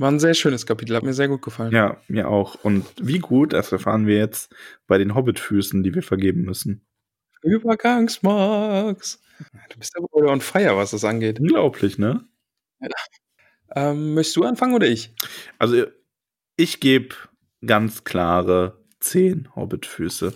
[0.01, 1.71] War ein sehr schönes Kapitel, hat mir sehr gut gefallen.
[1.71, 2.55] Ja, mir auch.
[2.63, 4.51] Und wie gut, das erfahren wir jetzt
[4.87, 6.83] bei den Hobbit-Füßen, die wir vergeben müssen.
[7.43, 9.21] Übergangsmax.
[9.69, 11.39] Du bist aber on fire, was das angeht.
[11.39, 12.25] Unglaublich, ne?
[12.79, 12.89] Ja.
[13.75, 15.13] Ähm, möchtest du anfangen oder ich?
[15.59, 15.85] Also,
[16.55, 17.13] ich gebe
[17.63, 20.33] ganz klare zehn Hobbit-Füße.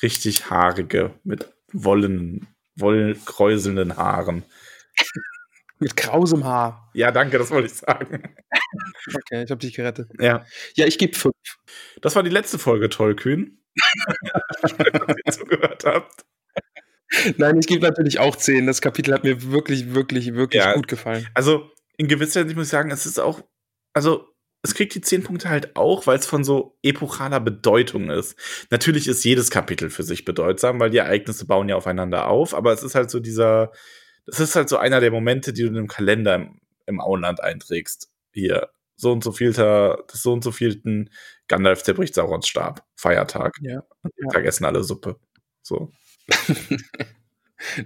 [0.00, 4.44] Richtig haarige, mit Wollen, wollkräuselnden Haaren.
[5.78, 6.90] Mit krausem Haar.
[6.94, 8.22] Ja, danke, das wollte ich sagen.
[9.14, 10.08] Okay, ich habe dich gerettet.
[10.18, 10.44] Ja.
[10.74, 11.34] Ja, ich gebe fünf.
[12.00, 13.58] Das war die letzte Folge, Tollkühn.
[14.62, 16.24] dass ihr zugehört habt.
[17.36, 18.66] Nein, ich gebe natürlich auch zehn.
[18.66, 21.26] Das Kapitel hat mir wirklich, wirklich, wirklich ja, gut gefallen.
[21.34, 23.42] Also, in gewisser Hinsicht muss ich sagen, es ist auch,
[23.92, 24.28] also,
[24.62, 28.36] es kriegt die zehn Punkte halt auch, weil es von so epochaler Bedeutung ist.
[28.70, 32.72] Natürlich ist jedes Kapitel für sich bedeutsam, weil die Ereignisse bauen ja aufeinander auf, aber
[32.72, 33.72] es ist halt so dieser,
[34.26, 37.42] das ist halt so einer der Momente, die du in einem Kalender im, im Auenland
[37.42, 38.10] einträgst.
[38.32, 41.10] Hier, so und so vielter, das so und so vielten
[41.48, 42.84] Gandalf zerbricht Saurons Stab.
[42.96, 43.56] Feiertag.
[43.60, 43.82] Ja.
[44.02, 44.30] ja.
[44.30, 45.18] vergessen alle Suppe.
[45.62, 45.90] So.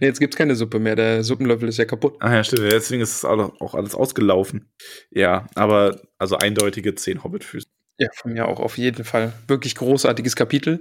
[0.00, 0.96] Nee, jetzt gibt's keine Suppe mehr.
[0.96, 2.16] Der Suppenlöffel ist ja kaputt.
[2.20, 2.72] Ah ja, stimmt.
[2.72, 4.68] Deswegen ist es auch alles ausgelaufen.
[5.10, 7.68] Ja, aber also eindeutige zehn Hobbitfüße.
[7.98, 9.32] Ja, von mir auch auf jeden Fall.
[9.46, 10.80] Wirklich großartiges Kapitel.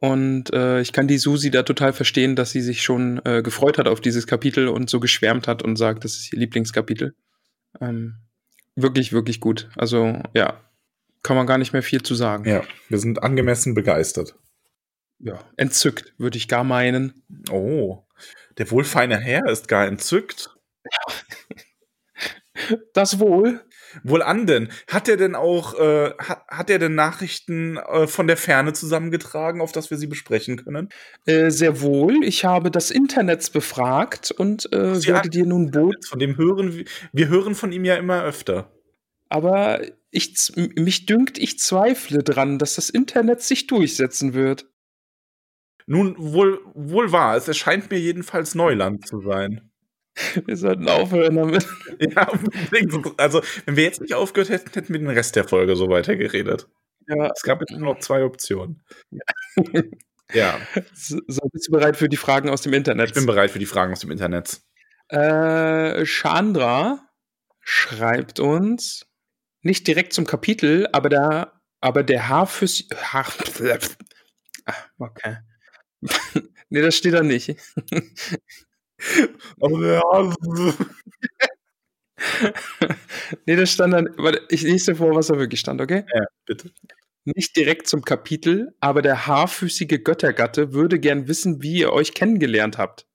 [0.00, 3.76] Und äh, ich kann die Susi da total verstehen, dass sie sich schon äh, gefreut
[3.76, 7.14] hat auf dieses Kapitel und so geschwärmt hat und sagt, das ist ihr Lieblingskapitel.
[7.80, 8.16] Ähm,
[8.76, 9.68] wirklich, wirklich gut.
[9.76, 10.64] Also ja,
[11.22, 12.48] kann man gar nicht mehr viel zu sagen.
[12.48, 14.36] Ja, wir sind angemessen begeistert.
[15.18, 17.22] Ja, entzückt, würde ich gar meinen.
[17.50, 18.04] Oh,
[18.56, 20.56] der wohlfeine Herr ist gar entzückt.
[22.94, 23.60] Das wohl.
[24.02, 24.68] Wohl an denn.
[24.88, 29.60] Hat er denn auch, äh, hat, hat er denn Nachrichten äh, von der Ferne zusammengetragen,
[29.60, 30.88] auf das wir sie besprechen können?
[31.26, 32.24] Äh, sehr wohl.
[32.24, 36.06] Ich habe das Internet befragt und äh, werde dir nun Boot.
[36.06, 38.72] Von dem hören wir, wir hören von ihm ja immer öfter.
[39.28, 39.80] Aber
[40.10, 44.66] ich, mich dünkt, ich zweifle dran, dass das Internet sich durchsetzen wird.
[45.86, 47.36] Nun, wohl, wohl wahr.
[47.36, 49.69] Es erscheint mir jedenfalls Neuland zu sein.
[50.44, 51.66] Wir sollten aufhören damit.
[52.00, 52.32] Ja,
[53.18, 56.66] also, wenn wir jetzt nicht aufgehört hätten, hätten wir den Rest der Folge so weitergeredet.
[57.08, 57.30] Ja.
[57.34, 58.82] Es gab jetzt nur noch zwei Optionen.
[59.10, 59.82] Ja.
[60.32, 60.60] ja.
[60.94, 61.18] So,
[61.52, 63.08] bist du bereit für die Fragen aus dem Internet?
[63.08, 64.60] Ich bin bereit für die Fragen aus dem Internet.
[65.08, 67.06] Äh, Chandra
[67.60, 69.06] schreibt uns
[69.62, 72.88] nicht direkt zum Kapitel, aber da, aber der Haarphys.
[72.94, 73.26] Haar,
[74.64, 75.36] ah, okay.
[76.70, 77.56] nee, das steht da nicht.
[83.46, 84.08] nee, das stand dann.
[84.16, 86.04] Warte, ich lese vor, was da wirklich stand, okay?
[86.14, 86.70] Ja, bitte.
[87.24, 92.78] Nicht direkt zum Kapitel, aber der haarfüßige Göttergatte würde gern wissen, wie ihr euch kennengelernt
[92.78, 93.06] habt.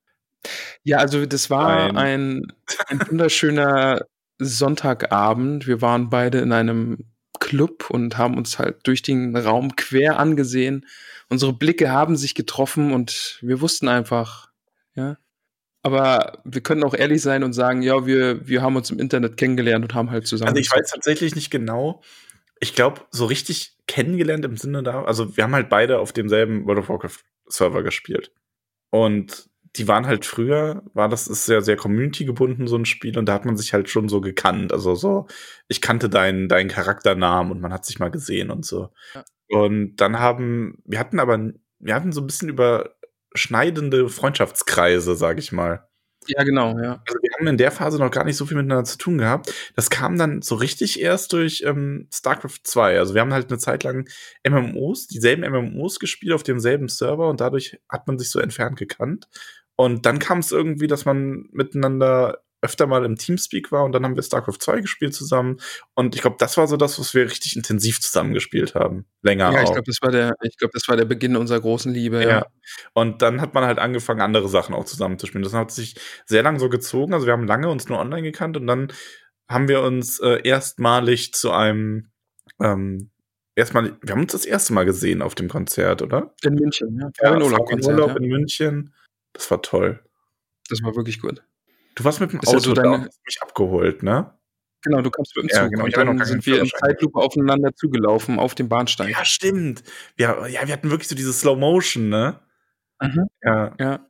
[0.84, 2.46] Ja, also das war ein,
[2.88, 4.02] ein wunderschöner
[4.38, 5.66] Sonntagabend.
[5.66, 10.86] Wir waren beide in einem Club und haben uns halt durch den Raum quer angesehen.
[11.30, 14.52] Unsere Blicke haben sich getroffen und wir wussten einfach,
[14.94, 15.18] ja,
[15.86, 19.38] aber wir können auch ehrlich sein und sagen, ja, wir, wir haben uns im Internet
[19.38, 20.50] kennengelernt und haben halt zusammen.
[20.50, 22.02] Also ich weiß tatsächlich nicht genau.
[22.60, 26.66] Ich glaube, so richtig kennengelernt im Sinne da, also wir haben halt beide auf demselben
[26.66, 28.32] World of Warcraft Server gespielt.
[28.90, 33.16] Und die waren halt früher, war das ist sehr, sehr community gebunden, so ein Spiel,
[33.20, 34.74] und da hat man sich halt schon so gekannt.
[34.74, 35.28] Also so,
[35.68, 38.90] ich kannte deinen, deinen Charakternamen und man hat sich mal gesehen und so.
[39.14, 39.24] Ja.
[39.50, 42.95] Und dann haben, wir hatten aber, wir hatten so ein bisschen über
[43.36, 45.88] schneidende Freundschaftskreise, sag ich mal.
[46.28, 47.04] Ja, genau, ja.
[47.06, 49.54] Also wir haben in der Phase noch gar nicht so viel miteinander zu tun gehabt.
[49.76, 52.98] Das kam dann so richtig erst durch ähm, StarCraft 2.
[52.98, 54.10] Also wir haben halt eine Zeit lang
[54.48, 59.28] MMOs, dieselben MMOs gespielt auf demselben Server und dadurch hat man sich so entfernt gekannt.
[59.76, 64.04] Und dann kam es irgendwie, dass man miteinander öfter mal im Teamspeak war und dann
[64.04, 65.58] haben wir StarCraft 2 gespielt zusammen
[65.94, 69.06] und ich glaube, das war so das, was wir richtig intensiv zusammen gespielt haben.
[69.22, 71.94] Länger Ja, ich glaube, das war der ich glaube, das war der Beginn unserer großen
[71.94, 72.30] Liebe, ja.
[72.30, 72.46] ja.
[72.94, 75.44] Und dann hat man halt angefangen andere Sachen auch zusammen zu spielen.
[75.44, 78.58] Das hat sich sehr lang so gezogen, also wir haben lange uns nur online gekannt
[78.58, 78.92] und dann
[79.48, 82.10] haben wir uns äh, erstmalig zu einem
[82.60, 83.12] ähm,
[83.56, 86.34] erstmal wir haben uns das erste Mal gesehen auf dem Konzert, oder?
[86.44, 87.10] In München, ja.
[87.22, 88.18] Ja, Urlaub, Urlaub ja.
[88.18, 88.94] in München.
[89.34, 90.04] Das war toll.
[90.70, 91.44] Das war wirklich gut.
[91.96, 93.10] Du warst mit dem Auto ja so deine...
[93.26, 94.32] mich abgeholt, ne?
[94.86, 95.62] Genau, du kamst mit dem Zug.
[95.62, 99.10] Ja, genau, und dann sind wir in Zeitlupe aufeinander zugelaufen auf dem Bahnsteig.
[99.10, 99.84] Ja, stimmt.
[100.18, 102.40] Ja, ja, wir hatten wirklich so diese Slow Motion, ne?
[103.02, 103.28] Mhm.
[103.42, 103.76] Ja.
[103.80, 104.06] ja.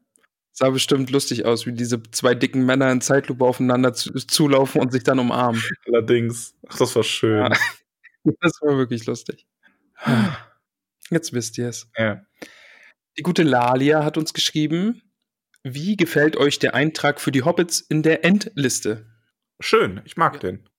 [0.51, 4.91] Sah bestimmt lustig aus, wie diese zwei dicken Männer in Zeitlupe aufeinander zu, zulaufen und
[4.91, 5.61] sich dann umarmen.
[5.87, 6.55] Allerdings.
[6.67, 7.51] Ach, das war schön.
[7.51, 7.57] Ja.
[8.41, 9.45] Das war wirklich lustig.
[11.11, 11.87] Jetzt wisst ihr es.
[11.95, 12.25] Ja.
[13.19, 15.03] Die gute Lalia hat uns geschrieben,
[15.65, 19.07] wie gefällt euch der Eintrag für die Hobbits in der Endliste?
[19.59, 20.39] Schön, ich mag ja.
[20.39, 20.69] den.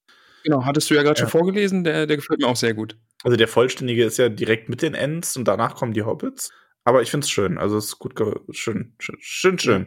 [0.44, 1.26] Genau, hattest du ja gerade ja.
[1.26, 2.96] schon vorgelesen, der, der gefällt mir auch sehr gut.
[3.24, 6.52] Also der vollständige ist ja direkt mit den Ends und danach kommen die Hobbits.
[6.84, 7.58] Aber ich finde es schön.
[7.58, 8.14] Also es ist gut,
[8.50, 9.86] schön, schön, schön, schön.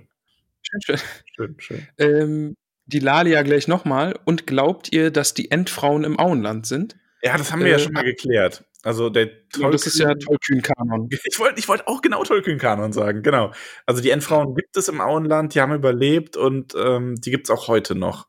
[0.62, 1.00] Schön, schön.
[1.34, 1.88] schön, schön.
[1.98, 2.56] Ähm,
[2.86, 4.20] die Lalia gleich nochmal.
[4.26, 6.98] Und glaubt ihr, dass die Endfrauen im Auenland sind?
[7.22, 8.66] Ja, das haben wir äh, ja schon mal geklärt.
[8.84, 11.10] Also der Tolkien, das ist ja Tollkühn-Kanon.
[11.26, 13.52] Ich wollte ich wollt auch genau Tollkühn-Kanon sagen, genau.
[13.86, 17.52] Also die Endfrauen gibt es im Auenland, die haben überlebt und ähm, die gibt es
[17.52, 18.28] auch heute noch.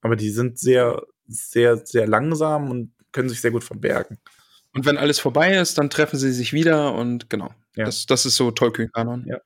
[0.00, 4.18] Aber die sind sehr, sehr, sehr langsam und können sich sehr gut verbergen.
[4.72, 7.52] Und wenn alles vorbei ist, dann treffen sie sich wieder und genau.
[7.76, 7.84] Ja.
[7.84, 9.26] Das, das ist so Tollkühn-Kanon.
[9.26, 9.40] Ja.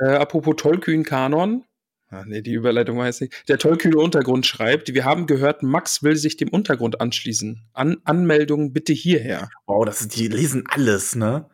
[0.00, 1.64] Äh, apropos Tollkühn-Kanon,
[2.10, 3.48] Ach nee, die Überleitung weiß ich nicht.
[3.48, 7.68] Der tollkühne Untergrund schreibt, wir haben gehört, Max will sich dem Untergrund anschließen.
[7.74, 9.50] An Anmeldung bitte hierher.
[9.66, 11.48] Wow, das ist, die lesen alles, ne?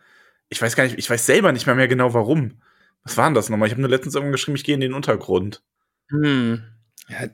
[0.48, 2.60] Ich weiß gar nicht, ich weiß selber nicht mehr, mehr genau warum.
[3.02, 3.66] Was war denn das nochmal?
[3.66, 5.62] Ich habe nur letztens irgendwann geschrieben, ich gehe in den Untergrund.
[6.10, 6.62] Hm.
[7.08, 7.28] Ja,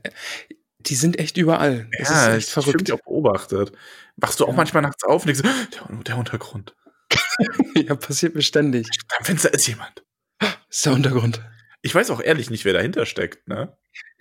[0.78, 1.88] die sind echt überall.
[1.98, 2.88] Das ja, ist echt verrückt.
[2.88, 3.72] Ich auch beobachtet.
[4.16, 4.56] Wachst du auch ja.
[4.56, 6.74] manchmal nachts auf und denkst, der, der Untergrund.
[7.74, 8.88] ja, passiert mir ständig.
[9.18, 10.04] Am Fenster ist jemand.
[10.38, 11.42] Das ist der Untergrund.
[11.82, 13.76] Ich weiß auch ehrlich nicht, wer dahinter steckt, ne?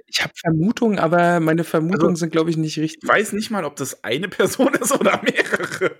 [0.08, 3.04] Ich habe Vermutungen, aber meine Vermutungen also, sind, glaube ich, nicht richtig.
[3.04, 5.96] Ich weiß nicht mal, ob das eine Person ist oder mehrere.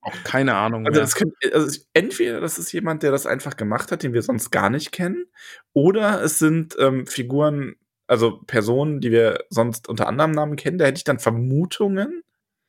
[0.00, 0.86] Auch keine Ahnung.
[0.86, 4.22] Also, das könnte, also entweder das ist jemand, der das einfach gemacht hat, den wir
[4.22, 5.26] sonst gar nicht kennen,
[5.72, 7.76] oder es sind ähm, Figuren,
[8.06, 10.78] also Personen, die wir sonst unter anderem Namen kennen.
[10.78, 12.22] Da hätte ich dann Vermutungen.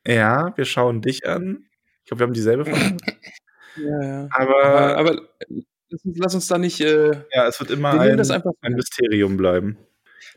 [0.07, 1.65] Ja, wir schauen dich an.
[2.03, 2.97] Ich glaube, wir haben dieselbe Vermutung.
[3.77, 4.27] ja, ja.
[4.31, 5.21] Aber, aber, aber
[5.95, 6.81] lass, uns, lass, uns, da nicht.
[6.81, 9.77] Äh, ja, es wird immer ein, ein Mysterium bleiben.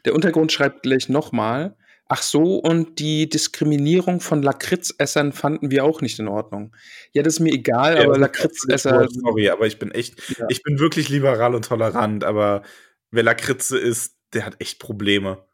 [0.04, 1.76] Der Untergrund schreibt gleich nochmal.
[2.10, 6.74] Ach so, und die Diskriminierung von Lakritzessern fanden wir auch nicht in Ordnung.
[7.12, 9.06] Ja, das ist mir egal, ja, aber Lakritzesser.
[9.10, 10.46] Sorry, aber ich bin echt, ja.
[10.48, 12.62] ich bin wirklich liberal und tolerant, aber
[13.10, 15.44] wer Lakritze ist, der hat echt Probleme.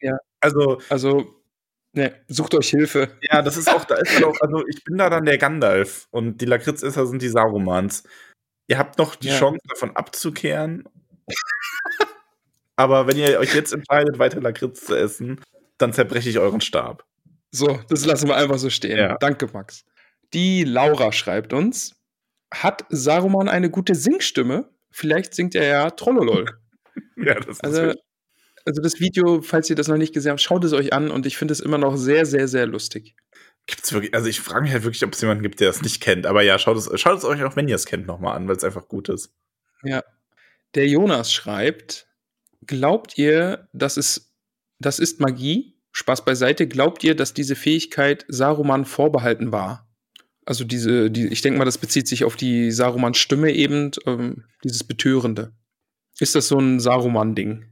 [0.00, 0.16] Ja.
[0.40, 1.42] Also, also,
[1.92, 3.08] ne, sucht euch Hilfe.
[3.22, 6.40] Ja, das ist auch, da ist auch, also ich bin da dann der Gandalf und
[6.40, 8.04] die Lakritzesser sind die Sarumans.
[8.68, 9.38] Ihr habt noch die ja.
[9.38, 10.84] Chance, davon abzukehren.
[12.76, 15.40] aber wenn ihr euch jetzt entscheidet, weiter Lakritz zu essen,
[15.78, 17.04] dann zerbreche ich euren Stab.
[17.50, 18.98] So, das lassen wir einfach so stehen.
[18.98, 19.16] Ja.
[19.18, 19.84] Danke, Max.
[20.32, 21.94] Die Laura schreibt uns:
[22.52, 24.68] Hat Saruman eine gute Singstimme?
[24.90, 26.58] Vielleicht singt er ja Trollolol.
[27.16, 27.98] ja, das also, ist
[28.66, 31.24] also das Video, falls ihr das noch nicht gesehen habt, schaut es euch an und
[31.24, 33.14] ich finde es immer noch sehr, sehr, sehr lustig.
[33.66, 36.00] Gibt's wirklich, also ich frage mich halt wirklich, ob es jemanden gibt, der das nicht
[36.00, 36.26] kennt.
[36.26, 38.56] Aber ja, schaut es, schaut es euch auch, wenn ihr es kennt, nochmal an, weil
[38.56, 39.32] es einfach gut ist.
[39.82, 40.04] Ja.
[40.74, 42.06] Der Jonas schreibt:
[42.66, 44.26] Glaubt ihr, dass es
[44.78, 45.74] das ist Magie.
[45.92, 46.68] Spaß beiseite.
[46.68, 49.88] Glaubt ihr, dass diese Fähigkeit Saruman vorbehalten war?
[50.44, 54.84] Also diese, die, ich denke mal, das bezieht sich auf die Saruman-Stimme eben, ähm, dieses
[54.84, 55.52] Betörende.
[56.20, 57.64] Ist das so ein Saruman-Ding?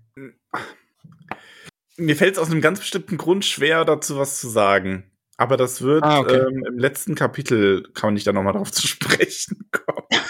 [1.97, 5.11] Mir fällt es aus einem ganz bestimmten Grund schwer, dazu was zu sagen.
[5.37, 6.37] Aber das wird ah, okay.
[6.37, 10.25] ähm, im letzten Kapitel, kann ich da nochmal drauf zu sprechen kommen.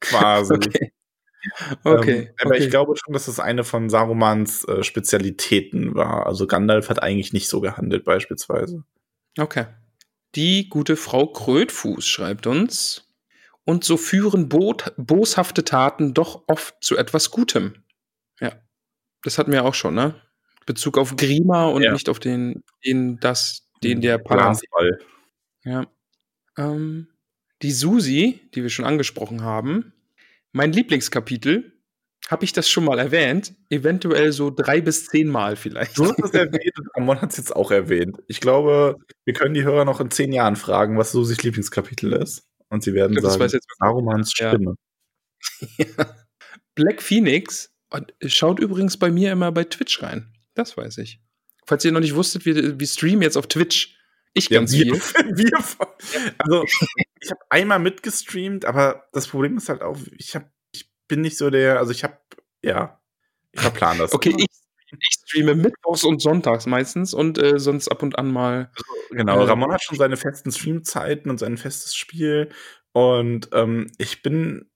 [0.00, 0.54] Quasi.
[0.54, 0.92] Okay.
[1.84, 2.18] Okay.
[2.18, 2.64] Ähm, aber okay.
[2.64, 6.26] ich glaube schon, dass das eine von Sarumans äh, Spezialitäten war.
[6.26, 8.84] Also Gandalf hat eigentlich nicht so gehandelt, beispielsweise.
[9.38, 9.64] Okay.
[10.34, 13.06] Die gute Frau Krötfuß schreibt uns.
[13.64, 17.84] Und so führen bot, boshafte Taten doch oft zu etwas Gutem.
[18.40, 18.52] Ja.
[19.22, 20.20] Das hatten wir auch schon, ne?
[20.66, 21.92] Bezug auf Grima und ja.
[21.92, 24.64] nicht auf den, den, das, den der Palast.
[25.64, 25.86] Ja.
[26.56, 27.08] Ähm,
[27.62, 29.92] die Susi, die wir schon angesprochen haben,
[30.52, 31.72] mein Lieblingskapitel,
[32.28, 33.54] habe ich das schon mal erwähnt?
[33.70, 35.98] Eventuell so drei bis zehn Mal vielleicht.
[35.98, 38.18] Du hast es erwähnt und Ramon hat es jetzt auch erwähnt.
[38.28, 42.46] Ich glaube, wir können die Hörer noch in zehn Jahren fragen, was Susis Lieblingskapitel ist.
[42.68, 44.76] Und sie werden glaub, sagen, Sarumans Stimme.
[45.78, 46.14] Ja.
[46.74, 47.72] Black Phoenix
[48.26, 50.32] schaut übrigens bei mir immer bei Twitch rein.
[50.54, 51.20] Das weiß ich.
[51.66, 53.96] Falls ihr noch nicht wusstet, wir, wir streamen jetzt auf Twitch.
[54.32, 55.36] Ich ganz ja, wir, viel.
[55.36, 55.58] Wir,
[56.38, 56.64] also,
[57.20, 61.36] ich habe einmal mitgestreamt, aber das Problem ist halt auch, ich, hab, ich bin nicht
[61.36, 62.16] so der, also ich habe,
[62.62, 63.00] ja,
[63.50, 64.12] ich verplan das.
[64.12, 64.46] Okay, ich,
[64.92, 68.70] ich, streame mittwochs und sonntags meistens und äh, sonst ab und an mal.
[68.76, 72.50] Also, genau, äh, Ramon hat schon seine festen Streamzeiten und sein festes Spiel
[72.92, 74.69] und ähm, ich bin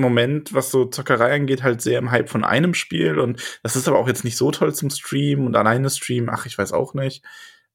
[0.00, 3.88] Moment, was so Zockerei angeht, halt sehr im Hype von einem Spiel und das ist
[3.88, 6.94] aber auch jetzt nicht so toll zum Streamen und alleine streamen, ach, ich weiß auch
[6.94, 7.24] nicht.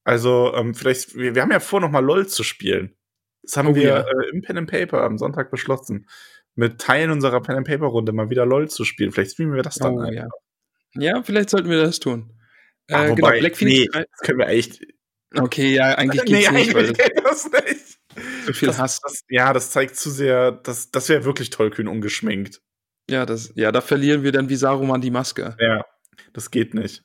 [0.03, 2.95] Also, ähm, vielleicht, wir, wir haben ja vor, noch mal LOL zu spielen.
[3.43, 3.99] Das haben oh, wir ja.
[3.99, 6.07] äh, im Pen and Paper am Sonntag beschlossen.
[6.55, 9.11] Mit Teilen unserer Pen and Paper Runde mal wieder LOL zu spielen.
[9.11, 10.27] Vielleicht streamen wir das dann oh, ja.
[10.95, 12.33] ja, vielleicht sollten wir das tun.
[12.87, 13.95] Äh, Ach, genau, wobei, genau, Black Phoenix.
[13.95, 14.81] Nee, das können wir echt.
[15.35, 16.75] Okay, ja, eigentlich geht's nee, nicht.
[16.75, 17.90] Eigentlich geht das nicht.
[18.45, 18.99] So viel das, Hass.
[19.01, 22.61] Das, ja, das zeigt zu sehr, das, das wäre wirklich tollkühn ungeschminkt.
[23.09, 25.55] Ja, das, ja, da verlieren wir dann wie Saruman die Maske.
[25.59, 25.85] Ja,
[26.33, 27.03] das geht nicht.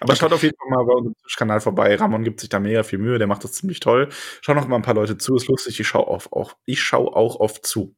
[0.00, 1.94] Aber schaut auf jeden Fall mal bei unserem Kanal vorbei.
[1.94, 4.08] Ramon gibt sich da mega viel Mühe, der macht das ziemlich toll.
[4.40, 5.78] Schauen noch mal ein paar Leute zu, ist lustig.
[5.80, 7.94] Ich schaue auch, auch, ich schau auch oft zu.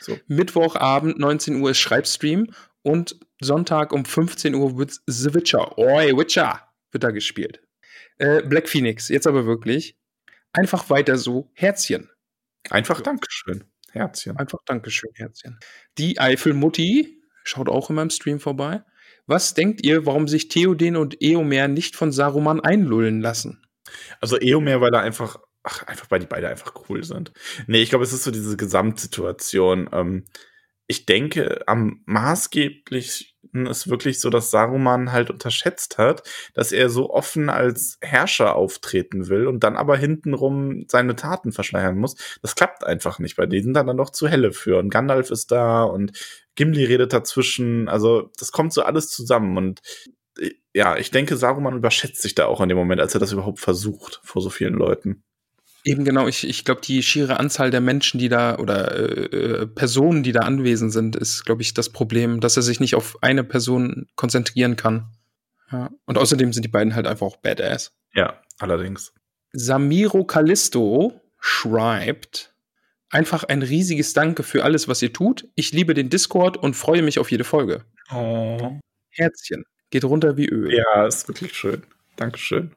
[0.00, 0.16] So.
[0.28, 2.52] Mittwochabend, 19 Uhr ist Schreibstream
[2.82, 7.60] und Sonntag um 15 Uhr wird The Witcher, Oi, Witcher, wird da gespielt.
[8.18, 9.97] Äh, Black Phoenix, jetzt aber wirklich.
[10.52, 12.10] Einfach weiter so, Herzchen.
[12.70, 14.36] Einfach Dankeschön, Herzchen.
[14.36, 15.58] Einfach Dankeschön, Herzchen.
[15.96, 18.82] Die Eifelmutti schaut auch in meinem Stream vorbei.
[19.26, 23.62] Was denkt ihr, warum sich Theoden und Eomer nicht von Saruman einlullen lassen?
[24.20, 27.32] Also Eomer, weil er einfach, ach, einfach weil die beide einfach cool sind.
[27.66, 29.88] Nee, ich glaube, es ist so diese Gesamtsituation.
[29.92, 30.24] Ähm,
[30.88, 36.22] ich denke, am maßgeblichsten ist wirklich so, dass Saruman halt unterschätzt hat,
[36.54, 41.98] dass er so offen als Herrscher auftreten will und dann aber hintenrum seine Taten verschleiern
[41.98, 42.16] muss.
[42.40, 44.78] Das klappt einfach nicht, weil die sind dann, dann doch zu helle für.
[44.78, 46.12] Und Gandalf ist da und
[46.54, 47.88] Gimli redet dazwischen.
[47.88, 49.80] Also, das kommt so alles zusammen und
[50.72, 53.60] ja, ich denke, Saruman überschätzt sich da auch in dem Moment, als er das überhaupt
[53.60, 55.24] versucht vor so vielen Leuten.
[55.84, 59.66] Eben genau, ich, ich glaube, die schiere Anzahl der Menschen, die da oder äh, äh,
[59.66, 63.22] Personen, die da anwesend sind, ist, glaube ich, das Problem, dass er sich nicht auf
[63.22, 65.12] eine Person konzentrieren kann.
[65.70, 65.90] Ja.
[66.04, 67.92] Und außerdem sind die beiden halt einfach auch badass.
[68.12, 69.12] Ja, allerdings.
[69.52, 72.52] Samiro Callisto schreibt
[73.10, 75.48] einfach ein riesiges Danke für alles, was ihr tut.
[75.54, 77.84] Ich liebe den Discord und freue mich auf jede Folge.
[78.12, 78.78] Oh.
[79.10, 79.64] Herzchen.
[79.90, 80.74] Geht runter wie Öl.
[80.74, 81.82] Ja, ist wirklich schön.
[82.16, 82.74] Dankeschön.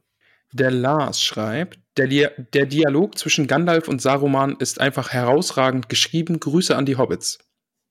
[0.54, 6.40] Der Lars schreibt, der, Di der Dialog zwischen Gandalf und Saruman ist einfach herausragend geschrieben.
[6.40, 7.40] Grüße an die Hobbits.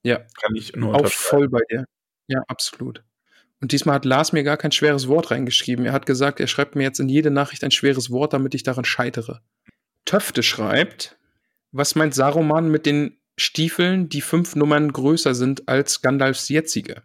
[0.03, 0.19] Ja.
[0.41, 1.85] Kann ich nur Auch voll bei dir.
[2.27, 3.03] Ja, absolut.
[3.61, 5.85] Und diesmal hat Lars mir gar kein schweres Wort reingeschrieben.
[5.85, 8.63] Er hat gesagt, er schreibt mir jetzt in jede Nachricht ein schweres Wort, damit ich
[8.63, 9.41] daran scheitere.
[10.07, 11.19] Töfte schreibt,
[11.71, 17.03] was meint Saruman mit den Stiefeln, die fünf Nummern größer sind als Gandalfs jetzige?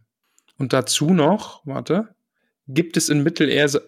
[0.58, 2.16] Und dazu noch, warte,
[2.68, 3.88] gibt es in Mittelerde.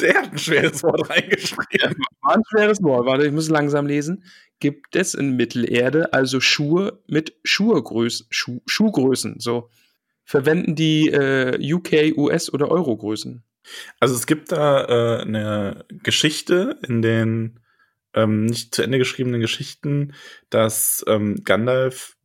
[0.00, 1.96] Der hat ein schweres Wort reingeschrieben.
[2.22, 4.24] War ein schweres Wort, warte, ich muss langsam lesen.
[4.60, 9.40] Gibt es in Mittelerde also Schuhe mit Schuhegrößen, Schuh, Schuhgrößen?
[9.40, 9.70] So
[10.24, 13.42] verwenden die äh, UK, US oder Euro-Größen?
[14.00, 17.60] Also es gibt da äh, eine Geschichte in den
[18.14, 20.14] ähm, nicht zu Ende geschriebenen Geschichten,
[20.50, 22.16] dass ähm, Gandalf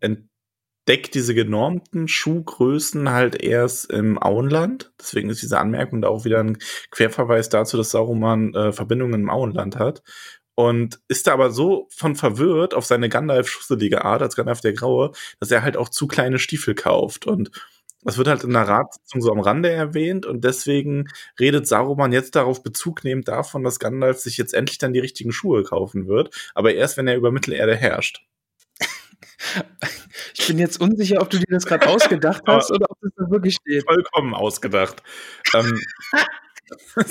[0.89, 4.91] entdeckt diese genormten Schuhgrößen halt erst im Auenland.
[4.99, 6.57] Deswegen ist diese Anmerkung da auch wieder ein
[6.89, 10.01] Querverweis dazu, dass Saruman äh, Verbindungen im Auenland hat.
[10.55, 15.11] Und ist da aber so von verwirrt auf seine Gandalf-schusselige Art als Gandalf der Graue,
[15.39, 17.27] dass er halt auch zu kleine Stiefel kauft.
[17.27, 17.51] Und
[18.01, 21.07] das wird halt in der Ratssitzung so am Rande erwähnt und deswegen
[21.39, 25.33] redet Saruman jetzt darauf Bezug nehmend davon, dass Gandalf sich jetzt endlich dann die richtigen
[25.33, 28.28] Schuhe kaufen wird, aber erst wenn er über Mittelerde herrscht.
[30.37, 33.29] Ich bin jetzt unsicher, ob du dir das gerade ausgedacht hast oder ob das da
[33.29, 33.83] wirklich steht.
[33.83, 35.03] Vollkommen ausgedacht.
[35.55, 35.79] ähm,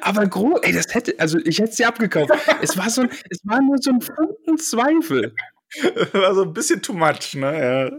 [0.00, 2.32] aber groß, ey, das hätte, also ich hätte sie abgekauft.
[2.62, 5.34] Es war so ein, es war nur so ein Funken Zweifel.
[6.12, 7.90] War so ein bisschen too much, ne?
[7.90, 7.98] Ja.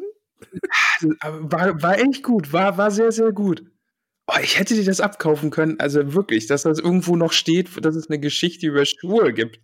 [1.21, 3.63] War, war echt gut, war, war sehr, sehr gut.
[4.27, 7.95] Oh, ich hätte dir das abkaufen können, also wirklich, dass das irgendwo noch steht, dass
[7.95, 9.59] es eine Geschichte über Schuhe gibt.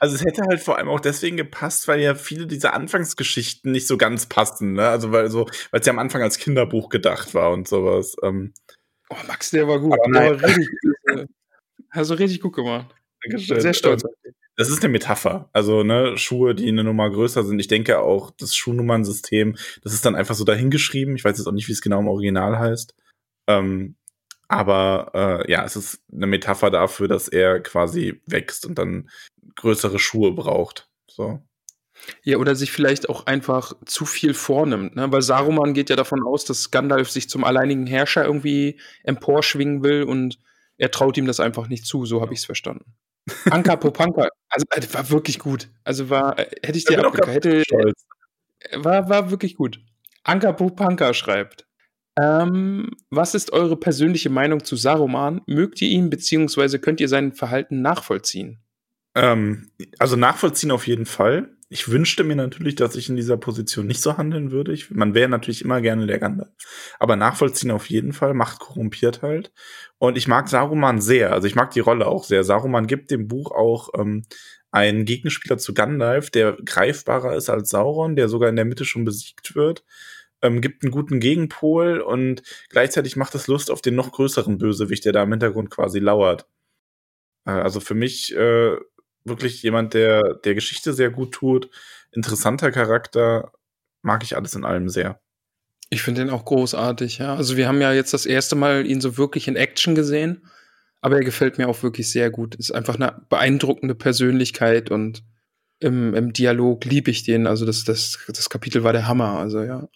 [0.00, 3.86] Also es hätte halt vor allem auch deswegen gepasst, weil ja viele dieser Anfangsgeschichten nicht
[3.86, 4.88] so ganz passen, ne?
[4.88, 8.16] Also weil so, weil es ja am Anfang als Kinderbuch gedacht war und sowas.
[8.22, 8.54] Ähm.
[9.10, 9.98] Oh, Max, der war gut.
[10.14, 10.68] Der war richtig,
[11.94, 12.94] du richtig gut gemacht.
[13.22, 13.60] Dankeschön.
[13.60, 14.02] Sehr stolz.
[14.56, 15.50] Das ist eine Metapher.
[15.52, 17.58] Also, ne, Schuhe, die eine Nummer größer sind.
[17.60, 21.16] Ich denke auch, das Schuhnummernsystem, das ist dann einfach so dahingeschrieben.
[21.16, 22.94] Ich weiß jetzt auch nicht, wie es genau im Original heißt.
[23.48, 23.96] Ähm,
[24.50, 29.08] aber äh, ja, es ist eine Metapher dafür, dass er quasi wächst und dann
[29.54, 30.88] größere Schuhe braucht.
[31.06, 31.40] So.
[32.24, 35.12] Ja, oder sich vielleicht auch einfach zu viel vornimmt, ne?
[35.12, 40.02] Weil Saruman geht ja davon aus, dass Gandalf sich zum alleinigen Herrscher irgendwie emporschwingen will
[40.02, 40.40] und
[40.78, 42.96] er traut ihm das einfach nicht zu, so habe ich es verstanden.
[43.50, 45.68] Anka Popanka, also äh, war wirklich gut.
[45.84, 47.62] Also war, äh, hätte ich dir abgekauft, hätte,
[48.72, 49.78] war, war wirklich gut.
[50.24, 51.66] Anka Popanka schreibt,
[52.20, 55.42] ähm, was ist eure persönliche Meinung zu Saruman?
[55.46, 58.58] Mögt ihr ihn, beziehungsweise könnt ihr sein Verhalten nachvollziehen?
[59.14, 63.86] Ähm, also nachvollziehen auf jeden Fall ich wünschte mir natürlich, dass ich in dieser Position
[63.86, 64.72] nicht so handeln würde.
[64.72, 66.50] Ich, man wäre natürlich immer gerne der Gandalf.
[66.98, 69.52] Aber nachvollziehen auf jeden Fall, Macht korrumpiert halt.
[69.98, 71.32] Und ich mag Saruman sehr.
[71.32, 72.42] Also ich mag die Rolle auch sehr.
[72.42, 74.24] Saruman gibt dem Buch auch ähm,
[74.72, 79.04] einen Gegenspieler zu Gandalf, der greifbarer ist als Sauron, der sogar in der Mitte schon
[79.04, 79.84] besiegt wird.
[80.42, 85.04] Ähm, gibt einen guten Gegenpol und gleichzeitig macht es Lust auf den noch größeren Bösewicht,
[85.04, 86.46] der da im Hintergrund quasi lauert.
[87.44, 88.76] Äh, also für mich äh,
[89.24, 91.70] wirklich jemand, der der Geschichte sehr gut tut.
[92.12, 93.52] Interessanter Charakter,
[94.02, 95.20] mag ich alles in allem sehr.
[95.90, 97.34] Ich finde ihn auch großartig, ja.
[97.34, 100.46] Also wir haben ja jetzt das erste Mal ihn so wirklich in Action gesehen,
[101.00, 102.54] aber er gefällt mir auch wirklich sehr gut.
[102.54, 105.24] Ist einfach eine beeindruckende Persönlichkeit und
[105.80, 107.46] im, im Dialog liebe ich den.
[107.46, 109.88] Also das, das, das Kapitel war der Hammer, also ja.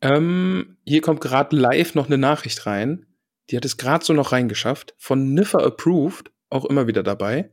[0.00, 3.06] Ähm, hier kommt gerade live noch eine Nachricht rein.
[3.50, 4.94] Die hat es gerade so noch reingeschafft.
[4.98, 7.50] Von Niffer Approved, auch immer wieder dabei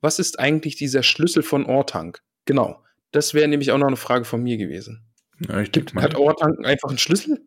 [0.00, 2.22] was ist eigentlich dieser Schlüssel von Ortank?
[2.44, 2.82] Genau.
[3.12, 5.04] Das wäre nämlich auch noch eine Frage von mir gewesen.
[5.48, 7.40] Ja, Gibt, hat Ortank einfach einen Schlüssel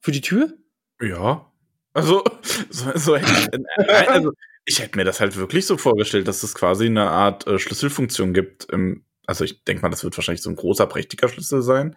[0.00, 0.52] für die Tür?
[1.00, 1.50] Ja.
[1.92, 2.24] Also,
[2.70, 4.32] so, so hätte ich, äh, also,
[4.64, 8.34] ich hätte mir das halt wirklich so vorgestellt, dass es quasi eine Art äh, Schlüsselfunktion
[8.34, 8.64] gibt.
[8.64, 11.96] Im, also ich denke mal, das wird wahrscheinlich so ein großer, prächtiger Schlüssel sein,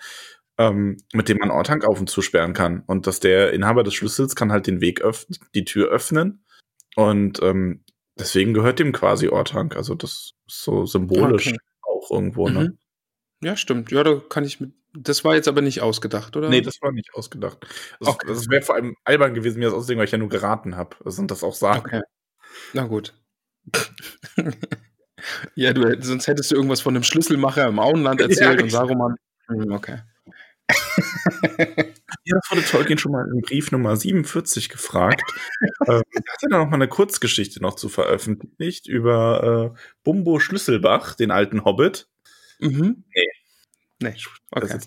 [0.57, 2.83] ähm, mit dem man Ortank auf und zusperren kann.
[2.87, 6.43] Und dass der Inhaber des Schlüssels kann halt den Weg öffnen, die Tür öffnen.
[6.95, 7.83] Und ähm,
[8.19, 9.75] Deswegen gehört dem quasi Ortank.
[9.75, 11.57] Also das ist so symbolisch okay.
[11.81, 12.59] auch irgendwo, ne?
[12.59, 12.77] Mhm.
[13.43, 13.91] Ja, stimmt.
[13.91, 14.73] Ja, da kann ich mit.
[14.93, 16.49] Das war jetzt aber nicht ausgedacht, oder?
[16.49, 17.59] Nee, das war nicht ausgedacht.
[17.99, 18.25] Das, okay.
[18.27, 20.95] das wäre vor allem albern gewesen, mir das auszudingen, weil ich ja nur geraten habe.
[21.05, 21.85] Also, und das auch sagen.
[21.85, 22.01] Okay.
[22.73, 23.13] Na gut.
[25.55, 29.15] ja, du, sonst hättest du irgendwas von einem Schlüsselmacher im Auenland erzählt ja, und Saruman.
[29.47, 29.99] Hm, okay.
[32.23, 35.21] Ja, das wurde Tolkien schon mal im Brief Nummer 47 gefragt.
[35.87, 41.15] ähm, er hatte da noch mal eine Kurzgeschichte noch zu veröffentlicht über äh, Bumbo Schlüsselbach,
[41.15, 42.09] den alten Hobbit.
[42.59, 43.03] Mhm.
[43.13, 43.29] Nee.
[43.99, 44.15] Nee,
[44.51, 44.79] okay.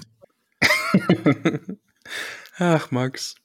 [2.58, 3.36] Ach, Max.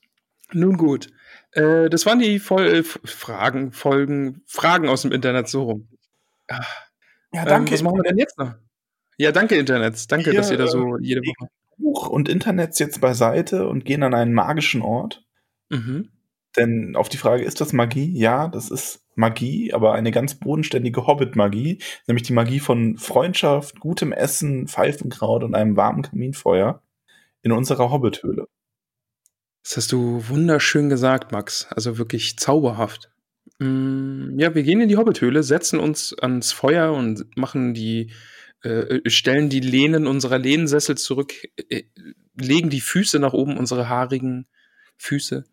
[0.51, 1.09] Nun gut.
[1.51, 5.87] Äh, das waren die Vol äh, Fragen, Folgen, Fragen aus dem Internet so rum.
[6.47, 6.85] Ach.
[7.33, 7.69] Ja, danke.
[7.69, 8.55] Ähm, was machen wir denn jetzt noch?
[9.17, 10.11] Ja, danke, Internet.
[10.11, 11.49] Danke, Hier, dass ihr da so jede Woche.
[11.77, 15.25] Buch und Internet jetzt beiseite und gehen an einen magischen Ort.
[15.69, 16.09] Mhm.
[16.57, 18.17] Denn auf die Frage, ist das Magie?
[18.17, 24.11] Ja, das ist Magie, aber eine ganz bodenständige Hobbit-Magie, nämlich die Magie von Freundschaft, gutem
[24.11, 26.81] Essen, Pfeifenkraut und einem warmen Kaminfeuer
[27.41, 28.47] in unserer Hobbit-Höhle.
[29.63, 31.67] Das hast du wunderschön gesagt, Max.
[31.71, 33.11] Also wirklich zauberhaft.
[33.59, 38.11] Mm, ja, wir gehen in die Hobbithöhle, setzen uns ans Feuer und machen die,
[38.65, 41.33] äh, stellen die Lehnen unserer Lehnensessel zurück,
[41.69, 41.83] äh,
[42.35, 44.47] legen die Füße nach oben, unsere haarigen
[44.97, 45.45] Füße,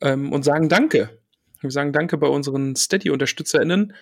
[0.00, 1.18] ähm, und sagen Danke.
[1.60, 3.94] Wir sagen Danke bei unseren Steady-UnterstützerInnen,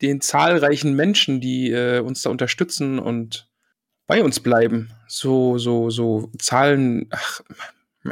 [0.00, 3.50] den zahlreichen Menschen, die äh, uns da unterstützen und
[4.06, 4.90] bei uns bleiben.
[5.08, 7.40] So, so, so Zahlen, ach,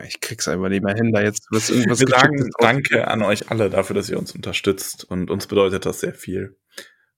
[0.04, 3.50] ich krieg's einfach nicht mehr hin, da jetzt was irgendwas Wir sagen Danke an euch
[3.50, 6.56] alle dafür, dass ihr uns unterstützt und uns bedeutet das sehr viel.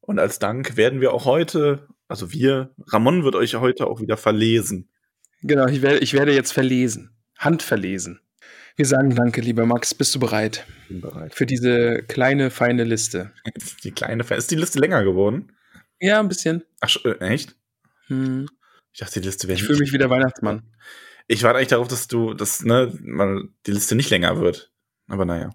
[0.00, 4.16] Und als Dank werden wir auch heute, also wir, Ramon wird euch heute auch wieder
[4.16, 4.88] verlesen.
[5.42, 7.10] Genau, ich werde, ich werde jetzt verlesen.
[7.36, 8.20] Handverlesen.
[8.76, 9.94] Wir sagen Danke, lieber Max.
[9.94, 10.66] Bist du bereit?
[10.88, 11.34] Bin bereit.
[11.34, 13.32] Für diese kleine, feine Liste.
[13.84, 15.52] Die kleine, ist die Liste länger geworden?
[16.00, 16.64] Ja, ein bisschen.
[16.80, 17.56] Ach, äh, echt?
[18.06, 18.48] Hm.
[18.92, 20.62] Ich dachte, die Liste wäre Ich fühle mich wie der Weihnachtsmann.
[21.26, 24.72] Ich warte eigentlich darauf, dass du, dass, ne, mal die Liste nicht länger wird.
[25.08, 25.50] Aber naja.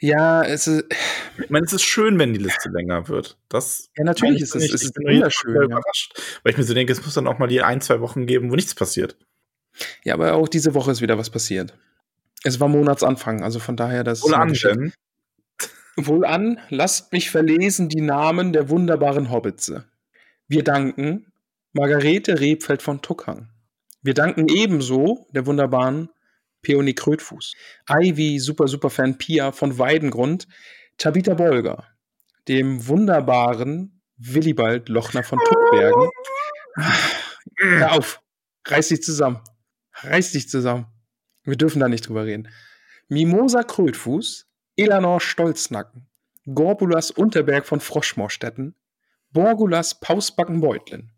[0.00, 0.86] Ja, es ist.
[1.38, 3.38] Ich meine, es ist schön, wenn die Liste länger wird.
[3.50, 5.54] Das ja, natürlich ist es, es ist wunderschön.
[5.54, 5.62] Ja.
[5.62, 8.26] Überrascht, weil ich mir so denke, es muss dann auch mal die ein, zwei Wochen
[8.26, 9.16] geben, wo nichts passiert.
[10.02, 11.74] Ja, aber auch diese Woche ist wieder was passiert.
[12.42, 14.22] Es war Monatsanfang, also von daher das.
[14.22, 14.92] Wohl an, denn?
[15.96, 19.84] Wohl an, lasst mich verlesen die Namen der wunderbaren Hobbitze.
[20.48, 21.26] Wir danken
[21.72, 23.50] Margarete Rebfeld von Tuckhang.
[24.02, 26.08] Wir danken ebenso der wunderbaren
[26.62, 27.54] Peony Krötfuß,
[27.88, 30.46] Ivy Super Super Fan Pia von Weidengrund,
[30.98, 31.86] Tabitha Bolger,
[32.48, 36.08] dem wunderbaren Willibald Lochner von Tuckbergen.
[37.58, 38.20] Hör auf,
[38.66, 39.40] reiß dich zusammen.
[40.02, 40.86] Reiß dich zusammen.
[41.44, 42.48] Wir dürfen da nicht drüber reden.
[43.08, 44.46] Mimosa Krötfuß,
[44.76, 46.08] Elanor Stolznacken,
[46.46, 48.76] Gorbulas Unterberg von Froschmorstetten,
[49.32, 51.12] Borgulas Pausbacken-Beutlin,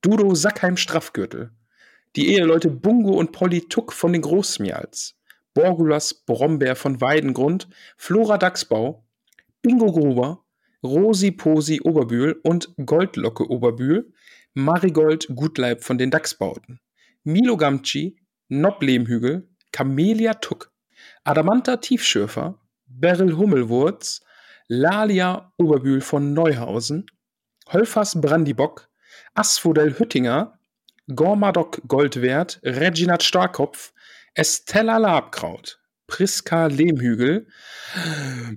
[0.00, 1.52] Dudo Sackheim Straffgürtel,
[2.16, 5.16] die Eheleute Bungo und Polly Tuck von den Großmials,
[5.52, 9.04] Borgulas Brombeer von Weidengrund, Flora Dachsbau,
[9.62, 10.44] Bingo Gruber,
[10.82, 14.12] Rosi Posi Oberbühl und Goldlocke Oberbühl,
[14.52, 16.80] Marigold Gutleib von den Dachsbauten,
[17.24, 18.16] Milo Gamci,
[18.48, 20.72] Noblehmhügel, Camelia Tuck,
[21.24, 24.20] Adamanta Tiefschürfer, Beryl Hummelwurz,
[24.68, 27.06] Lalia Oberbühl von Neuhausen,
[27.68, 28.88] Holfers Brandibock,
[29.34, 30.53] Asphodel Hüttinger,
[31.12, 33.92] Gormadok Goldwert, Reginat Starkopf,
[34.34, 37.46] Estella Labkraut, Priska Lehmhügel,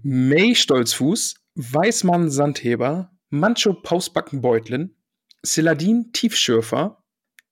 [0.03, 4.95] May Stolzfuß, Weißmann Sandheber, Mancho Pausbackenbeutlin,
[5.44, 7.03] Siladin Tiefschürfer,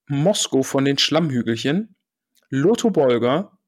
[0.08, 1.94] Mosko von den Schlammhügelchen,
[2.48, 3.58] Lotto Bolger,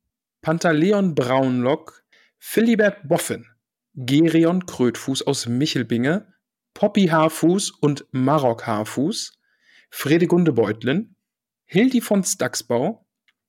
[0.41, 2.05] Pantaleon Braunlock,
[2.39, 3.47] Philibert Boffin,
[3.95, 6.33] Gerion Krötfuß aus Michelbinge,
[6.73, 9.39] Poppy Haarfuß und Marok Haarfuß,
[9.91, 11.17] Fredegunde Beutlin,
[11.71, 13.07] Hildi von Staxbau,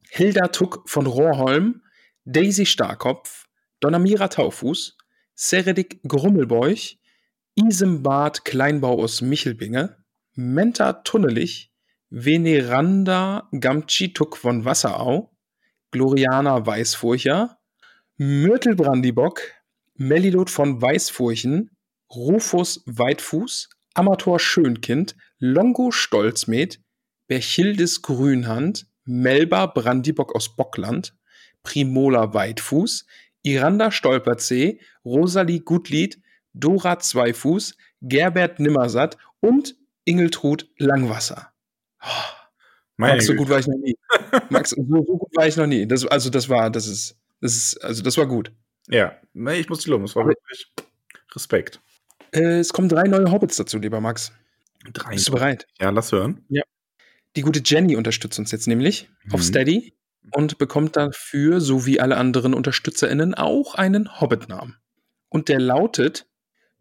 [0.09, 1.83] Hilda Tuck von Rohrholm,
[2.25, 3.45] Daisy Starkopf,
[3.79, 4.97] Donamira Taufuß,
[5.35, 6.99] Seredik Grummelbeuch,
[7.55, 11.71] Isembad Kleinbau aus Michelbinge, Menta Tunnelich,
[12.09, 15.33] Veneranda Gamci Tuck von Wasserau,
[15.91, 17.57] Gloriana Weißfurcher,
[18.17, 19.41] Myrtel Brandibock,
[19.93, 21.71] Melilot von Weißfurchen,
[22.13, 26.81] Rufus Weitfuß, Amator Schönkind, Longo Stolzmet,
[27.29, 31.15] Berchildes Grünhand, Melba Brandibock aus Bockland,
[31.61, 33.05] Primola Weitfuß,
[33.43, 36.19] Iranda Stolperzee, Rosalie Gutlied,
[36.53, 39.75] Dora Zweifuß, Gerbert Nimmersatt und
[40.05, 41.53] Ingeltrud Langwasser.
[42.01, 42.07] Oh,
[42.97, 43.95] Max, so gut war ich noch nie.
[44.49, 45.85] Max, so, so, gut war ich noch nie.
[45.85, 48.51] Das, also das war, das ist, das ist, also das war gut.
[48.87, 49.15] Ja,
[49.53, 50.71] ich muss dich loben, es war wirklich
[51.35, 51.79] Respekt.
[52.31, 54.31] Äh, es kommen drei neue Hobbits dazu, lieber Max.
[54.93, 55.11] Drei.
[55.11, 55.67] Bist du bereit?
[55.79, 56.43] Ja, lass hören.
[56.49, 56.63] Ja.
[57.35, 59.33] Die gute Jenny unterstützt uns jetzt nämlich mhm.
[59.33, 59.93] auf Steady
[60.33, 64.77] und bekommt dafür, so wie alle anderen UnterstützerInnen, auch einen Hobbit-Namen.
[65.29, 66.27] Und der lautet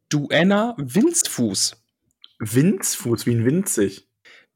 [0.09, 1.77] Duenna Winzfuß.
[2.41, 4.09] Winzfuß, wie ein winzig.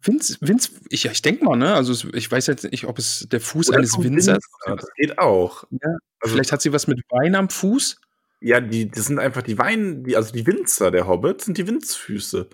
[0.05, 1.75] Winz, Winz, ich, ich denke mal, ne?
[1.75, 4.67] Also ich weiß jetzt nicht, ob es der Fuß Oder eines Winzers ist.
[4.67, 5.65] Das geht auch.
[5.71, 8.01] Ja, also, vielleicht hat sie was mit Wein am Fuß.
[8.41, 11.69] Ja, die, das sind einfach die Wein, die, also die Winzer der Hobbit sind die
[11.69, 12.49] Winzfüße.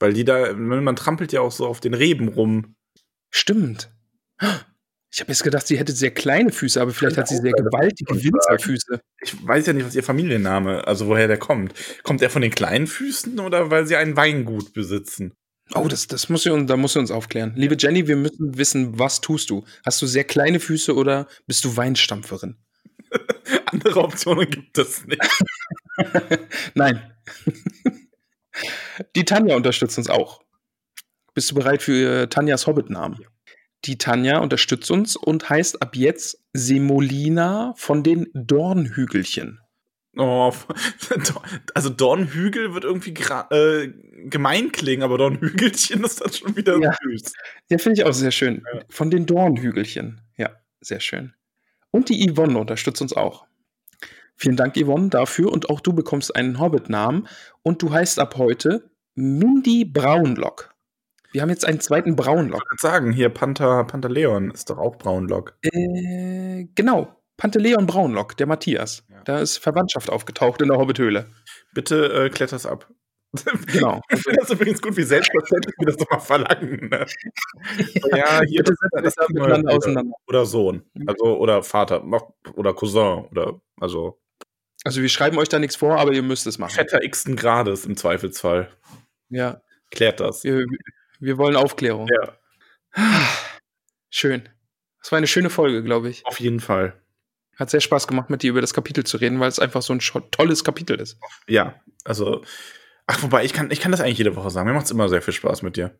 [0.00, 2.74] Weil die da, man trampelt ja auch so auf den Reben rum.
[3.30, 3.90] Stimmt.
[5.10, 8.14] Ich habe jetzt gedacht, sie hätte sehr kleine Füße, aber vielleicht hat sie sehr gewaltige
[8.14, 9.00] Winzerfüße.
[9.22, 11.74] Ich weiß ja nicht, was ihr Familienname, also woher der kommt.
[12.02, 15.32] Kommt er von den kleinen Füßen oder weil sie ein Weingut besitzen?
[15.74, 17.52] Oh, das, das muss sie, da muss sie uns aufklären.
[17.56, 19.64] Liebe Jenny, wir müssen wissen, was tust du?
[19.84, 22.56] Hast du sehr kleine Füße oder bist du Weinstampferin?
[23.66, 25.20] Andere Optionen gibt es nicht.
[26.74, 27.12] Nein.
[29.14, 30.42] Die Tanja unterstützt uns auch.
[31.38, 33.24] Bist du bereit für Tanjas Hobbit-Namen?
[33.84, 39.60] Die Tanja unterstützt uns und heißt ab jetzt Semolina von den Dornhügelchen.
[40.16, 40.52] Oh,
[41.74, 43.14] also Dornhügel wird irgendwie
[43.52, 43.92] äh,
[44.24, 46.96] gemein klingen, aber Dornhügelchen ist dann schon wieder ja.
[47.04, 47.32] süß.
[47.70, 48.64] Ja, finde ich auch sehr schön.
[48.74, 48.80] Ja.
[48.88, 50.20] Von den Dornhügelchen.
[50.36, 50.50] Ja,
[50.80, 51.34] sehr schön.
[51.92, 53.46] Und die Yvonne unterstützt uns auch.
[54.34, 55.52] Vielen Dank, Yvonne, dafür.
[55.52, 57.28] Und auch du bekommst einen Hobbit-Namen.
[57.62, 60.74] Und du heißt ab heute Mindy Braunlock.
[61.32, 62.62] Wir haben jetzt einen zweiten Braunlock.
[62.64, 65.58] Ich würde sagen, hier Panther, Pantaleon ist doch auch Braunlock.
[65.62, 67.14] Äh, genau.
[67.36, 69.04] Pantaleon Braunlock, der Matthias.
[69.08, 69.22] Ja.
[69.24, 71.30] Da ist Verwandtschaft aufgetaucht in der Hobbithöhle.
[71.72, 72.88] Bitte äh, kletter's ab.
[73.66, 74.00] Genau.
[74.10, 76.88] Ich finde das übrigens gut, wie selbstverständlich wir das doch mal verlangen.
[76.88, 77.06] Ne?
[78.16, 80.16] ja, hier das, das, das miteinander auseinander.
[80.26, 80.82] Oder Sohn.
[80.94, 81.08] Mhm.
[81.08, 82.02] Also, oder Vater.
[82.56, 83.26] Oder Cousin.
[83.30, 84.18] Oder, also.
[84.84, 86.74] Also, wir schreiben euch da nichts vor, aber ihr müsst es machen.
[86.74, 88.70] Vetter x Grades im Zweifelsfall.
[89.28, 89.60] Ja.
[89.90, 90.44] Klärt das.
[90.44, 90.66] Wir,
[91.18, 92.08] wir wollen Aufklärung.
[92.08, 92.36] Ja.
[94.10, 94.48] Schön.
[95.00, 96.24] Das war eine schöne Folge, glaube ich.
[96.26, 97.00] Auf jeden Fall.
[97.56, 99.92] Hat sehr Spaß gemacht, mit dir über das Kapitel zu reden, weil es einfach so
[99.92, 100.00] ein
[100.30, 101.18] tolles Kapitel ist.
[101.48, 101.74] Ja,
[102.04, 102.42] also,
[103.06, 104.68] ach, wobei, ich kann, ich kann das eigentlich jede Woche sagen.
[104.68, 105.98] Mir macht es immer sehr viel Spaß mit dir.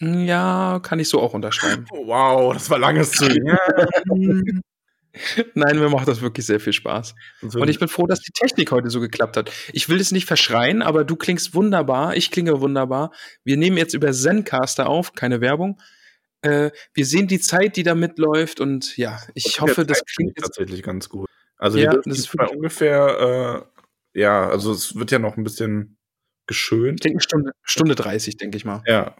[0.00, 1.86] Ja, kann ich so auch unterschreiben.
[1.90, 3.26] wow, das war langes zu.
[5.54, 7.14] Nein, mir macht das wirklich sehr viel Spaß.
[7.42, 9.50] Und ich bin froh, dass die Technik heute so geklappt hat.
[9.72, 13.12] Ich will es nicht verschreien, aber du klingst wunderbar, ich klinge wunderbar.
[13.44, 15.80] Wir nehmen jetzt über Zencaster auf, keine Werbung.
[16.42, 20.82] Äh, wir sehen die Zeit, die da mitläuft und ja, ich hoffe, das klingt tatsächlich
[20.82, 21.28] ganz gut.
[21.56, 23.64] Also ja, das ist bei ungefähr,
[24.14, 25.98] äh, ja, also es wird ja noch ein bisschen
[26.46, 27.00] geschönt.
[27.00, 28.82] Ich denke Stunde, Stunde 30, denke ich mal.
[28.86, 29.14] Ja,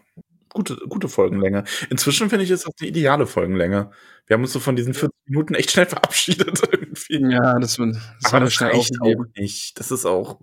[0.53, 1.63] gute, gute Folgenlänge.
[1.89, 3.91] Inzwischen finde ich es auch die ideale Folgenlänge.
[4.27, 7.33] Wir haben uns so von diesen 40 Minuten echt schnell verabschiedet irgendwie.
[7.33, 7.79] Ja, das, das
[8.23, 9.79] Aber war das schnell auch nicht.
[9.79, 10.39] Das ist auch.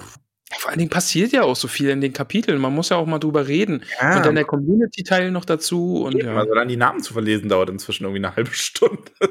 [0.53, 2.61] Vor allen Dingen passiert ja auch so viel in den Kapiteln.
[2.61, 3.85] Man muss ja auch mal drüber reden.
[4.01, 4.17] Ja.
[4.17, 6.03] Und dann der Community-Teil noch dazu.
[6.03, 6.37] Und ja.
[6.37, 9.13] Also dann die Namen zu verlesen dauert inzwischen irgendwie eine halbe Stunde.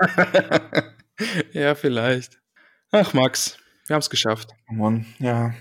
[1.52, 2.40] ja, vielleicht.
[2.90, 4.50] Ach, Max, wir haben es geschafft.
[4.68, 5.54] Oh Mann, ja.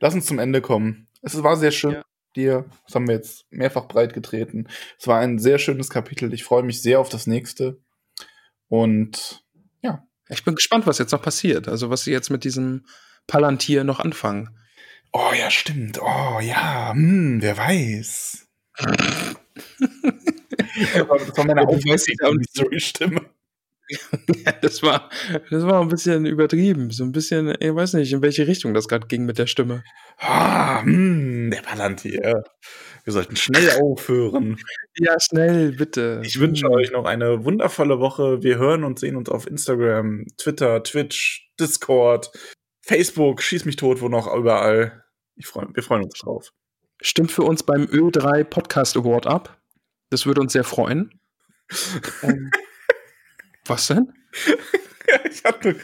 [0.00, 1.06] Lass uns zum Ende kommen.
[1.22, 1.92] Es war sehr schön.
[1.92, 2.02] Ja
[2.36, 2.66] dir.
[2.86, 4.68] Das haben wir jetzt mehrfach breit getreten.
[4.98, 6.32] Es war ein sehr schönes Kapitel.
[6.32, 7.80] Ich freue mich sehr auf das nächste.
[8.68, 9.44] Und
[9.82, 10.06] ja.
[10.28, 11.68] Ich bin gespannt, was jetzt noch passiert.
[11.68, 12.84] Also, was sie jetzt mit diesem
[13.26, 14.56] Palantir noch anfangen.
[15.12, 16.00] Oh ja, stimmt.
[16.00, 18.46] Oh ja, hm, wer weiß.
[18.76, 19.36] das
[21.36, 23.22] war meine Mystery-Stimme.
[24.44, 25.10] ja, das war,
[25.50, 26.90] das war ein bisschen übertrieben.
[26.90, 29.82] So ein bisschen, ich weiß nicht, in welche Richtung das gerade ging mit der Stimme.
[30.18, 32.44] Ah, hm, der Palantir.
[33.04, 34.58] Wir sollten schnell aufhören.
[34.96, 36.22] Ja, schnell, bitte.
[36.24, 36.72] Ich wünsche hm.
[36.72, 38.42] euch noch eine wundervolle Woche.
[38.42, 42.30] Wir hören und sehen uns auf Instagram, Twitter, Twitch, Discord,
[42.82, 45.04] Facebook, schieß mich tot, wo noch überall.
[45.36, 46.50] Ich freu, wir freuen uns drauf.
[47.02, 49.60] Stimmt für uns beim Ö3 Podcast Award ab.
[50.10, 51.20] Das würde uns sehr freuen.
[52.22, 52.50] ähm,
[53.70, 54.12] was denn?
[55.30, 55.76] ich hatte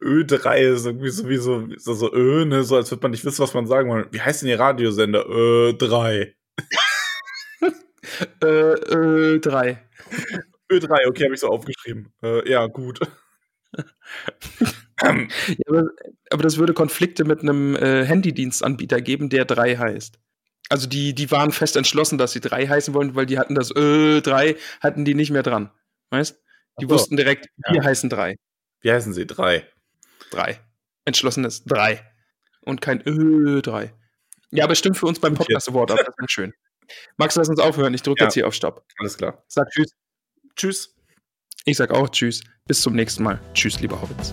[0.00, 3.54] Ö3 ist irgendwie sowieso so, so Ö, ne, so als würde man nicht wissen, was
[3.54, 4.06] man sagen will.
[4.10, 5.26] Wie heißt denn Ihr Radiosender?
[5.26, 6.32] Ö3.
[7.62, 9.78] äh, Ö3.
[10.70, 12.12] Ö3, okay, habe ich so aufgeschrieben.
[12.22, 13.00] Äh, ja, gut.
[15.02, 15.16] ja,
[15.68, 15.90] aber,
[16.30, 20.18] aber, das würde Konflikte mit einem äh, Handydienstanbieter geben, der 3 heißt.
[20.68, 23.72] Also die, die waren fest entschlossen, dass sie 3 heißen wollen, weil die hatten das
[23.72, 25.70] Ö3, hatten die nicht mehr dran.
[26.10, 26.42] Weißt?
[26.80, 26.90] Die so.
[26.90, 27.84] wussten direkt, wir ja.
[27.84, 28.36] heißen drei.
[28.80, 29.26] Wie heißen sie?
[29.26, 29.66] Drei.
[30.30, 30.60] Drei.
[31.04, 32.04] Entschlossenes drei.
[32.60, 33.94] Und kein Ö, drei.
[34.50, 35.98] Ja, aber stimmt für uns beim Podcast Award ab.
[36.04, 36.52] Das ist schön.
[37.16, 37.94] Max, lass uns aufhören.
[37.94, 38.26] Ich drücke ja.
[38.26, 38.84] jetzt hier auf Stopp.
[38.98, 39.42] Alles klar.
[39.48, 39.92] Sag Tschüss.
[40.56, 40.94] Tschüss.
[41.64, 42.42] Ich sag auch Tschüss.
[42.66, 43.40] Bis zum nächsten Mal.
[43.54, 44.32] Tschüss, liebe Hobbits.